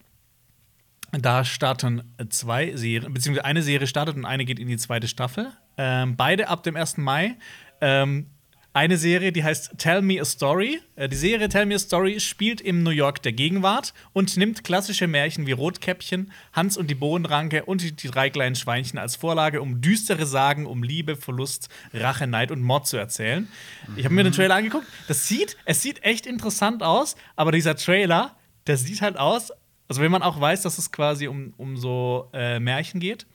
[1.22, 5.52] Da starten zwei Serien, beziehungsweise eine Serie startet und eine geht in die zweite Staffel.
[5.78, 6.98] Ähm, beide ab dem 1.
[6.98, 7.36] Mai.
[7.82, 8.28] Ähm,
[8.76, 10.82] eine Serie, die heißt Tell Me a Story.
[10.98, 14.66] Äh, die Serie Tell Me a Story spielt im New York der Gegenwart und nimmt
[14.66, 19.16] klassische Märchen wie Rotkäppchen, Hans und die Bohnenranke und die, die drei kleinen Schweinchen als
[19.16, 23.48] Vorlage, um düstere Sagen um Liebe, Verlust, Rache, Neid und Mord zu erzählen.
[23.96, 24.88] Ich habe mir den Trailer angeguckt.
[25.08, 28.36] Das sieht, es sieht echt interessant aus, aber dieser Trailer,
[28.68, 29.54] der sieht halt aus,
[29.88, 33.26] also wenn man auch weiß, dass es quasi um, um so äh, Märchen geht,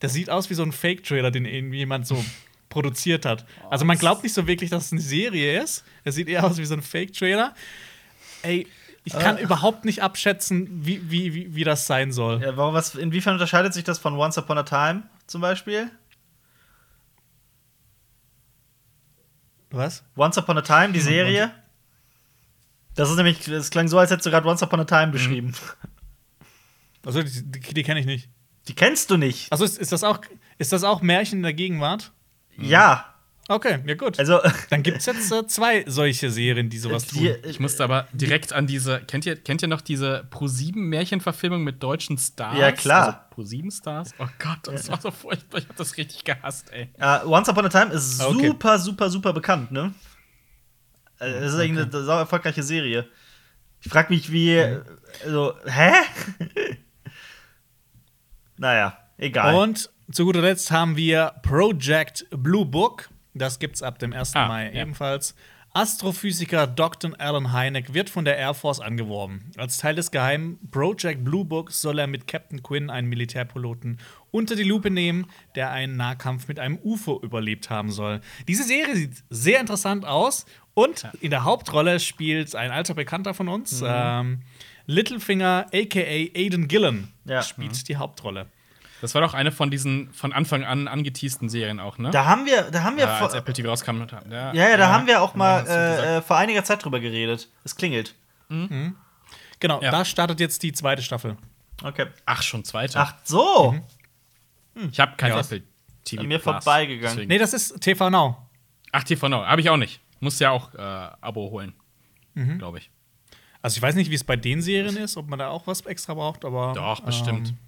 [0.00, 2.24] das sieht aus wie so ein Fake-Trailer, den irgendwie jemand so
[2.68, 3.44] produziert hat.
[3.70, 5.84] Also man glaubt nicht so wirklich, dass es eine Serie ist.
[6.04, 7.54] Es sieht eher aus wie so ein Fake-Trailer.
[8.42, 8.66] Ey,
[9.04, 12.42] ich kann überhaupt nicht abschätzen, wie, wie, wie, wie das sein soll.
[12.42, 15.90] Ja, warum, was, inwiefern unterscheidet sich das von Once Upon a Time zum Beispiel?
[19.70, 20.04] Was?
[20.16, 21.50] Once Upon a Time, die Serie?
[22.94, 25.54] Das ist nämlich, es klang so, als hättest du gerade Once Upon a Time beschrieben.
[27.08, 28.28] Also die, die, die kenne ich nicht.
[28.68, 29.50] Die kennst du nicht.
[29.50, 30.20] Also ist, ist, das auch,
[30.58, 32.12] ist das auch Märchen in der Gegenwart?
[32.58, 33.14] Ja.
[33.48, 34.18] Okay, ja gut.
[34.18, 34.40] Also,
[34.70, 37.20] Dann gibt es jetzt äh, zwei solche Serien, die sowas tun.
[37.20, 39.00] die, Ich musste aber direkt an diese.
[39.00, 42.58] Kennt ihr, kennt ihr noch diese Pro-7-Märchenverfilmung mit deutschen Stars?
[42.58, 43.06] Ja, klar.
[43.06, 44.10] Also Pro-7-Stars?
[44.18, 45.60] Oh Gott, das war so furchtbar.
[45.60, 46.90] Ich hab das richtig gehasst, ey.
[47.00, 48.48] Ja, Once Upon a Time ist Ah, Okay.
[48.48, 49.94] super, super, super bekannt, ne?
[51.18, 53.08] Also, Das ist eigentlich eine sau erfolgreiche Serie.
[53.80, 54.60] Ich frag mich, wie.
[55.24, 55.92] Also, hä?
[58.58, 59.54] naja, egal.
[59.54, 63.10] Und zu guter Letzt haben wir Project Blue Book.
[63.34, 64.34] Das gibt's ab dem 1.
[64.34, 64.82] Ah, Mai ja.
[64.82, 65.34] ebenfalls.
[65.74, 67.12] Astrophysiker Dr.
[67.18, 69.52] Alan Hynek wird von der Air Force angeworben.
[69.56, 73.98] Als Teil des geheimen Project Blue Book soll er mit Captain Quinn einen Militärpiloten
[74.30, 78.20] unter die Lupe nehmen, der einen Nahkampf mit einem UFO überlebt haben soll.
[78.48, 83.48] Diese Serie sieht sehr interessant aus und in der Hauptrolle spielt ein alter Bekannter von
[83.48, 84.40] uns, ähm,
[84.88, 87.42] Littlefinger, aka Aiden Gillen, Ja.
[87.42, 88.46] spielt die Hauptrolle.
[89.00, 92.10] Das war doch eine von diesen von Anfang an angeteasten Serien auch, ne?
[92.10, 94.02] da haben wir, da haben wir ja, als vor, Apple TV rauskam.
[94.28, 97.48] Ja, ja, ja, da haben wir auch mal äh, äh, vor einiger Zeit drüber geredet.
[97.62, 98.16] Es klingelt.
[98.48, 99.90] Genau, Ja.
[99.90, 101.36] da startet jetzt die zweite Staffel.
[101.82, 102.06] Okay.
[102.26, 102.98] Ach, schon zweite.
[102.98, 103.78] Ach so.
[104.90, 105.40] ich habe kein Ja.
[105.40, 105.62] Apple
[106.04, 106.22] TV.
[106.22, 107.16] An mir Plus, vorbeigegangen.
[107.16, 107.28] deswegen.
[107.28, 108.48] Nee, das ist TV Now.
[108.90, 109.44] Ach, TV Now.
[109.44, 110.00] Habe ich auch nicht.
[110.20, 111.74] Muss ja auch äh, Abo holen.
[112.34, 112.58] Mhm.
[112.58, 112.90] Glaube ich.
[113.62, 115.80] Also ich weiß nicht, wie es bei den Serien ist, ob man da auch was
[115.82, 116.72] extra braucht, aber.
[116.74, 117.48] Doch, bestimmt.
[117.48, 117.58] Ähm,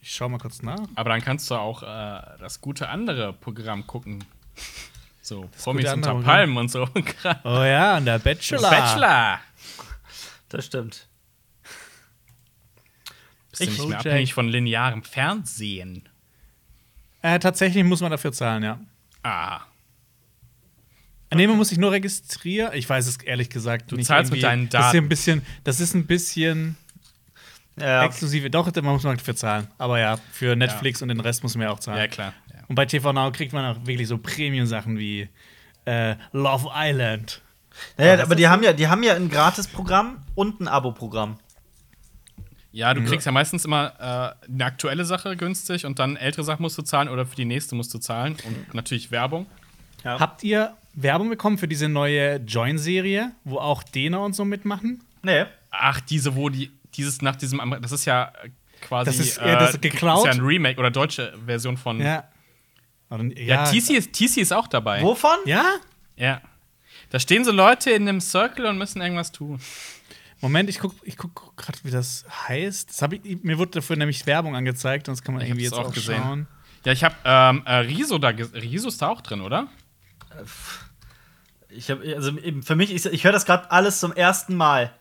[0.00, 0.78] ich schau mal kurz nach.
[0.94, 4.24] Aber dann kannst du auch äh, das gute andere Programm gucken.
[5.20, 6.88] So, Promis gute unter Palmen und so.
[7.44, 8.70] Oh ja, und der Bachelor.
[8.70, 9.40] Bachelor.
[10.48, 11.06] Das stimmt.
[13.50, 16.08] Bist du Ich- nicht mehr abhängig von linearem Fernsehen?
[17.22, 18.80] Äh, tatsächlich muss man dafür zahlen, ja.
[19.22, 19.60] Ah.
[21.34, 22.72] Nee, man muss sich nur registrieren.
[22.74, 23.90] Ich weiß es ehrlich gesagt.
[23.92, 25.04] Du nicht zahlst mit deinen Das ist ja Daten.
[25.04, 26.76] ein bisschen, das ist ein bisschen
[27.78, 28.04] Ja.
[28.04, 28.50] exklusive.
[28.50, 29.66] Doch, man muss man dafür zahlen.
[29.78, 31.98] Aber ja, für Netflix und den Rest muss man ja auch zahlen.
[31.98, 32.34] Ja, klar.
[32.52, 32.60] Ja.
[32.68, 35.28] Und bei TV Now kriegt man auch wirklich so Premium-Sachen wie
[35.86, 37.40] äh, Love Island.
[37.96, 38.48] Naja, aber die so?
[38.50, 41.38] haben ja, die haben ja ein Gratis-Programm und ein Abo-Programm.
[42.70, 43.04] Ja, Mhm.
[43.04, 43.92] du kriegst ja meistens immer
[44.46, 47.44] äh, eine aktuelle Sache günstig und dann ältere Sachen musst du zahlen oder für die
[47.44, 48.36] nächste musst du zahlen.
[48.46, 49.46] Und natürlich Werbung.
[50.04, 50.18] Ja.
[50.20, 55.02] Habt ihr Werbung bekommen für diese neue Join-Serie, wo auch Dena und so mitmachen?
[55.22, 55.44] Nee.
[55.70, 58.50] Ach, diese, wo die, dieses nach diesem, Amer- das ist ja äh,
[58.82, 59.06] quasi.
[59.10, 60.26] Das ist- ja, das ist geklaut.
[60.26, 61.98] ist ja ein Remake oder deutsche Version von.
[62.00, 62.24] Ja, Ja.
[63.10, 65.02] Oder- ja TC, ist, TC ist auch dabei.
[65.02, 65.38] Wovon?
[65.46, 65.64] Ja?
[66.16, 66.40] Ja.
[67.10, 69.60] Da stehen so Leute in einem Circle und müssen irgendwas tun.
[70.40, 73.00] Moment, ich guck, ich guck gerade, wie das heißt.
[73.02, 75.74] Das ich, mir wurde dafür nämlich Werbung angezeigt und das kann man Ich irgendwie jetzt
[75.74, 76.20] auch auch gesehen.
[76.20, 76.46] schauen.
[76.84, 78.28] Ja, ich hab ähm, äh, Riso da.
[78.28, 79.68] Riso ist da auch drin, oder?
[81.68, 84.92] Ich hab, also eben für mich, ich, ich höre das gerade alles zum ersten Mal.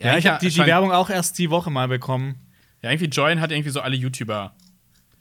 [0.00, 2.36] Ja, ich habe die, die Werbung auch erst die Woche mal bekommen.
[2.82, 4.54] Ja, irgendwie Join hat irgendwie so alle YouTuber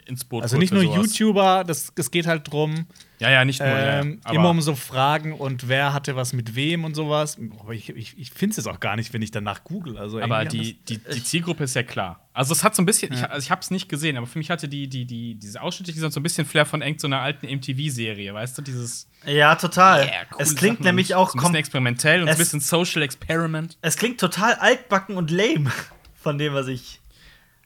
[0.07, 0.95] ins Boot Also nicht nur sowas.
[1.17, 2.85] YouTuber, das, es geht halt drum,
[3.19, 3.67] Ja, ja, nicht nur.
[3.69, 7.37] ja, ähm, aber- immer um so Fragen und wer hatte was mit wem und sowas.
[7.59, 9.97] Aber ich, ich, ich finde es jetzt auch gar nicht, wenn ich danach google.
[9.97, 12.27] Also Aber die, die, die Zielgruppe ist ja klar.
[12.33, 14.37] Also es hat so ein bisschen, ich, also ich habe es nicht gesehen, aber für
[14.37, 17.01] mich hatte die, die, die, diese Ausschnitte, die sind so ein bisschen Flair von irgend
[17.01, 18.61] so einer alten MTV-Serie, weißt du?
[18.61, 20.05] Dieses Ja, total.
[20.05, 23.01] yeah, es klingt Sachen nämlich auch so ein bisschen experimentell und ein es- bisschen Social
[23.01, 23.77] Experiment.
[23.81, 25.71] Es klingt total altbacken und lame
[26.15, 27.01] von dem, was ich.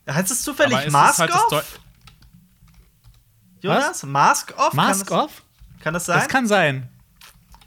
[0.10, 1.32] Heißt es zufällig ist Mask halt
[3.62, 4.04] Jonas?
[4.04, 4.74] Mask Off?
[4.74, 5.44] Mask kann das, Off?
[5.82, 6.20] Kann das sein?
[6.20, 6.90] Das kann sein.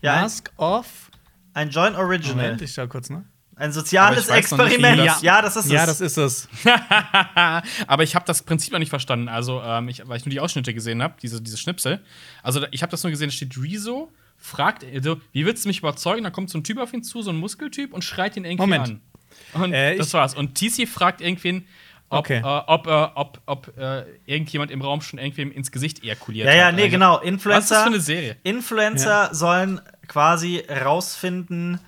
[0.03, 1.11] ja, Mask Off.
[1.55, 2.35] ein, ein Joint Original.
[2.37, 3.25] Moment, ich schau kurz, ne?
[3.57, 4.99] Ein soziales noch nicht, Experiment.
[5.07, 5.99] das- ja, das ist Ja, es.
[5.99, 6.49] das ist es.
[7.87, 10.41] aber ich habe das Prinzip noch nicht verstanden, also ähm, ich, weil ich nur die
[10.41, 12.01] Ausschnitte gesehen habe, diese, diese Schnipsel.
[12.43, 15.79] Also ich habe das nur gesehen, da steht Rezo fragt, also, wie willst du mich
[15.79, 16.25] überzeugen?
[16.25, 18.63] Da kommt so ein Typ auf ihn zu, so ein Muskeltyp, und schreit ihn irgendwie
[18.63, 18.89] Moment.
[19.55, 19.63] an.
[19.63, 20.35] Und Äh, das war's.
[20.35, 21.67] Und TC fragt irgendwen,
[22.15, 22.39] ob, Okay.
[22.39, 26.55] äh, ob, äh, ob, ob äh, irgendjemand im Raum schon irgendwem ins Gesicht ejakuliert Ja,
[26.55, 26.75] ja, hat.
[26.75, 27.21] nee, Also, genau.
[27.23, 27.77] Was ist das Influencer.
[27.83, 28.37] für eine Serie?
[28.43, 31.81] Influencer sollen quasi rausfinden,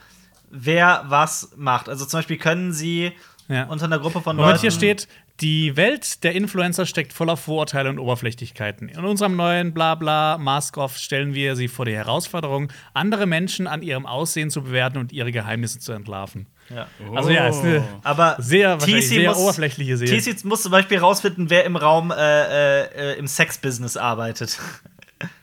[0.51, 1.89] wer was macht.
[1.89, 3.13] Also zum Beispiel können sie
[3.49, 3.65] Ja.
[3.67, 4.61] unter einer Gruppe von Moment, Leuten.
[4.63, 5.09] hier steht,
[5.41, 8.89] die Welt der Influencer steckt voller Vorurteile und Oberflächlichkeiten.
[8.89, 14.07] In unserem neuen Blabla Mask-Off stellen wir sie vor die Herausforderung, andere Menschen an ihrem
[14.07, 16.47] Aussehen zu bewerten und ihre Geheimnisse zu entlarven.
[16.75, 16.87] Ja.
[17.15, 20.21] Also ja, ist eine Aber sehr, TC sehr muss, oberflächliche Serie.
[20.21, 24.59] TC muss zum Beispiel rausfinden, wer im Raum äh, äh, im Sex-Business arbeitet.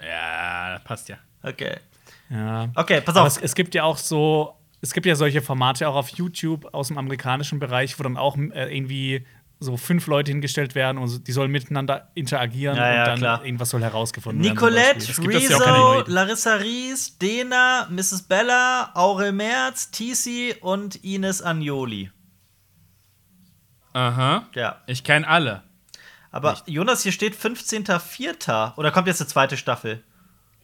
[0.08, 1.18] Ja, das passt ja.
[1.42, 1.78] Okay.
[2.30, 2.70] Ja.
[2.76, 3.26] Okay, pass auf.
[3.26, 6.90] es, es gibt ja auch so, es gibt ja solche Formate auch auf YouTube aus
[6.90, 9.26] dem amerikanischen Bereich, wo dann auch äh, irgendwie
[9.64, 13.46] so fünf Leute hingestellt werden und die sollen miteinander interagieren Ja, ja, und dann klar.
[13.46, 14.54] irgendwas soll herausgefunden werden.
[14.54, 16.12] Nicolette, auch keine Rezo.
[16.12, 18.24] Larissa Ries, Dena, Mrs.
[18.24, 22.12] Bella, Aurel Merz, TC und Ines Agnoli.
[23.94, 24.48] Aha.
[24.56, 24.82] Ja.
[24.88, 25.64] Ich kenne alle.
[26.32, 28.76] Aber Jonas, hier steht 15.04.
[28.78, 30.04] Oder kommt jetzt eine zweite Staffel?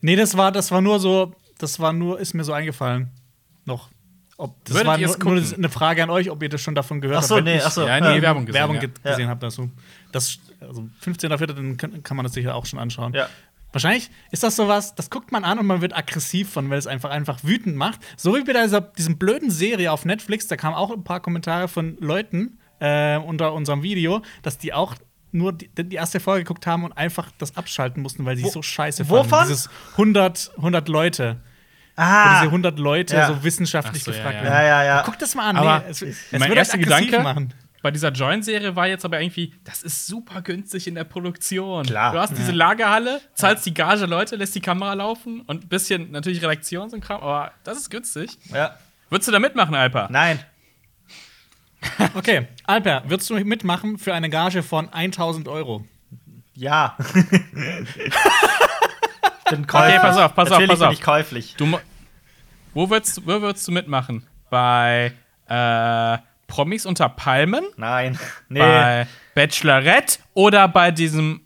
[0.01, 3.11] Nee, das war, das war nur so, das war nur, ist mir so eingefallen.
[3.65, 3.89] Noch.
[4.39, 6.73] Ob, das Würdet war nur, es nur eine Frage an euch, ob ihr das schon
[6.73, 7.43] davon gehört Ach so, habt.
[7.43, 7.85] nee, ich ach so.
[7.85, 8.59] Ja, nee, Werbung gesehen.
[8.61, 8.81] Werbung ja.
[8.83, 9.69] ge- gesehen habt dazu.
[10.13, 11.45] Das, also 15.04.
[11.47, 13.13] dann kann, kann man das sicher auch schon anschauen.
[13.13, 13.27] Ja.
[13.73, 16.87] Wahrscheinlich ist das sowas, das guckt man an und man wird aggressiv von, weil es
[16.87, 17.99] einfach einfach wütend macht.
[18.15, 21.67] So wie bei dieser diesem blöden Serie auf Netflix, da kamen auch ein paar Kommentare
[21.67, 24.95] von Leuten äh, unter unserem Video, dass die auch
[25.33, 28.61] nur die, die erste Folge geguckt haben und einfach das abschalten mussten, weil sie so
[28.61, 29.29] scheiße fanden.
[29.29, 29.47] wovon?
[29.47, 31.41] Dieses 100, 100 Leute.
[31.99, 33.27] Wo Ah, diese 100 Leute Ja.
[33.27, 34.43] so wissenschaftlich so, ja, gefragt ja.
[34.43, 34.53] werden.
[34.53, 35.01] Ja, ja, ja.
[35.05, 35.57] Guck das mal an.
[35.57, 37.53] Aber nee, es, es mein erster Gedanke machen.
[37.81, 41.85] bei dieser Join-Serie war jetzt aber irgendwie, das ist super günstig in der Produktion.
[41.85, 42.13] Klar.
[42.13, 46.11] Du hast diese Lagerhalle, zahlst die Gage Leute, lässt die Kamera laufen und ein bisschen
[46.11, 48.37] natürlich Redaktion und Kram, aber das ist günstig.
[48.53, 48.75] ja.
[49.09, 50.07] Würdest du da mitmachen, Alper?
[50.11, 50.39] Nein.
[52.13, 55.85] Okay, Alper, würdest du mitmachen für eine Gage von 1000 Euro?
[56.53, 56.97] Ja.
[57.15, 57.15] ich
[59.49, 59.95] bin käuflich.
[59.95, 60.93] Okay, pass auf, pass auf, pass bin auf.
[60.93, 61.55] ich käuflich.
[61.57, 61.79] Du,
[62.73, 64.25] wo, würdest, wo würdest du mitmachen?
[64.49, 65.11] Bei
[65.47, 66.17] äh,
[66.47, 67.65] Promis unter Palmen?
[67.77, 68.17] Nein.
[68.49, 68.59] Nee.
[68.59, 71.41] Bei Bachelorette oder bei diesem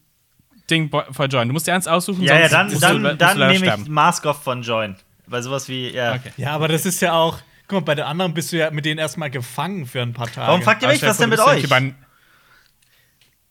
[0.69, 1.47] Ding für Join?
[1.49, 3.39] Du musst dir eins aussuchen, ja, ja, sonst dann, musst dann, du, musst dann du
[3.43, 3.87] leider nehme ich.
[3.89, 4.95] Mask Off von Join.
[5.27, 6.15] Weil sowas wie, ja.
[6.15, 6.31] Okay.
[6.37, 7.39] Ja, aber das ist ja auch.
[7.67, 10.27] Guck mal, bei den anderen bist du ja mit denen erstmal gefangen für ein paar
[10.27, 10.47] Tage.
[10.47, 11.67] Warum fragt ihr mich, was denn mit euch?
[11.69, 11.93] bei-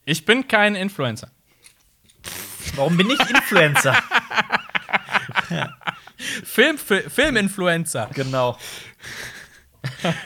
[0.04, 1.28] Ich bin kein Influencer.
[2.76, 3.96] Warum bin ich Influencer?
[6.44, 8.10] Film, Fi- Filminfluencer.
[8.14, 8.56] genau.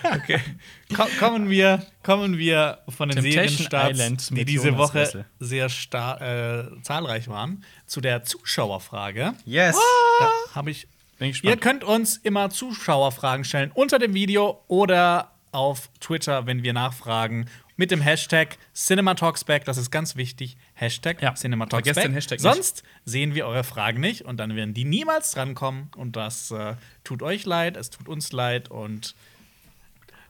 [0.94, 5.24] Ko kommen, wir, kommen wir von den Serienstarts, die diese Jonas Woche Wessel.
[5.40, 9.34] sehr äh, zahlreich waren, zu der Zuschauerfrage.
[9.44, 9.76] Yes.
[10.20, 10.86] Da habe ich.
[11.18, 16.74] Bin Ihr könnt uns immer Zuschauerfragen stellen unter dem Video oder auf Twitter, wenn wir
[16.74, 17.46] nachfragen,
[17.76, 19.64] mit dem Hashtag CinemaTalksBack.
[19.64, 20.58] Das ist ganz wichtig.
[20.78, 21.94] Hashtag Ja, CinemaTalksBack.
[21.94, 22.42] vergesst den Hashtag nicht.
[22.54, 25.88] Sonst sehen wir eure Fragen nicht und dann werden die niemals drankommen.
[25.96, 29.14] Und das äh, tut euch leid, es tut uns leid und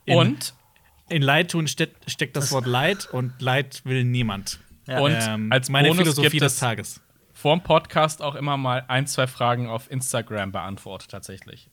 [0.04, 0.54] in, Und,
[1.08, 4.60] in Leid tun steckt, steckt das Wort Leid und Leid will niemand.
[4.86, 5.00] Ja.
[5.00, 7.00] und Ähm, als meine Bonus Philosophie gibt des es Tages.
[7.34, 11.68] vorm Podcast auch immer mal ein, zwei Fragen auf Instagram beantwortet, tatsächlich.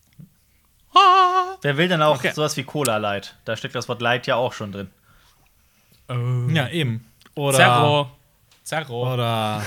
[1.62, 2.32] Wer will denn auch Okay.
[2.34, 3.36] sowas wie Cola Light?
[3.46, 4.90] Da steckt das Wort Light ja auch schon drin.
[6.54, 7.06] Ja, eben.
[7.36, 7.58] Oder.
[7.58, 8.12] Zerro.
[8.64, 9.14] Zerro.
[9.14, 9.64] Oder.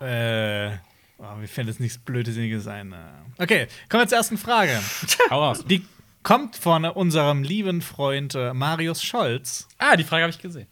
[0.00, 0.76] äh.
[1.18, 2.92] Oh, mir fällt jetzt nichts Blödsinniges ein.
[2.92, 2.96] äh.
[3.38, 4.80] Okay, kommen wir zur ersten Frage.
[5.30, 5.64] Hau raus.
[5.64, 5.84] Die
[6.22, 9.68] kommt von unserem lieben Freund äh, Marius Scholz.
[9.78, 10.66] Ah, die Frage habe ich gesehen.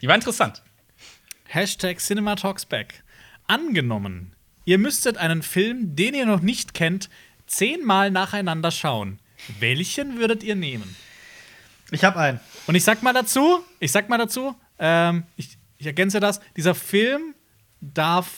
[0.00, 0.62] Die war interessant.
[1.48, 3.02] Hashtag CinemaTalksBack.
[3.46, 4.34] Angenommen,
[4.64, 7.08] ihr müsstet einen Film, den ihr noch nicht kennt,
[7.46, 9.18] zehnmal nacheinander schauen.
[9.58, 10.96] Welchen würdet ihr nehmen?
[11.90, 12.40] Ich habe einen.
[12.66, 16.76] Und ich sag mal dazu, ich sag mal dazu, ähm, ich, ich ergänze das, dieser
[16.76, 17.34] Film
[17.80, 18.28] darf,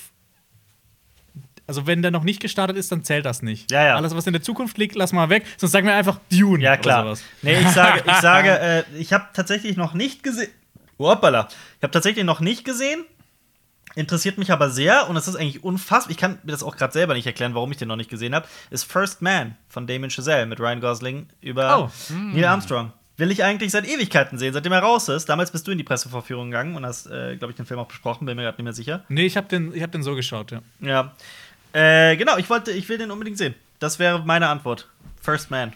[1.67, 3.71] also wenn der noch nicht gestartet ist, dann zählt das nicht.
[3.71, 3.97] Ja, ja.
[3.97, 6.63] Alles, was in der Zukunft liegt, lass mal weg, sonst sagen wir einfach Dune.
[6.63, 7.03] Ja, oder klar.
[7.05, 7.23] sowas.
[7.43, 10.51] Nee, ich sage, ich sage, äh, ich habe tatsächlich noch nicht gesehen.
[10.99, 11.49] Hoppala.
[11.79, 13.05] Ich habe tatsächlich noch nicht gesehen.
[13.95, 16.11] Interessiert mich aber sehr und es ist eigentlich unfassbar.
[16.11, 18.35] Ich kann mir das auch gerade selber nicht erklären, warum ich den noch nicht gesehen
[18.35, 18.49] habe.
[18.71, 21.91] Ist First Man von Damien Chazelle mit Ryan Gosling über Oh.
[22.15, 22.93] Neil Armstrong.
[23.17, 25.29] Will ich eigentlich seit Ewigkeiten sehen, seitdem er raus ist.
[25.29, 27.87] Damals bist du in die Pressevorführung gegangen und hast, äh, glaube ich, den Film auch
[27.87, 29.05] besprochen, bin mir gerade nicht mehr sicher.
[29.09, 30.63] Nee, ich hab den, ich hab den so geschaut, ja.
[30.81, 31.15] Ja.
[31.73, 33.55] Äh, genau, ich wollte, ich will den unbedingt sehen.
[33.79, 34.89] Das wäre meine Antwort.
[35.21, 35.75] First Man.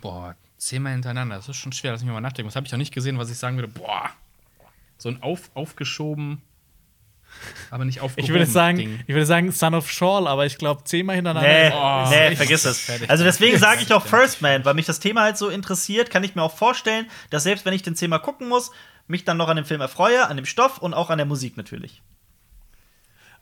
[0.00, 1.36] Boah, zehnmal hintereinander.
[1.36, 2.48] Das ist schon schwer, lass mich mal nachdenken.
[2.48, 3.68] Was habe ich noch nicht gesehen, was ich sagen würde?
[3.68, 4.10] Boah,
[4.98, 6.42] so ein auf, aufgeschoben.
[7.70, 10.84] Aber nicht auf Ich würde sagen, ich würde sagen Son of Shawl, aber ich glaube
[10.84, 11.48] zehnmal hintereinander.
[11.48, 12.80] Nee, Oh, ist nee, vergiss es.
[12.80, 13.08] fertig.
[13.10, 16.24] Also deswegen sage ich auch First Man, weil mich das Thema halt so interessiert, kann
[16.24, 18.70] ich mir auch vorstellen, dass selbst wenn ich den Thema gucken muss,
[19.06, 21.56] mich dann noch an dem Film erfreue, an dem Stoff und auch an der Musik
[21.56, 22.02] natürlich.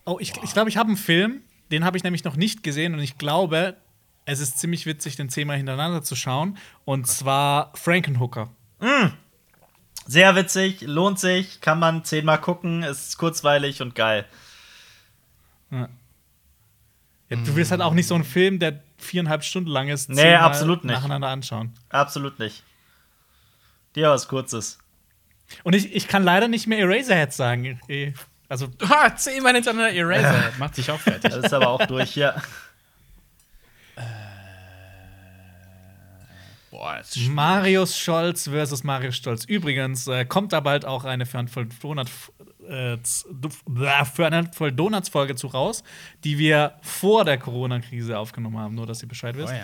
[0.04, 1.40] Oh, ich glaube, ich, glaub, ich habe einen Film,
[1.72, 3.76] den habe ich nämlich noch nicht gesehen und ich glaube,
[4.24, 6.58] es ist ziemlich witzig, den zehnmal hintereinander zu schauen.
[6.84, 8.50] Und zwar Frankenhooker.
[10.06, 14.24] Sehr witzig, lohnt sich, kann man zehnmal gucken, ist kurzweilig und geil.
[15.70, 15.88] Ja,
[17.28, 20.36] du willst halt auch nicht so einen Film, der viereinhalb Stunden lang ist, Nee, zehnmal
[20.42, 20.94] absolut nicht.
[20.94, 21.72] nacheinander anschauen.
[21.88, 22.62] Absolut nicht.
[23.96, 24.78] Dir was Kurzes.
[25.64, 27.80] Und ich, ich kann leider nicht mehr Eraserhead sagen.
[27.88, 28.12] Eh,
[28.48, 30.52] Also, Ha, zehnmal hintereinander Eraser.
[30.58, 31.32] Macht sich auch fertig.
[31.32, 32.40] Das ist aber auch durch hier.
[36.76, 39.44] Boah, ist Marius Scholz versus Marius Stolz.
[39.44, 42.10] Übrigens äh, kommt da bald auch eine für Handvoll Donut,
[42.68, 45.82] äh, für eine Handvoll Donuts Folge zu raus,
[46.22, 49.54] die wir vor der Corona-Krise aufgenommen haben, nur dass ihr Bescheid wisst.
[49.54, 49.56] Oh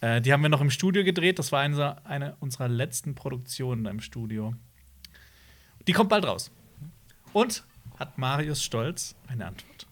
[0.00, 0.16] ja.
[0.16, 1.38] Äh, die haben wir noch im Studio gedreht.
[1.38, 4.54] Das war eine, eine unserer letzten Produktionen im Studio.
[5.86, 6.50] Die kommt bald raus.
[7.34, 7.62] Und
[7.98, 9.87] hat Marius Stolz eine Antwort?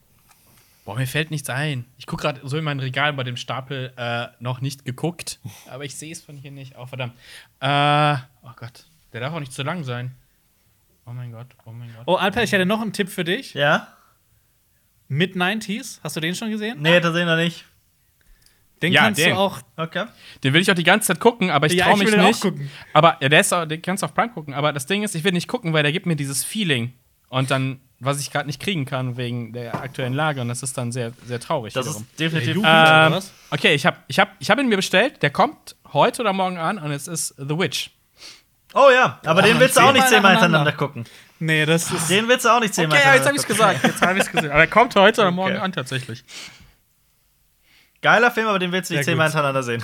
[0.87, 1.85] Boah, mir fällt nichts ein.
[1.99, 5.41] Ich gucke gerade so in mein Regal bei dem Stapel äh, noch nicht geguckt,
[5.71, 6.75] aber ich sehe es von hier nicht.
[6.79, 7.13] Oh, verdammt.
[7.61, 10.15] Äh, oh Gott, der darf auch nicht zu lang sein.
[11.05, 12.05] Oh mein Gott, oh mein Gott.
[12.07, 13.53] Oh, Alper, ich hätte noch einen Tipp für dich.
[13.55, 13.89] Ja?
[15.09, 16.01] Mid-90s.
[16.03, 16.81] Hast du den schon gesehen?
[16.81, 17.65] Nee, das sehen wir nicht.
[18.83, 19.31] Den Ja, kannst den.
[19.31, 19.61] du auch.
[19.77, 20.07] Okay.
[20.45, 22.15] Den will ich auch die ganze Zeit gucken, aber ich Ja, traue ich mich will
[22.19, 22.41] den auch nicht.
[22.43, 22.71] gucken.
[22.93, 24.53] Aber ja, der ist auch, den kannst du auf Prime gucken.
[24.53, 26.93] Aber das Ding ist, ich will nicht gucken, weil der gibt mir dieses Feeling.
[27.29, 30.41] Und dann, was ich gerade nicht kriegen kann wegen der aktuellen Lage.
[30.41, 31.73] Und das ist dann sehr, sehr traurig.
[31.75, 32.03] Das wiederum.
[32.11, 32.57] ist definitiv.
[32.57, 33.33] Ähm, oder was?
[33.51, 35.23] okay, ich habe ich hab, ich hab ihn mir bestellt.
[35.23, 37.91] Der kommt heute oder morgen an und es ist The Witch.
[38.75, 41.05] oh ja, aber den willst du auch nicht zehnmal hintereinander gucken.
[41.39, 42.09] Nee, das ist.
[42.11, 43.81] Den willst du auch nicht zehnmal Okay, ja, jetzt hintereinander habe ich's gucken.
[43.81, 43.85] gesagt.
[43.85, 44.51] Jetzt habe ich's gesehen.
[44.51, 45.63] Aber er kommt heute oder morgen Okay.
[45.65, 46.25] an tatsächlich.
[48.03, 49.35] Geiler Film, aber den willst du nicht Sehr zehnmal gut.
[49.35, 49.83] hintereinander sehen.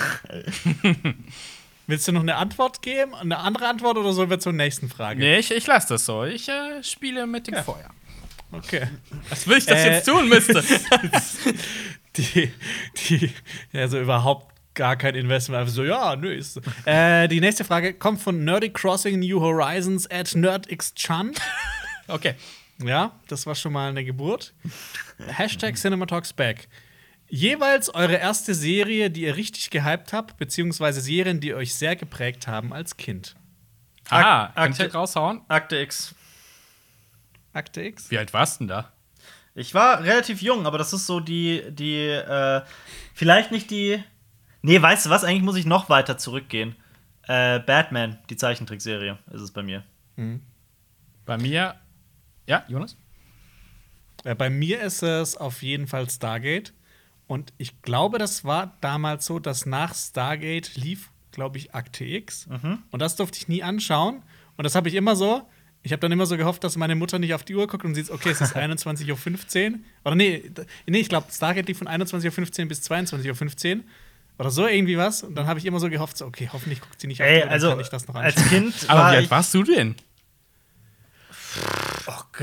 [1.86, 3.14] Willst du noch eine Antwort geben?
[3.14, 5.18] Eine andere Antwort oder sollen wir zur nächsten Frage?
[5.18, 6.24] Nee, ich, ich lasse das so.
[6.24, 7.90] Ich äh, spiele mit dem Feuer.
[8.52, 8.86] Okay.
[9.30, 9.92] Was will ich das Äh.
[9.94, 10.62] jetzt tun müsste?
[12.16, 12.52] Die,
[13.08, 13.30] die,
[13.72, 15.60] also überhaupt gar kein Investment.
[15.60, 16.30] Einfach so, ja, nö.
[16.34, 21.32] Ist, äh, die nächste Frage kommt von Nerdy Crossing New Horizons at NerdXChan.
[22.08, 22.34] okay.
[22.84, 24.52] Ja, das war schon mal eine Geburt.
[25.26, 26.68] Hashtag CinemaTalksBack.
[27.28, 32.46] Jeweils eure erste Serie, die ihr richtig gehypt habt, beziehungsweise Serien, die euch sehr geprägt
[32.46, 33.34] haben als Kind.
[34.10, 35.40] Aha, Ak- kann ich Akte- halt raushauen?
[35.48, 36.14] Akte X.
[37.52, 38.10] Akte X?
[38.10, 38.92] Wie alt warst du denn da?
[39.54, 42.62] Ich war relativ jung, aber das ist so die, die, äh,
[43.14, 44.02] vielleicht nicht die.
[44.62, 45.24] Nee, weißt du was?
[45.24, 46.76] Eigentlich muss ich noch weiter zurückgehen.
[47.24, 49.84] Äh, Batman, die Zeichentrickserie, ist es bei mir.
[51.26, 51.74] Bei mir.
[52.46, 52.96] Ja, Jonas?
[54.24, 56.72] Äh, bei mir ist es auf jeden Fall Stargate.
[57.26, 62.46] Und ich glaube, das war damals so, dass nach Stargate lief, glaube ich, Akte X.
[62.90, 64.22] Und das durfte ich nie anschauen.
[64.56, 65.48] Und das habe ich immer so.
[65.84, 67.94] Ich habe dann immer so gehofft, dass meine Mutter nicht auf die Uhr guckt und
[67.94, 69.78] sieht, okay, es ist 21.15 Uhr.
[70.04, 70.50] Oder nee,
[70.86, 73.82] nee ich glaube, Stargate lief von 21.15 Uhr bis 22.15 Uhr.
[74.38, 75.22] Oder so irgendwie was.
[75.24, 77.32] Und dann habe ich immer so gehofft, so, okay, hoffentlich guckt sie nicht auf die
[77.32, 78.50] Ey, Uhr, dann also kann ich das noch als anschauen.
[78.50, 79.94] Kind Aber war wie alt warst du denn?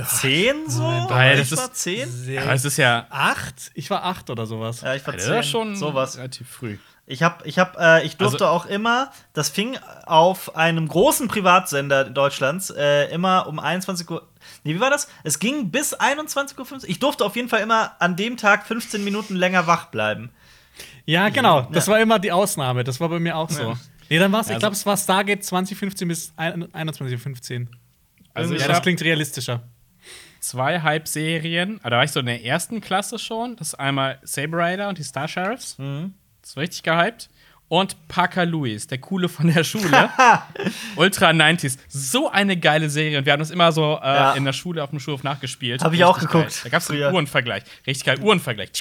[0.06, 0.84] zehn so.
[1.10, 2.10] Nein, ich war ist- zehn.
[2.10, 3.08] Sehr- Aber es ist ja.
[3.10, 3.72] acht?
[3.74, 4.82] Ich war acht oder sowas.
[4.82, 5.34] Ja, ich war Das zehn.
[5.40, 6.18] ist schon sowas.
[6.18, 6.78] relativ früh.
[7.12, 9.76] Ich hab, ich hab, äh, ich durfte Also- auch immer, das fing
[10.06, 14.28] auf einem großen Privatsender Deutschlands, äh, immer um 21 Uhr.
[14.64, 15.08] Nee, wie war das?
[15.24, 16.90] Es ging bis 21.15 Uhr.
[16.90, 20.30] Ich durfte auf jeden Fall immer an dem Tag 15 Minuten länger wach bleiben.
[21.06, 21.64] Ja, genau.
[21.72, 21.94] Das Ja.
[21.94, 22.84] war immer die Ausnahme.
[22.84, 23.64] Das war bei mir auch so.
[23.72, 23.80] Ja.
[24.08, 27.68] Nee, dann war es, ich Also- glaube, es war Stargate 2015 bis ein- 21.15 Uhr.
[28.36, 29.64] Also, ja, ich das klingt realistischer.
[30.42, 31.80] zwei Halbserien.
[31.84, 33.56] Ah, Da war ich so in der ersten Klasse schon.
[33.56, 35.76] Das ist einmal Saber Rider und die Star Sheriffs.
[35.78, 36.10] Das
[36.56, 37.30] war richtig gehypt.
[37.68, 40.10] Und Parker Lewis, der Coole von der Schule.
[40.96, 41.78] Ultra 90s.
[41.88, 43.20] So eine geile Serie.
[43.20, 44.34] Und wir haben das immer so äh, Ja.
[44.34, 45.84] in der Schule auf dem Schulhof nachgespielt.
[45.84, 46.60] Hab ich auch Richtig geguckt, Geil.
[46.64, 47.64] Da gab es einen Uhrenvergleich.
[47.86, 48.20] Richtig geil.
[48.22, 48.72] Uhrenvergleich.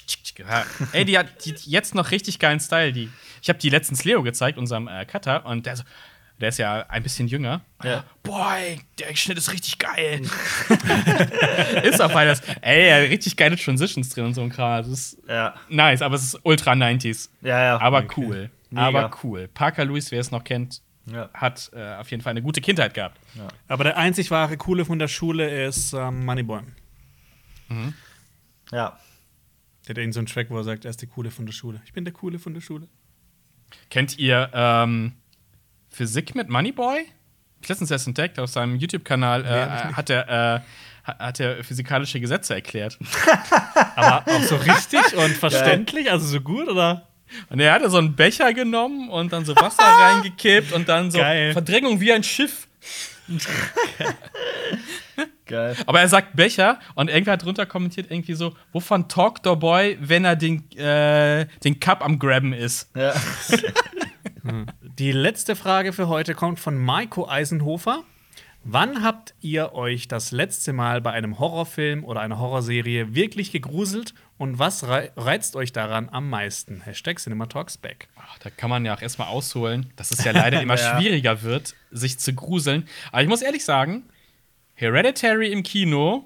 [0.92, 2.92] Ey, die hat die, jetzt noch richtig geilen Style.
[2.94, 3.10] Die.
[3.42, 5.44] Ich habe die letztens Leo gezeigt, unserem äh, Cutter.
[5.44, 5.82] Und der so.
[6.40, 7.62] Der ist ja ein bisschen jünger.
[7.82, 8.04] Ja.
[8.22, 10.20] Boah, ey, der Schnitt ist richtig geil.
[11.82, 14.78] ist auch weil das, ey, ja, richtig geile Transitions drin und so ein Kram.
[14.82, 17.28] Das ist Ja, nice, aber es ist ultra 90s.
[17.42, 17.80] ja, ja.
[17.80, 18.50] Aber cool.
[18.70, 18.86] Mega.
[18.86, 19.48] Aber cool.
[19.48, 21.28] Parker Lewis, wer es noch kennt, Ja.
[21.34, 23.18] hat äh, auf jeden Fall eine gute Kindheit gehabt.
[23.66, 26.60] Aber der einzig wahre Coole von der Schule ist ähm, Moneyboy.
[28.70, 28.96] ja.
[29.86, 31.52] Der hat irgend so einen Track, wo er sagt, er ist der Coole von der
[31.54, 31.80] Schule.
[31.86, 32.88] Ich bin der Coole von der Schule.
[33.90, 35.14] Kennt ihr ähm,
[35.98, 37.06] Physik mit Moneyboy?
[37.60, 40.60] ich letztens erst entdeckt auf seinem YouTube-Kanal, äh, hat er äh,
[41.02, 42.96] hat er physikalische Gesetze erklärt.
[43.96, 47.08] Aber auch so richtig und verständlich, also so gut, oder?
[47.48, 51.18] Und er hatte so einen Becher genommen und dann so Wasser reingekippt und dann so
[51.18, 51.52] Geil.
[51.52, 52.68] Verdrängung wie ein Schiff.
[55.46, 55.76] Geil.
[55.84, 59.98] Aber er sagt Becher und irgendwer hat drunter kommentiert irgendwie so, wovon talkt der Boy,
[60.00, 62.88] wenn er den, äh, den Cup am Grabben ist?
[62.94, 63.14] Ja.
[64.98, 68.02] Die letzte Frage für heute kommt von Maiko Eisenhofer.
[68.64, 74.12] Wann habt ihr euch das letzte Mal bei einem Horrorfilm oder einer Horrorserie wirklich gegruselt
[74.36, 76.80] und was rei reizt euch daran am meisten?
[76.80, 78.08] Hashtag CinemaTalksBack.
[78.42, 80.98] Da kann man ja auch erstmal ausholen, dass es ja leider immer Ja.
[80.98, 82.88] schwieriger wird, sich zu gruseln.
[83.12, 84.02] Aber ich muss ehrlich sagen,
[84.74, 86.24] Hereditary im Kino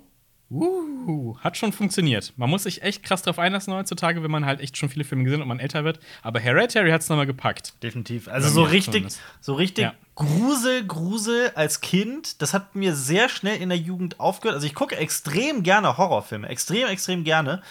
[0.53, 2.33] uh, hat schon funktioniert.
[2.37, 5.25] Man muss sich echt krass drauf einlassen heutzutage, wenn man halt echt schon viele Filme
[5.25, 6.01] gesehen hat und man älter wird.
[6.23, 7.75] Aber Hereditary hat es nochmal gepackt.
[7.83, 8.29] Definitiv.
[8.29, 9.07] Also so richtig,
[9.41, 9.95] so richtig Ja.
[10.15, 14.55] Grusel, Grusel als Kind, das hat mir sehr schnell in der Jugend aufgehört.
[14.55, 17.63] Also ich gucke extrem gerne Horrorfilme, extrem, extrem gerne.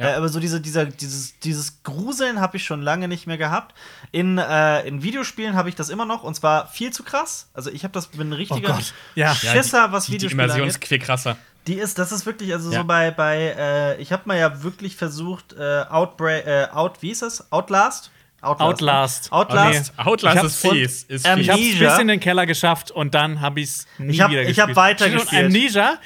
[0.00, 3.74] Äh, aber so diese, dieser, dieses, dieses Gruseln habe ich schon lange nicht mehr gehabt.
[4.12, 7.50] In, äh, in Videospielen habe ich das immer noch und zwar viel zu krass.
[7.52, 8.94] Also ich habe das bin ein richtiger Gott.
[9.14, 9.34] Ja.
[9.34, 10.82] Schisser, was die, die Videospiele Immersion angeht.
[10.82, 11.36] ist viel krasser.
[11.70, 12.80] Die ist, das ist wirklich, also Ja.
[12.80, 17.10] so bei, bei äh, ich habe mal ja wirklich versucht, äh, Outbreak, äh, Out, wie
[17.10, 17.50] ist das?
[17.52, 18.10] Outlast?
[18.42, 19.30] Outlast.
[19.30, 19.92] Outlast.
[19.98, 21.02] Oh, Outlast Ich hab- ist fies.
[21.04, 21.36] Ist fies.
[21.38, 21.90] Ich hab's Amnesia.
[21.90, 24.68] bis in den Keller geschafft und dann habe ich's nie Ich hab- wieder ich gespielt.
[24.70, 25.44] hab weiter Stimmt, gespielt.
[25.46, 25.98] Amnesia,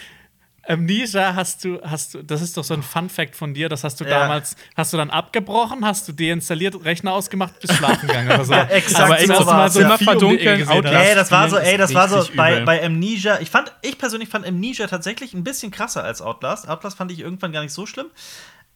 [0.69, 4.01] Amnesia hast du, hast du, das ist doch so ein Fun-Fact von dir, das hast
[4.01, 4.21] du Ja.
[4.21, 8.53] damals, hast du dann abgebrochen, hast du deinstalliert, Rechner ausgemacht, bist schlafen gegangen oder so.
[8.53, 9.87] Ja, exakt Aber so echt, das mal so ja.
[9.87, 10.69] immer um verdunkeln.
[10.69, 10.85] hast.
[10.85, 13.39] Ey, das war so, ey, das war so bei, bei Amnesia.
[13.41, 16.69] Ich fand, ich persönlich fand Amnesia tatsächlich ein bisschen krasser als Outlast.
[16.69, 18.07] Outlast fand ich irgendwann gar nicht so schlimm.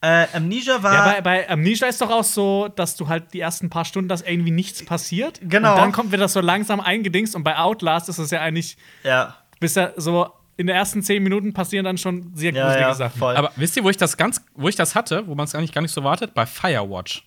[0.01, 0.93] Äh, Amnesia war.
[0.93, 4.07] Ja, bei, bei Amnesia ist doch auch so, dass du halt die ersten paar Stunden,
[4.07, 5.39] dass irgendwie nichts passiert.
[5.43, 5.71] Genau.
[5.73, 9.35] Und dann kommt wieder so langsam eingedingst und bei Outlast ist es ja eigentlich, ja,
[9.59, 12.93] bis ja so in den ersten zehn Minuten passieren dann schon sehr ja, gruselige ja,
[12.93, 13.17] Sachen.
[13.17, 13.35] voll.
[13.35, 15.71] Aber wisst ihr, wo ich das ganz, wo ich das hatte, wo man es eigentlich
[15.71, 16.33] gar nicht so wartet?
[16.33, 17.23] Bei Firewatch.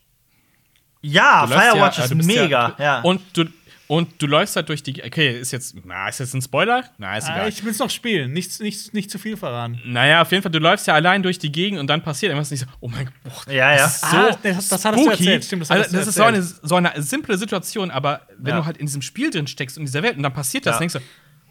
[1.01, 2.75] ja, Du Firewatch ja, ist mega.
[2.79, 3.45] Ja, Und du,
[3.89, 5.03] und du läufst halt durch die.
[5.03, 5.75] Okay, ist jetzt.
[5.85, 6.85] Na, ist jetzt ein Spoiler?
[6.99, 7.49] Na, ist Ah, egal.
[7.49, 9.81] ich will es noch spielen, nicht, nicht, nicht zu viel verraten.
[9.85, 12.51] naja, auf jeden Fall, du läufst ja allein durch die Gegend und dann passiert irgendwas
[12.51, 12.67] nicht so.
[12.81, 13.47] Oh mein Gott.
[13.53, 13.89] Ja, ja.
[13.89, 16.75] So Ah, das- das hattest du erzählt, stimmt, das also, das ist so eine, so
[16.77, 18.61] eine simple Situation, aber wenn Ja.
[18.61, 20.77] du halt in diesem Spiel drin steckst und in dieser Welt und dann passiert das,
[20.77, 20.79] Ja.
[20.79, 21.01] denkst du,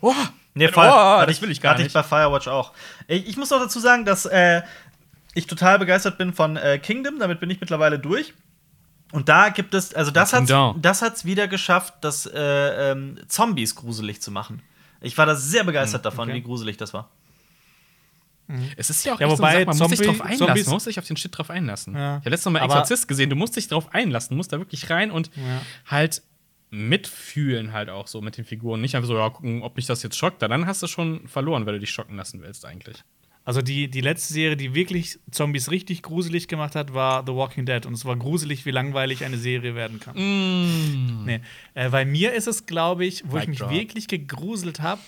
[0.01, 0.13] oh,
[0.53, 0.85] Nee, voll.
[0.87, 1.87] oh Hatte das will ich gar hatte nicht.
[1.89, 2.73] ich bei Firewatch auch.
[3.07, 4.61] Ich, ich muss auch dazu sagen, dass äh,
[5.33, 7.19] ich total begeistert bin von äh, Kingdom.
[7.19, 8.33] Damit bin ich mittlerweile durch.
[9.13, 10.51] Und da gibt es, also das hat's,
[10.81, 14.61] das hat's wieder geschafft, das äh, ähm, Zombies gruselig zu machen.
[15.01, 16.37] Ich war da sehr begeistert davon, okay.
[16.37, 17.09] wie gruselig das war.
[18.75, 20.47] Es ist ja auch Ja, echt so wobei Sache, man muss sich Zombie- drauf einlassen,
[20.47, 21.93] Zombies- man muss sich auf den Shit drauf einlassen.
[21.95, 22.17] Ja.
[22.17, 24.89] Ich habe letztes Mal Exorzist gesehen, du musst dich drauf einlassen, du musst da wirklich
[24.89, 25.61] rein und Ja.
[25.89, 26.21] halt
[26.71, 28.81] mitfühlen halt auch so mit den Figuren.
[28.81, 30.41] Nicht einfach so, ja, gucken, ob mich das jetzt schockt.
[30.41, 33.03] Dann hast du schon verloren, weil du dich schocken lassen willst eigentlich.
[33.43, 37.65] Also die, die letzte Serie, die wirklich Zombies richtig gruselig gemacht hat, war The Walking
[37.65, 37.85] Dead.
[37.85, 40.15] Und es war gruselig, wie langweilig eine Serie werden kann.
[41.25, 41.41] Nee.
[41.73, 43.71] Äh, bei mir ist es, glaube ich, wo Mic ich mich drop.
[43.71, 45.01] wirklich gegruselt habe.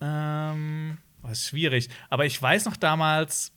[0.00, 1.88] Ähm, oh, ist schwierig.
[2.08, 3.52] Aber ich weiß noch damals,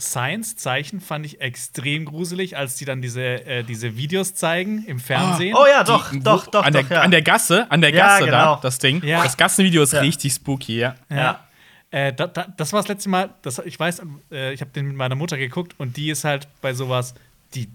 [0.00, 5.54] Science-Zeichen fand ich extrem gruselig, als die dann diese, äh, diese Videos zeigen im Fernsehen.
[5.54, 7.02] Oh ja, doch, Die- doch, doch, an, doch, der, ja.
[7.02, 8.54] an der Gasse, an der Ja, Gasse genau.
[8.56, 9.02] da, das Ding.
[9.04, 9.22] Ja.
[9.22, 10.00] Das Gassenvideo ist Ja.
[10.00, 10.94] richtig spooky, ja.
[11.10, 11.44] ja.
[11.92, 14.02] Äh, da, da, das war das letzte Mal, das, ich weiß,
[14.32, 17.14] äh, ich habe den mit meiner Mutter geguckt und die ist halt bei sowas,
[17.54, 17.68] die,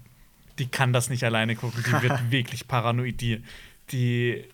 [0.58, 1.84] die kann das nicht alleine gucken.
[1.86, 3.20] Die wird wirklich paranoid.
[3.20, 3.42] Die,
[3.92, 4.44] die,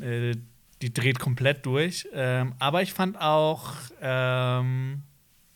[0.00, 0.34] äh,
[0.80, 2.08] die dreht komplett durch.
[2.14, 5.02] Ähm, aber ich fand auch ähm,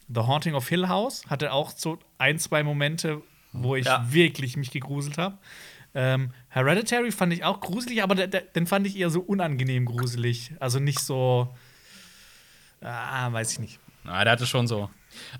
[0.09, 3.23] The Haunting of Hill House hatte auch so ein, zwei Momente,
[3.53, 4.07] wo ich Ja.
[4.11, 5.39] wirklich mich gegruselt habe.
[5.95, 9.85] Ähm, Hereditary fand ich auch gruselig, aber der, der, den fand ich eher so unangenehm
[9.85, 10.53] gruselig.
[10.59, 11.55] Also nicht so.
[12.81, 13.79] Ah, weiß ich nicht.
[14.05, 14.91] Na, der hatte schon so.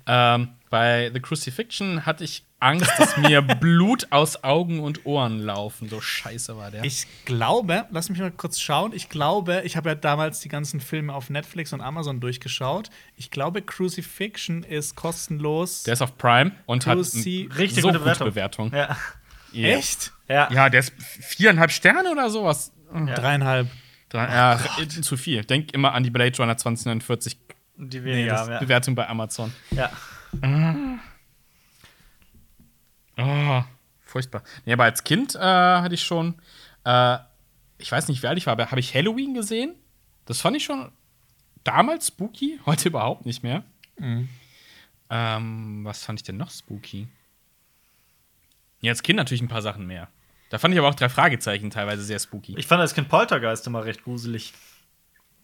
[0.05, 5.89] Ähm, bei The Crucifixion hatte ich Angst, dass mir Blut aus Augen und Ohren laufen.
[5.89, 6.83] So scheiße war der.
[6.83, 8.91] Ich glaube, lass mich mal kurz schauen.
[8.93, 12.89] Ich glaube, ich habe ja damals die ganzen Filme auf Netflix und Amazon durchgeschaut.
[13.17, 15.83] Ich glaube, Crucifixion ist kostenlos.
[15.83, 18.27] der ist auf Prime und hat Cruci- n- Richtig so gute Bewertung.
[18.29, 18.71] Bewertung.
[18.73, 18.97] Ja.
[19.51, 19.67] Ja.
[19.77, 20.11] Echt?
[20.27, 20.51] Ja.
[20.51, 22.71] Ja, der ist viereinhalb Sterne oder sowas.
[22.93, 23.05] Ja.
[23.13, 23.67] Dreieinhalb.
[24.09, 24.59] Drei, ja,
[25.01, 25.43] zu viel.
[25.43, 27.37] Denk immer an die Blade Runner 2049
[27.77, 28.59] Die Nee, weniger ja.
[28.59, 29.51] Bewertung bei Amazon.
[29.71, 29.89] ja.
[33.17, 33.63] Oh,
[34.01, 34.43] furchtbar.
[34.65, 36.35] Nee, aber als Kind äh, hatte ich schon,
[36.85, 37.17] äh,
[37.77, 39.75] ich weiß nicht, wie alt ich war, aber habe ich Halloween gesehen?
[40.25, 40.91] Das fand ich schon
[41.63, 43.63] damals spooky, heute überhaupt nicht mehr.
[45.09, 47.07] Ähm, was fand ich denn noch spooky?
[48.81, 50.09] Ja, als Kind natürlich ein paar Sachen mehr.
[50.49, 52.55] Da fand ich aber auch drei Fragezeichen teilweise sehr spooky.
[52.57, 54.53] Ich fand als Kind Poltergeist immer recht gruselig.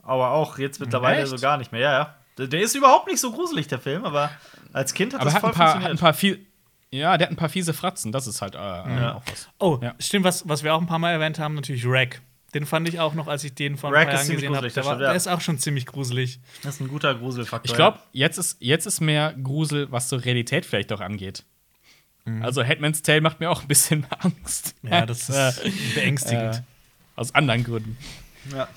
[0.04, 1.30] Aber auch jetzt mittlerweile Echt?
[1.30, 1.82] so gar nicht mehr.
[1.82, 2.48] Ja, ja.
[2.48, 4.32] Der, ist überhaupt nicht so gruselig, der Film, aber
[4.72, 6.46] als Kind hat aber das hat voll ein paar, hat ein paar viel.
[6.92, 9.16] Ja, der hat ein paar fiese Fratzen, das ist halt äh, Ja.
[9.16, 9.48] auch was.
[9.60, 9.94] Oh, Ja.
[10.00, 12.22] stimmt, was, was wir auch ein paar Mal erwähnt haben, natürlich Rack.
[12.56, 14.42] Den fand ich auch noch, als ich den vor ein Rack paar ist Jahren ziemlich
[14.42, 14.68] gesehen habe.
[14.68, 16.40] gruselig, Der, war- der ist auch schon ziemlich gruselig.
[16.64, 17.70] Das ist ein guter Gruselfaktor.
[17.70, 21.44] Ich glaube, jetzt ist, jetzt ist mehr Grusel, was so Realität vielleicht auch angeht.
[22.42, 24.76] Also Headman's Tale macht mir auch ein bisschen Angst.
[24.84, 25.62] Ja, das ist
[25.96, 26.56] beängstigend.
[26.58, 26.62] Äh,
[27.16, 27.98] aus anderen Gründen.
[28.56, 28.68] Ja.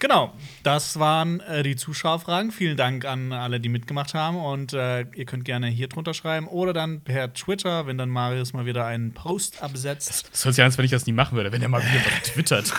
[0.00, 0.08] Ja.
[0.08, 2.52] Genau, das waren äh, die Zuschauerfragen.
[2.52, 4.36] Vielen Dank an alle, die mitgemacht haben.
[4.36, 8.52] Und äh, ihr könnt gerne hier drunter schreiben oder dann per Twitter, wenn dann Marius
[8.52, 10.30] mal wieder einen Post absetzt.
[10.32, 12.00] Das hört sich an, als wenn ich das nie machen würde, wenn er mal wieder
[12.06, 12.72] was twittert.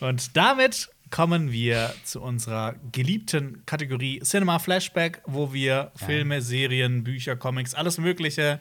[0.00, 7.36] Und damit kommen wir zu unserer geliebten Kategorie Cinema Flashback, wo wir Filme, Serien, Bücher,
[7.36, 8.60] Comics, alles Mögliche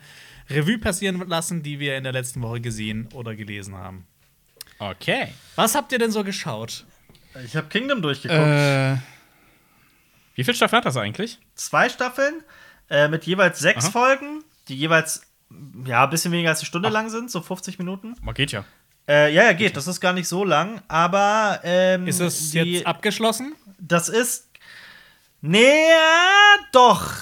[0.49, 4.07] Revue passieren lassen, die wir in der letzten Woche gesehen oder gelesen haben.
[4.79, 5.33] Okay.
[5.55, 6.85] Was habt ihr denn so geschaut?
[7.45, 8.39] Ich habe Kingdom durchgeguckt.
[8.39, 8.97] Äh,
[10.35, 11.39] wie viele Staffeln hat das eigentlich?
[11.55, 12.43] Zwei Staffeln
[12.89, 13.91] äh, mit jeweils sechs Aha.
[13.91, 15.21] Folgen, die jeweils
[15.85, 18.15] ja ein bisschen weniger als eine Stunde lang sind, so 50 Minuten.
[18.25, 18.63] Oh, geht ja.
[19.07, 19.77] Äh, ja, ja, geht.
[19.77, 23.55] Das ist gar nicht so lang, aber ähm, Ist es die, jetzt abgeschlossen?
[23.79, 24.49] Das ist.
[25.41, 25.85] Nee,
[26.71, 27.13] doch.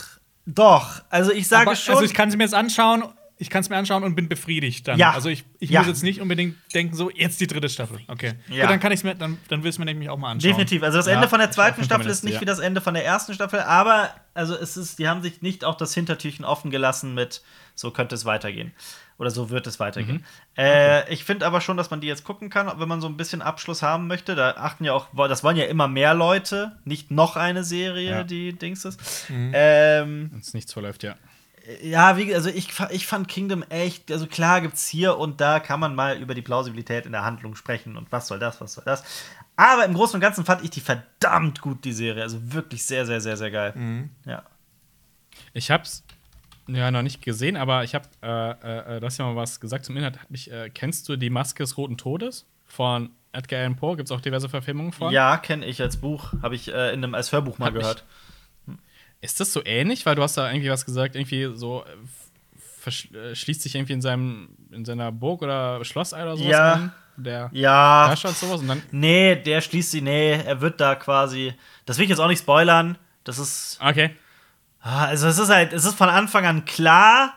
[0.45, 1.03] Doch.
[1.10, 1.95] Also ich sage Aber, schon.
[1.95, 3.03] Also ich kann es mir jetzt anschauen,
[3.38, 4.98] ich kann es mir anschauen und bin befriedigt dann.
[4.98, 5.12] Ja.
[5.12, 5.82] Also ich, ich Ja.
[5.82, 7.99] muss jetzt nicht unbedingt denken, so jetzt die dritte Staffel.
[8.07, 8.34] Okay.
[8.48, 8.62] Ja.
[8.64, 10.52] Gut, dann kann ich mir, dann, dann will es mir nämlich auch mal anschauen.
[10.52, 10.84] Definitiv.
[10.84, 13.06] Also das Ja, Ende von der zweiten Staffel ist nicht wie das Ende von der
[13.06, 17.14] ersten Staffel, aber also es ist, die haben sich nicht auch das Hintertürchen offen gelassen
[17.14, 17.41] mit
[17.78, 18.72] so könnte es weitergehen.
[19.18, 20.18] Oder so wird es weitergehen.
[20.18, 20.24] Mhm.
[20.57, 23.16] Äh, ich finde aber schon, dass man die jetzt gucken kann, wenn man so ein
[23.18, 24.36] bisschen Abschluss haben möchte.
[24.36, 28.24] Da achten ja auch, das wollen ja immer mehr Leute, nicht noch eine Serie, Ja.
[28.24, 29.30] die Dings ist.
[29.30, 29.52] Mhm.
[29.53, 31.16] Ähm, Wenn es nichts verläuft, ja.
[31.81, 35.79] Ja, wie, also ich, ich fand Kingdom echt, also klar gibt's hier und da kann
[35.79, 38.83] man mal über die Plausibilität in der Handlung sprechen und was soll das, was soll
[38.85, 39.03] das.
[39.55, 42.23] Aber im Großen und Ganzen fand ich die verdammt gut, die Serie.
[42.23, 44.09] Also wirklich sehr, sehr, sehr, sehr geil.
[44.25, 44.43] Ja.
[45.53, 46.03] Ich hab's
[46.67, 49.85] ja noch nicht gesehen, aber ich hab, äh, äh, du hast ja mal was gesagt
[49.85, 50.19] zum Inhalt.
[50.19, 53.95] Hat mich, äh, kennst du die Maske des Roten Todes von Edgar Allan Poe?
[53.95, 55.13] Gibt's auch diverse Verfilmungen von?
[55.13, 58.03] Ja, kenne ich als Buch, habe ich äh, in einem, als Hörbuch mal ich- gehört.
[59.26, 60.06] Ist das so ähnlich?
[60.06, 64.02] Weil du hast da irgendwie was gesagt, irgendwie so äh, äh, schließt sich irgendwie in
[64.02, 66.73] seinem in seiner Burg oder Schloss oder sowas Ja.
[66.76, 66.91] ein.
[67.18, 68.06] Der Ja.
[68.10, 68.81] Herrscher und sowas und dann.
[68.91, 71.53] Nee, der schließt sie, nee, er wird da quasi.
[71.85, 72.97] Das will ich jetzt auch nicht spoilern.
[73.23, 73.80] Das ist.
[73.81, 74.15] Okay.
[74.81, 77.34] Ah, Also es ist halt, es ist von Anfang an klar.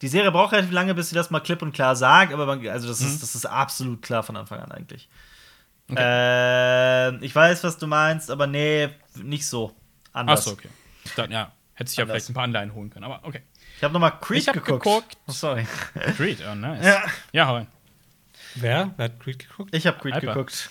[0.00, 2.66] Die Serie braucht relativ lange, bis sie das mal klipp und klar sagt, aber man,
[2.68, 3.06] also das, Mhm.
[3.08, 5.08] ist, das ist absolut klar von Anfang an eigentlich.
[5.94, 9.72] Äh, ich weiß, was du meinst, aber nee, nicht so.
[10.12, 10.40] Anders.
[10.40, 10.68] Achso, okay.
[11.16, 13.42] Dann, ja, hätte sich ja vielleicht ein paar Anleihen holen können, aber okay.
[13.76, 14.84] Ich habe nochmal Creed Ich hab geguckt.
[14.84, 15.16] geguckt.
[15.28, 15.66] Oh, sorry.
[16.16, 16.84] Creed, oh nice.
[16.84, 17.02] Ja.
[17.32, 17.66] Ja, hau rein.
[18.54, 18.92] Wer?
[18.96, 19.74] Wer hat Creed geguckt?
[19.74, 20.26] Ich habe Creed Alper.
[20.34, 20.70] geguckt.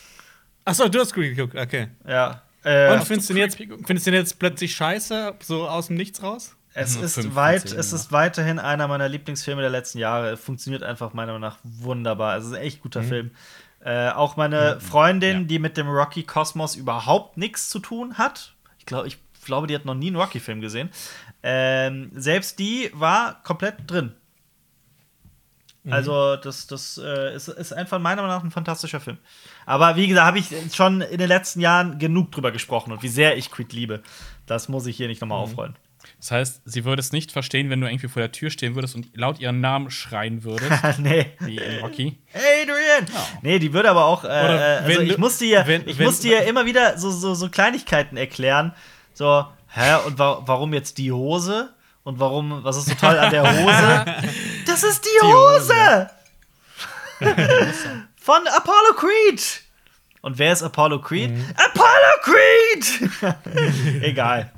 [0.65, 1.88] Achso, du hast Creed geguckt, okay.
[2.07, 2.41] Ja.
[2.64, 5.95] Äh, Und findest du, den jetzt, findest du den jetzt plötzlich scheiße, so aus dem
[5.95, 6.55] Nichts raus?
[6.73, 10.38] es Mhm, ist weit, es ist weiterhin einer meiner Lieblingsfilme der letzten Jahre.
[10.38, 12.38] Funktioniert einfach meiner Meinung nach wunderbar.
[12.38, 13.31] Es ist ein echt guter Film.
[13.80, 15.43] Äh, auch meine Freundin, Ja.
[15.47, 18.53] die mit dem Rocky Kosmos überhaupt nichts zu tun hat.
[18.80, 19.18] Ich glaube, ich
[19.48, 20.90] glaube, die hat noch nie einen Rocky-Film gesehen.
[21.41, 24.14] Ähm, selbst die war komplett drin.
[25.90, 29.18] Also, das, das äh, ist, ist einfach meiner Meinung nach ein fantastischer Film.
[29.65, 33.07] Aber wie gesagt, habe ich schon in den letzten Jahren genug drüber gesprochen und wie
[33.07, 34.02] sehr ich Creed liebe.
[34.45, 35.78] Das muss ich hier nicht nochmal aufrollen.
[36.19, 38.95] Das heißt, sie würde es nicht verstehen, wenn du irgendwie vor der Tür stehen würdest
[38.95, 41.28] und laut ihren Namen schreien würdest, nee.
[41.40, 42.18] wie in Rocky.
[42.34, 43.06] Adrian!
[43.41, 44.24] Nee, die würde aber auch.
[44.24, 47.49] Äh, Oder also ich musste ihr, wenn- ich musste ihr immer wieder so, so, so
[47.49, 48.74] Kleinigkeiten erklären.
[49.18, 51.73] So, hä, und wa warum jetzt die Hose?
[52.03, 54.06] Und warum, was ist so toll an der Hose?
[54.68, 56.11] das ist die, Hose!
[58.15, 59.64] Von Apollo Creed!
[60.22, 61.31] Und wer ist Apollo Creed?
[61.31, 61.45] Mhm.
[61.56, 64.03] Apollo Creed!
[64.03, 64.53] Egal.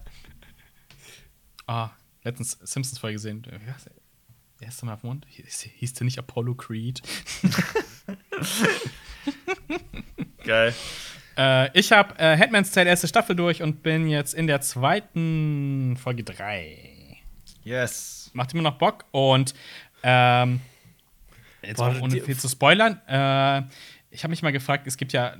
[1.65, 1.91] Ah,
[2.26, 3.45] letztens Simpsons-Folge gesehen.
[3.45, 3.60] Äh,
[4.60, 5.26] der mal auf dem Mund?
[5.30, 7.02] Hieß, hieß der nicht Apollo Creed?
[10.44, 10.76] Geil.
[11.40, 15.95] Äh, ich habe äh, Headman's Tale erste Staffel durch und bin jetzt in der zweiten
[15.98, 17.18] Folge 3.
[17.64, 18.30] Yes.
[18.34, 19.53] Macht immer noch Bock und
[20.03, 20.60] ähm,
[21.61, 22.99] jetzt Boah, auch ohne viel zu spoilern.
[23.07, 23.64] Äh,
[24.11, 25.36] ich habe mich mal gefragt, es gibt ja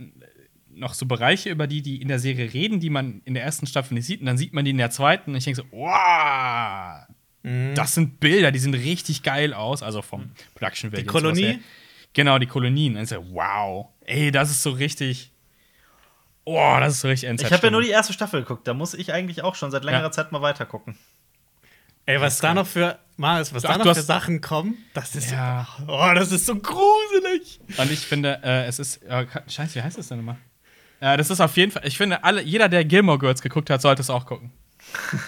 [0.72, 3.68] noch so Bereiche, über die die in der Serie reden, die man in der ersten
[3.68, 5.68] Staffel nicht sieht und dann sieht man die in der zweiten und ich denke so,
[5.72, 7.06] wow,
[7.42, 7.74] Mhm.
[7.74, 11.04] das sind Bilder, die sehen richtig geil aus, also vom Production Value.
[11.04, 11.44] Die Kolonie?
[11.44, 11.60] her.
[12.14, 12.98] Genau, die Kolonien.
[12.98, 15.32] Und ich so, wow, ey, das ist so richtig,
[16.58, 18.68] oh, das ist so richtig Ich habe ja nur die erste Staffel geguckt.
[18.68, 20.12] Da muss ich eigentlich auch schon seit längerer Ja.
[20.12, 20.98] Zeit mal weiter gucken.
[22.06, 25.30] Ey, was da noch für Marius, was Ach, da noch für Sachen kommen, das ist
[25.32, 25.68] Ja.
[25.88, 27.60] Oh, das ist so gruselig.
[27.78, 29.04] Und ich finde, äh, es ist.
[29.04, 30.38] Äh, scheiße, wie heißt das denn immer?
[31.02, 31.86] Äh, das ist auf jeden Fall.
[31.86, 34.52] Ich finde, alle, jeder, der Gilmore Girls geguckt hat, sollte es auch gucken.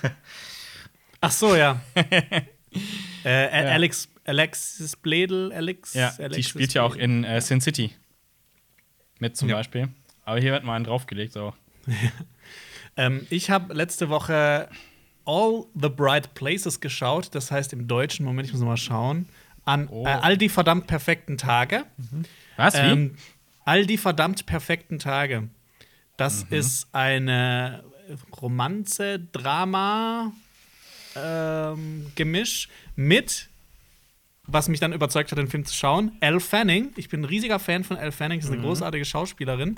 [1.21, 1.79] Ach so, ja.
[3.23, 7.95] äh, Alex, Alexis Bledel, Alex, Ja, die Alexis spielt ja auch in äh, Sin City.
[9.19, 9.57] Mit zum Ja.
[9.57, 9.89] Beispiel.
[10.25, 11.53] Aber hier wird mal einen draufgelegt, so.
[12.97, 14.67] Ähm, ich habe letzte Woche
[15.25, 17.33] All the Bright Places geschaut.
[17.33, 19.29] Das heißt im Deutschen, Moment, ich muss mal schauen.
[19.63, 20.05] An Oh.
[20.05, 21.85] äh, all die verdammt perfekten Tage.
[22.57, 22.73] Was?
[22.75, 22.79] Wie?
[22.79, 23.15] Ähm,
[23.63, 25.47] all die verdammt perfekten Tage.
[26.17, 26.57] Das Mhm.
[26.57, 27.85] ist eine
[28.41, 30.33] Romanze, Drama,
[31.15, 32.67] ähm, Gemisch
[32.97, 33.47] mit,
[34.51, 36.91] was mich dann überzeugt hat, den Film zu schauen, Elle Fanning.
[36.95, 39.75] Ich bin ein riesiger Fan von Elle Fanning, sie ist eine großartige Schauspielerin.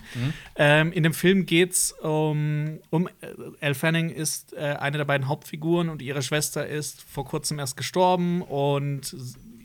[0.56, 3.12] Ähm, in dem Film geht es um, um äh,
[3.60, 7.78] Elle Fanning ist äh, eine der beiden Hauptfiguren und ihre Schwester ist vor kurzem erst
[7.78, 9.16] gestorben und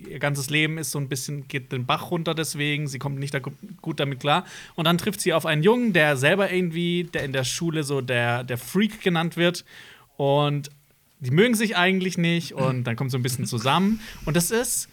[0.09, 3.35] ihr ganzes Leben ist so ein bisschen, geht den Bach runter deswegen, sie kommt nicht
[3.35, 3.51] da gu-
[3.83, 4.45] gut damit klar.
[4.75, 8.01] Und dann trifft sie auf einen Jungen, der selber irgendwie, der in der Schule so
[8.01, 9.65] der, der Freak genannt wird.
[10.17, 10.71] Und
[11.21, 14.01] die mögen sich eigentlich nicht und dann kommt so ein bisschen zusammen.
[14.25, 14.89] Und das ist,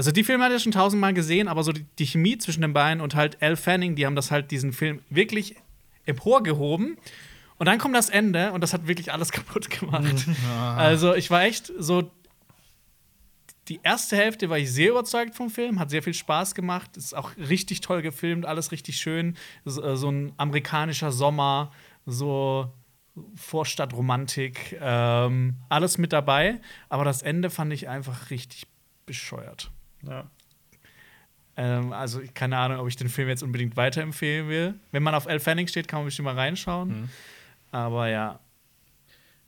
[0.00, 2.72] also die Filme hat er schon tausendmal gesehen, aber so die, die Chemie zwischen den
[2.72, 5.56] beiden und halt Elle Fanning, die haben das halt diesen Film wirklich
[6.06, 6.96] emporgehoben.
[7.58, 10.26] Und dann kommt das Ende und das hat wirklich alles kaputt gemacht.
[10.78, 12.10] Also ich war echt so.
[13.68, 17.14] Die erste Hälfte war ich sehr überzeugt vom Film, hat sehr viel Spaß gemacht, ist
[17.14, 19.36] auch richtig toll gefilmt, alles richtig schön.
[19.66, 21.72] So, äh, so ein amerikanischer Sommer,
[22.06, 22.72] so
[23.34, 26.62] Vorstadtromantik, ähm, alles mit dabei.
[26.88, 28.66] Aber das Ende fand ich einfach richtig
[29.04, 29.70] bescheuert.
[30.02, 30.24] Ja.
[31.56, 34.74] Ähm, also, keine Ahnung, ob ich den Film jetzt unbedingt weiterempfehlen will.
[34.92, 37.08] Wenn man auf Elle Fanning steht, kann man bestimmt mal reinschauen.
[37.70, 38.38] Aber ja.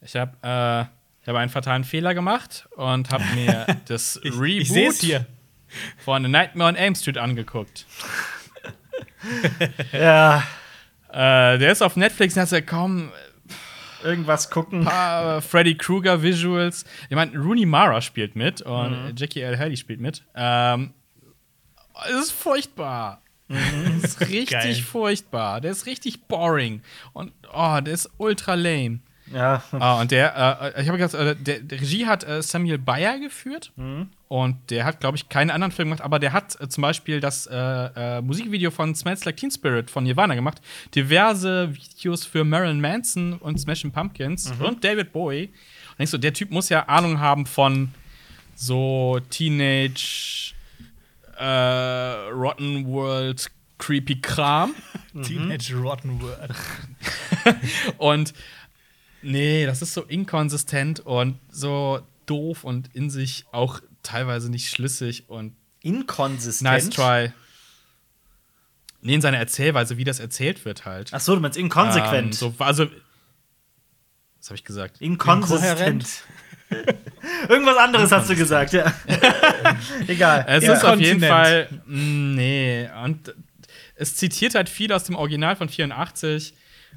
[0.01, 0.83] Ich habe äh,
[1.23, 5.27] ich hab einen fatalen Fehler gemacht und habe mir das ich Reboot hier.
[5.99, 7.87] von A Nightmare on Elm Street angeguckt.
[9.93, 10.43] ja,
[11.09, 13.13] Äh, der ist auf Netflix und hat gesagt, komm,
[14.05, 14.85] irgendwas gucken.
[14.85, 16.85] paar Freddy Krueger Visuals.
[17.09, 19.59] Ich meine, Rooney Mara spielt mit und Jackie L.
[19.59, 20.25] Haley spielt mit.
[20.35, 20.93] Ähm,
[22.07, 23.23] es ist furchtbar.
[23.49, 24.75] Es ist richtig Geil.
[24.75, 25.61] furchtbar.
[25.61, 26.83] Der ist richtig boring.
[27.13, 29.01] Und oh, der ist ultra lame.
[29.33, 32.79] Ja, Ah, und der, äh, ich habe gesagt, äh, der, der Regie hat äh, Samuel
[32.79, 33.73] Bayer geführt.
[34.29, 37.21] Und der hat, glaube ich, keinen anderen Film gemacht, aber der hat äh, zum Beispiel
[37.21, 40.61] das äh, äh, Musikvideo von Smells Like Teen Spirit von Nirvana gemacht.
[40.95, 45.51] Diverse Videos für Marilyn Manson und Smashing Pumpkins und David Bowie.
[45.99, 47.93] Und ich so, der Typ muss ja Ahnung haben von
[48.55, 50.53] so Teenage
[51.39, 54.75] Rotten World Creepy Kram.
[55.23, 56.55] Teenage Rotten World.
[57.99, 58.33] Und
[59.23, 65.29] nee, das ist so inkonsistent und so doof und in sich auch teilweise nicht schlüssig
[65.29, 66.63] und inkonsistent.
[66.71, 67.33] nice try.
[69.01, 71.11] Nee, in seiner Erzählweise, wie das erzählt wird halt.
[71.13, 72.27] Ach so, du meinst inkonsequent.
[72.27, 72.87] Ähm, so, also,
[74.39, 75.01] was habe ich gesagt?
[75.01, 76.07] Inkonsistent.
[77.49, 78.93] Irgendwas anderes hast du gesagt, ja.
[80.07, 80.45] Egal.
[80.49, 81.21] Es ist auf jeden.
[81.21, 81.69] Fall.
[81.87, 82.89] mm, Nee.
[83.05, 83.35] Und
[83.97, 86.55] es zitiert halt viel aus dem Original von 84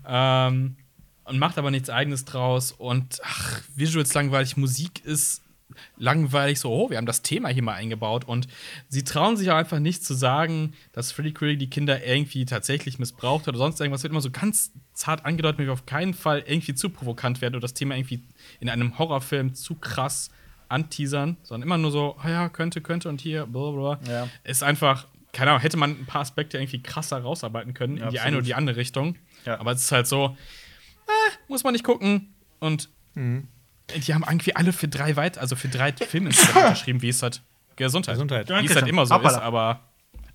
[0.07, 0.77] ähm,
[1.25, 2.71] und macht aber nichts eigenes draus.
[2.71, 5.41] Und ach, Visuals langweilig, Musik ist
[5.97, 8.25] langweilig, so, oh, wir haben das Thema hier mal eingebaut.
[8.25, 8.47] Und
[8.87, 12.99] sie trauen sich auch einfach nicht zu sagen, dass Freddy Krueger die Kinder irgendwie tatsächlich
[12.99, 14.03] missbraucht oder sonst irgendwas.
[14.03, 17.55] Wird immer so ganz zart angedeutet, damit wir auf keinen Fall irgendwie zu provokant werden
[17.55, 18.23] oder das Thema irgendwie
[18.59, 20.29] in einem Horrorfilm zu krass
[20.67, 23.99] anteasern, sondern immer nur so, ah ja, könnte, könnte und hier, blablabla.
[24.07, 24.27] Ja.
[24.43, 28.19] Ist einfach, keine Ahnung, hätte man ein paar Aspekte irgendwie krasser rausarbeiten können in die
[28.19, 29.15] eine oder die andere Richtung.
[29.45, 29.59] Ja.
[29.59, 30.35] Aber es ist halt so,
[31.07, 31.11] äh,
[31.47, 32.33] muss man nicht gucken.
[32.59, 37.21] Und die haben irgendwie alle für drei weit, also für drei Filme unterschrieben, wie es
[37.23, 37.41] halt
[37.75, 38.15] Gesundheit.
[38.15, 38.49] Gesundheit.
[38.49, 39.37] Wie es halt immer so Hoppala.
[39.37, 39.79] ist, aber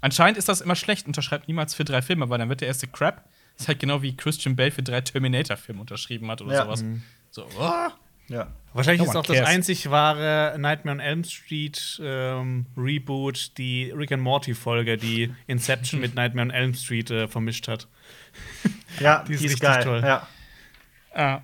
[0.01, 1.07] anscheinend ist das immer schlecht.
[1.07, 3.25] Unterschreibt niemals für drei Filme, weil dann wird der erste Crap.
[3.59, 6.65] ist halt genau wie Christian Bale für drei Terminator-Filme unterschrieben hat oder Ja.
[6.65, 6.85] sowas.
[7.31, 7.89] So, oh.
[8.29, 8.47] Ja.
[8.75, 9.49] Wahrscheinlich No ist auch das cares.
[9.51, 16.01] einzig wahre Nightmare on Elm Street ähm, Reboot die Rick and Morty Folge, die Inception
[16.01, 17.89] mit Nightmare on Elm Street äh, vermischt hat.
[19.01, 19.83] Ja, Die ist die ist richtig geil.
[19.83, 20.03] toll.
[20.05, 20.29] Ja.
[21.21, 21.43] Ja.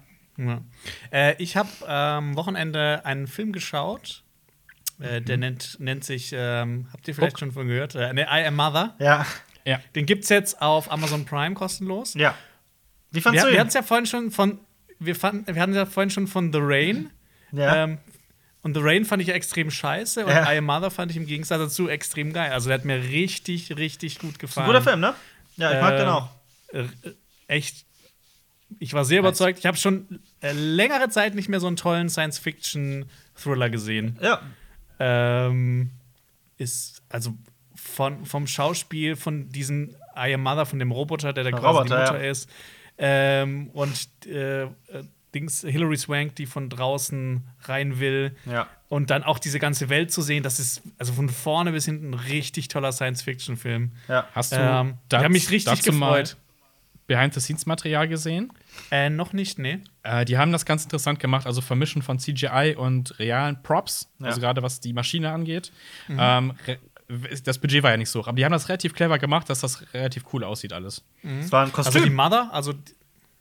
[1.13, 4.23] Äh, ich habe am Wochenende einen Film geschaut.
[5.01, 7.39] Äh, der nennt, nennt sich, ähm, habt ihr vielleicht Hook.
[7.41, 7.95] schon von gehört?
[7.95, 8.95] Äh, ne, I Am Mother.
[8.99, 9.27] Ja.
[9.65, 9.81] Ja.
[9.95, 12.15] Den gibt's jetzt auf Amazon Prime kostenlos.
[12.15, 12.35] Ja.
[13.11, 13.61] Wie fandst Wir, du wir ihn?
[13.61, 14.59] hatten es ja vorhin schon von,
[14.99, 17.11] wir, fanden, wir hatten ja vorhin schon von The Rain.
[17.53, 17.85] Ja.
[17.85, 17.99] Ähm,
[18.63, 20.53] und The Rain fand ich ja extrem scheiße und Ja.
[20.53, 22.53] I Am Mother fand ich im Gegensatz dazu extrem geil.
[22.53, 24.67] Also der hat mir richtig, richtig gut ist ein gefallen.
[24.67, 25.15] guter Film, ne?
[25.57, 26.29] Ja, ich mag Äh, den auch.
[26.73, 26.85] Äh,
[27.49, 27.86] echt
[28.79, 29.59] ich war sehr überzeugt.
[29.59, 34.19] Ich habe schon äh, längere Zeit nicht mehr so einen tollen Science-Fiction-Thriller gesehen.
[34.21, 34.41] Ja.
[34.99, 35.91] Ähm,
[36.59, 37.35] ist also
[37.75, 41.85] von, vom Schauspiel von diesem I Am Mother, von dem Roboter, der da quasi Roboter,
[41.85, 42.31] die Mutter ja.
[42.31, 42.51] ist.
[42.99, 44.69] Ähm, und äh, äh,
[45.35, 48.35] Dings, Hilary Swank, die von draußen rein will.
[48.47, 48.69] Ja.
[48.89, 52.11] Und dann auch diese ganze Welt zu sehen, das ist also von vorne bis hinten
[52.13, 53.93] ein richtig toller Science-Fiction-Film.
[54.09, 54.27] Ja.
[54.33, 56.37] Hast du Ähm, ich das- habe mich richtig dazu mal gefreut.
[57.07, 58.53] Behind-the-Scenes-Material gesehen?
[58.91, 59.79] Äh, noch nicht, nee.
[60.03, 64.27] Äh, die haben das ganz interessant gemacht, also Vermischen von CGI und realen Props, Ja.
[64.29, 65.73] also gerade was die Maschine angeht.
[66.09, 66.17] Mhm.
[66.21, 66.53] Ähm,
[67.45, 69.61] das Budget war ja nicht so hoch, aber die haben das relativ clever gemacht, dass
[69.61, 71.05] das relativ cool aussieht alles.
[71.23, 72.03] Es war ein Also Kostüm.
[72.05, 72.73] die Mother, also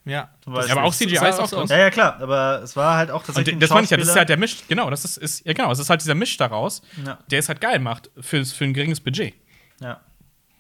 [0.07, 0.11] ja.
[0.11, 1.69] Ja, aber auch das CGI ist auch aus.
[1.71, 3.57] Ja, ja, klar, aber es war halt auch Und tatsächlich.
[3.57, 5.53] das ein meine ich ja, das ist halt der Misch, genau, das ist, ist ja
[5.53, 7.17] genau, es ist halt dieser Misch daraus, Ja.
[7.31, 9.33] der es halt geil macht für, für ein geringes Budget.
[9.81, 9.99] Ja.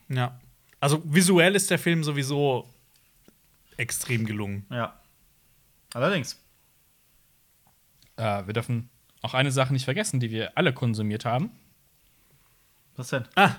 [0.09, 0.39] Ja.
[0.79, 2.67] Also visuell ist der Film sowieso
[3.77, 4.65] extrem gelungen.
[4.69, 4.93] ja.
[5.93, 6.37] Allerdings.
[8.17, 8.89] Äh, wir dürfen
[9.21, 11.51] auch eine Sache nicht vergessen, die wir alle konsumiert haben.
[12.97, 13.23] Was denn?
[13.35, 13.51] Ah.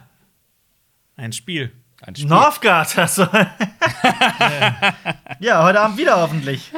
[1.17, 1.73] Ein Spiel.
[2.03, 2.29] Ein Spiel.
[2.29, 3.23] Northgard, also.
[5.41, 6.71] ja, heute Abend wieder hoffentlich.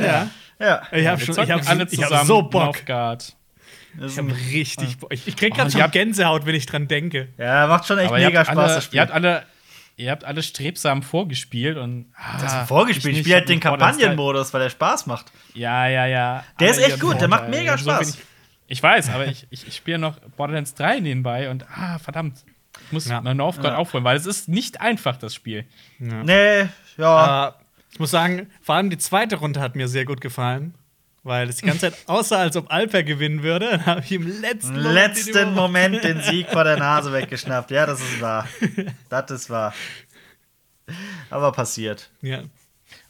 [0.00, 0.28] Ja.
[0.60, 0.82] Ja.
[0.92, 2.52] Ich habe schon ich hab, alle ich hab zusammen so Bock.
[2.64, 3.34] Northgard.
[4.00, 5.12] Ich habe ein, richtig Bock.
[5.12, 7.28] Ich, ich krieg Oh, gerade und schon Gänsehaut, wenn ich dran denke.
[7.38, 8.96] ja, macht schon echt Aber mega Spaß, alle, das Spiel.
[8.98, 9.44] ihr habt alle
[9.96, 13.14] ihr habt alle strebsam vorgespielt und ah, das ist vorgespielt.
[13.14, 15.32] Ich spiele halt den Kampagnenmodus, weil der Spaß macht.
[15.54, 16.44] Ja, ja, ja.
[16.60, 18.00] Der ist Aber echt ihr gut, der macht mega So Spaß.
[18.14, 18.26] wenig-
[18.66, 22.44] ich weiß, aber ich, ich, ich spiele noch Borderlands 3 nebenbei und ah, verdammt.
[22.86, 23.20] Ich muss Ja.
[23.20, 23.76] mal Northgard Ja.
[23.76, 25.64] aufholen, weil es ist nicht einfach, das Spiel.
[25.98, 27.48] Nee, ja.
[27.48, 27.52] Äh,
[27.92, 30.74] ich muss sagen, vor allem die zweite Runde hat mir sehr gut gefallen.
[31.24, 33.70] Weil es die ganze Zeit aussah, als ob Alper gewinnen würde.
[33.70, 36.76] Dann habe ich im letzten Im Moment letzten den Überrasch- Moment den Sieg vor der
[36.76, 37.70] Nase weggeschnappt.
[37.70, 38.46] Ja, das ist wahr.
[39.08, 39.74] Das ist wahr.
[41.30, 42.10] Aber passiert.
[42.20, 42.42] Ja,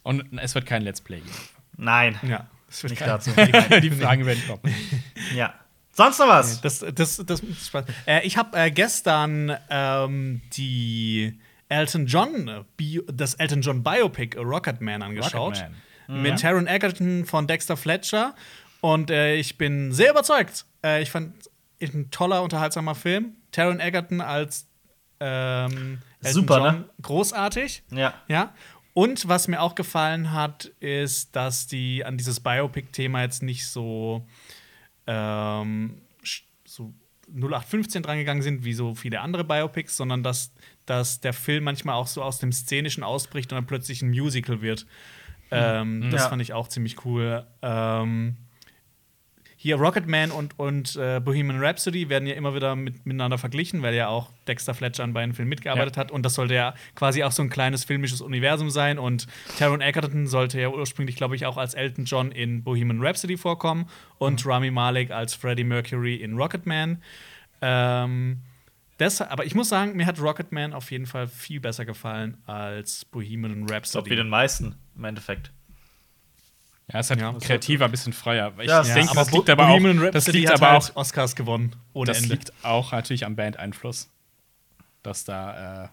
[0.05, 1.33] Und es wird kein Let's Play geben.
[1.77, 2.19] Nein.
[2.23, 2.47] ja.
[2.69, 3.31] Das wird Nicht dazu.
[3.83, 4.75] Die Fragen werden kommen.
[5.35, 5.55] Ja.
[5.93, 6.61] Sonst noch was?
[6.61, 7.85] Das, das, das macht Spaß.
[8.07, 11.39] Äh, ich habe äh, gestern ähm, die
[11.69, 15.35] Elton John, Bio, das Elton John Biopic äh, Rocketman angeschaut.
[15.57, 15.75] Rocketman.
[16.09, 18.35] Mit Taron Egerton von Dexter Fletcher.
[18.81, 20.67] Und äh, ich bin sehr überzeugt.
[20.85, 21.35] Äh, ich fand
[21.79, 23.37] ist ein toller, unterhaltsamer Film.
[23.53, 24.67] Taron Egerton als
[25.21, 26.89] ähm, Super, John ne?
[27.03, 27.83] großartig.
[27.91, 28.15] Ja.
[28.29, 28.55] Ja.
[28.93, 34.27] Und was mir auch gefallen hat, ist, dass die an dieses Biopic-Thema jetzt nicht so,
[35.07, 36.03] ähm,
[36.65, 36.95] so
[37.29, 40.53] 0815 drangegangen sind, wie so viele andere Biopics, sondern dass,
[40.87, 44.63] dass der Film manchmal auch so aus dem Szenischen ausbricht und dann plötzlich ein Musical
[44.63, 44.87] wird.
[45.55, 46.29] Ähm, Das Ja.
[46.29, 47.47] fand ich auch ziemlich cool.
[47.63, 48.37] Ähm,
[49.57, 53.95] hier Rocketman und, und äh, Bohemian Rhapsody werden ja immer wieder mit, miteinander verglichen, weil
[53.95, 56.01] ja auch Dexter Fletcher an beiden Filmen mitgearbeitet Ja.
[56.01, 56.11] hat.
[56.11, 58.99] Und das sollte ja quasi auch so ein kleines filmisches Universum sein.
[58.99, 59.27] Und
[59.59, 63.87] Taron Egerton sollte ja ursprünglich, glaube ich, auch als Elton John in Bohemian Rhapsody vorkommen
[64.19, 67.01] und Rami Malek als Freddie Mercury in Rocketman.
[67.63, 68.41] Ähm,
[68.99, 73.07] das, aber ich muss sagen, mir hat Rocketman auf jeden Fall viel besser gefallen als
[73.07, 74.17] Bohemian Ich glaube, wie Rhapsody.
[74.17, 75.51] den meisten im Endeffekt.
[76.93, 78.53] Ja, es ist halt Ja, das kreativer, ein bisschen freier.
[78.61, 80.97] Ich Ja, denke, das liegt aber auch, Bohemian das Rhapsody liegt hat aber halt auch,
[80.97, 81.75] Oscars gewonnen.
[81.95, 82.35] Ohne das Ende.
[82.35, 84.11] liegt auch natürlich am Bandeinfluss,
[85.03, 85.89] dass da äh,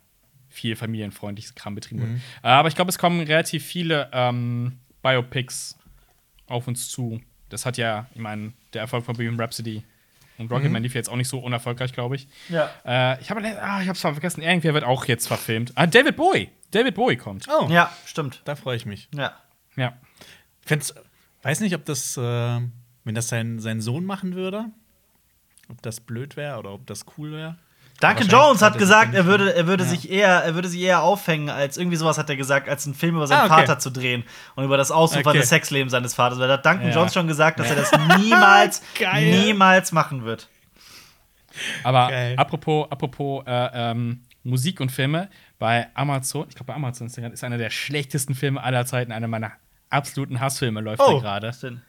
[0.50, 2.14] viel familienfreundliches Kram betrieben wurde.
[2.44, 5.78] Äh, aber ich glaube, es kommen relativ viele ähm, Biopics
[6.48, 7.22] auf uns zu.
[7.48, 9.84] Das hat ja, ich meine, der Erfolg von Bohemian Rhapsody
[10.42, 12.28] und Rocketman lief jetzt auch nicht so unerfolgreich, glaube ich.
[12.50, 12.70] Ja.
[12.86, 15.72] Äh, ich habe ah, ich hab's vergessen, irgendwer wird auch jetzt verfilmt.
[15.76, 16.50] Ah, David Bowie.
[16.72, 17.48] David Bowie kommt.
[17.50, 18.42] Oh, Ja, stimmt.
[18.46, 19.08] da freue ich mich.
[19.16, 19.34] Ja.
[19.76, 19.94] Ja.
[20.66, 20.94] Find's,
[21.44, 24.66] weiß nicht, ob das, äh, wenn das sein, sein Sohn machen würde,
[25.70, 27.58] ob das blöd wäre oder ob das cool wäre.
[28.02, 29.90] Duncan Jones hat gesagt, er würde, er würde Ja.
[29.90, 32.96] sich eher, er würde sich eher aufhängen, als irgendwie sowas hat er gesagt, als einen
[32.96, 33.54] Film über seinen Ah, okay.
[33.68, 34.24] Vater zu drehen
[34.56, 35.44] und über das ausufernde Okay.
[35.48, 36.40] Sexleben seines Vaters.
[36.40, 36.96] Weil da hat Duncan Ja.
[36.96, 38.82] Jones schon gesagt, dass er das niemals,
[39.20, 40.50] niemals machen wird.
[41.84, 42.36] Aber Geil.
[42.38, 45.30] apropos, apropos äh, ähm, Musik und Filme,
[45.60, 49.52] bei Amazon, ich glaube bei Amazon ist, einer der schlechtesten Filme aller Zeiten, einer meiner
[49.90, 51.20] absoluten Hassfilme läuft Oh.
[51.20, 51.50] gerade.
[51.50, 51.82] Was denn?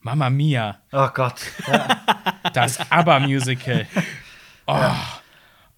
[0.00, 1.34] Mamma Mia, Oh Gott.
[2.52, 3.86] das ABBA-Musical.
[4.66, 4.90] Oh,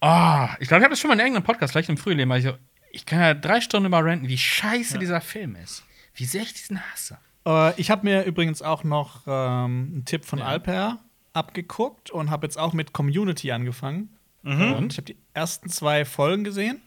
[0.01, 0.47] oh.
[0.61, 2.45] Ich glaube, ich habe das schon mal in irgendeinem Podcast, vielleicht im Frühling, weil ich,
[2.45, 2.53] so,
[2.91, 5.85] ich kann ja drei Stunden über ranten, wie scheiße dieser Film ist.
[6.15, 7.19] Wie sehr ich diesen hasse.
[7.47, 10.99] Äh, ich habe mir übrigens auch noch ähm, einen Tipp von Alper
[11.33, 14.17] abgeguckt und habe jetzt auch mit Community angefangen.
[14.45, 16.81] Und ich habe die ersten zwei Folgen gesehen.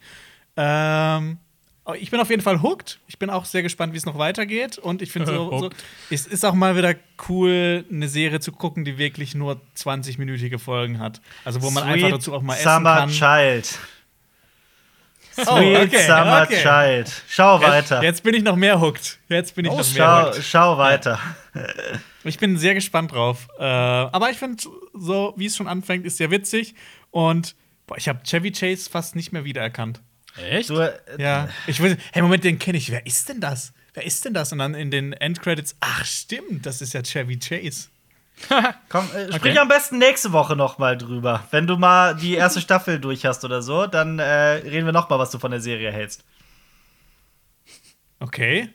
[0.57, 1.37] Ähm,
[1.99, 2.99] ich bin auf jeden Fall hooked.
[3.07, 4.77] Ich bin auch sehr gespannt, wie es noch weitergeht.
[4.77, 5.69] Und ich finde so, so,
[6.09, 6.95] es ist auch mal wieder
[7.27, 11.21] cool, eine Serie zu gucken, die wirklich nur 20-minütige Folgen hat.
[11.43, 13.09] Also wo man einfach Sweet dazu auch mal essen Summer kann.
[13.09, 13.79] Child.
[15.33, 16.61] Sweet okay, Summer okay.
[16.61, 17.23] Child.
[17.27, 18.03] Schau weiter.
[18.03, 19.19] Jetzt bin ich noch mehr hooked.
[19.29, 20.43] Jetzt bin ich Oh, noch mehr schau, hooked.
[20.43, 21.19] schau weiter.
[22.23, 23.47] Ich bin sehr gespannt drauf.
[23.57, 24.61] Äh, aber ich finde,
[24.93, 26.75] so wie es schon anfängt, ist sehr witzig.
[27.09, 27.55] Und
[27.87, 30.01] boah, ich habe Chevy Chase fast nicht mehr wiedererkannt.
[30.37, 30.69] Echt?
[30.69, 32.91] Du, äh, Ja, ich will, hey, Moment, den kenne ich.
[32.91, 33.73] Wer ist denn das?
[33.93, 34.51] Wer ist denn das?
[34.51, 37.89] Und dann in den Endcredits, ach stimmt, das ist ja Chevy Chase.
[38.89, 41.45] Komm, äh, sprich am besten nächste Woche noch mal drüber.
[41.51, 45.09] Wenn du mal die erste Staffel durch hast oder so, dann äh, reden wir noch
[45.09, 46.23] mal, was du von der Serie hältst.
[48.19, 48.69] Okay.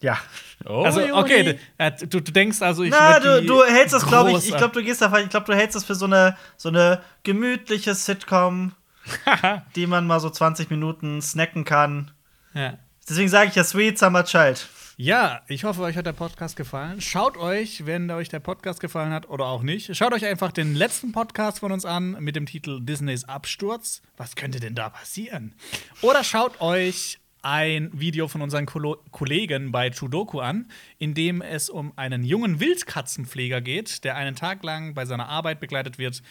[0.00, 0.18] Ja.
[0.64, 4.32] Oh, Also, okay, äh, du, du denkst also, ich Na, du, du hältst das, glaube
[4.32, 6.68] ich, ich glaube, du gehst davon, ich glaube, du hältst das für so eine, so
[6.70, 8.72] eine gemütliche Sitcom,
[9.76, 12.10] die man mal so 20 Minuten snacken kann.
[12.54, 12.78] Ja.
[13.08, 14.68] Deswegen sage ich ja Sweet Summer Child.
[14.96, 17.00] Ja, ich hoffe, euch hat der Podcast gefallen.
[17.00, 20.74] Schaut euch, wenn euch der Podcast gefallen hat oder auch nicht, schaut euch einfach den
[20.74, 24.02] letzten Podcast von uns an mit dem Titel Disneys Absturz.
[24.16, 25.54] Was könnte denn da passieren?
[26.02, 30.68] Oder schaut euch ein Video von unseren Kolo Kollegen bei Chudoku an,
[30.98, 35.58] in dem es um einen jungen Wildkatzenpfleger geht, der einen Tag lang bei seiner Arbeit
[35.58, 36.22] begleitet wird,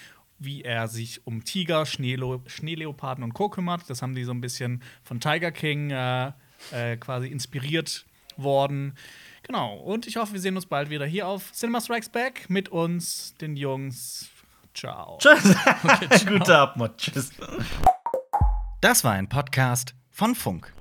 [0.43, 3.49] wie er sich um Tiger, Schneelo Schneeleoparden und Co.
[3.49, 3.89] kümmert.
[3.89, 6.31] Das haben die so ein bisschen von Tiger King äh,
[6.71, 8.05] äh, quasi inspiriert
[8.37, 8.95] worden.
[9.43, 12.69] Genau, und ich hoffe, wir sehen uns bald wieder hier auf Cinema Strikes Back mit
[12.69, 14.29] uns, den Jungs.
[14.73, 15.17] Ciao.
[15.19, 15.55] Tschüss.
[16.25, 16.97] Guter Abmod.
[16.97, 17.31] Tschüss.
[18.79, 20.73] Das war ein Podcast von Funk.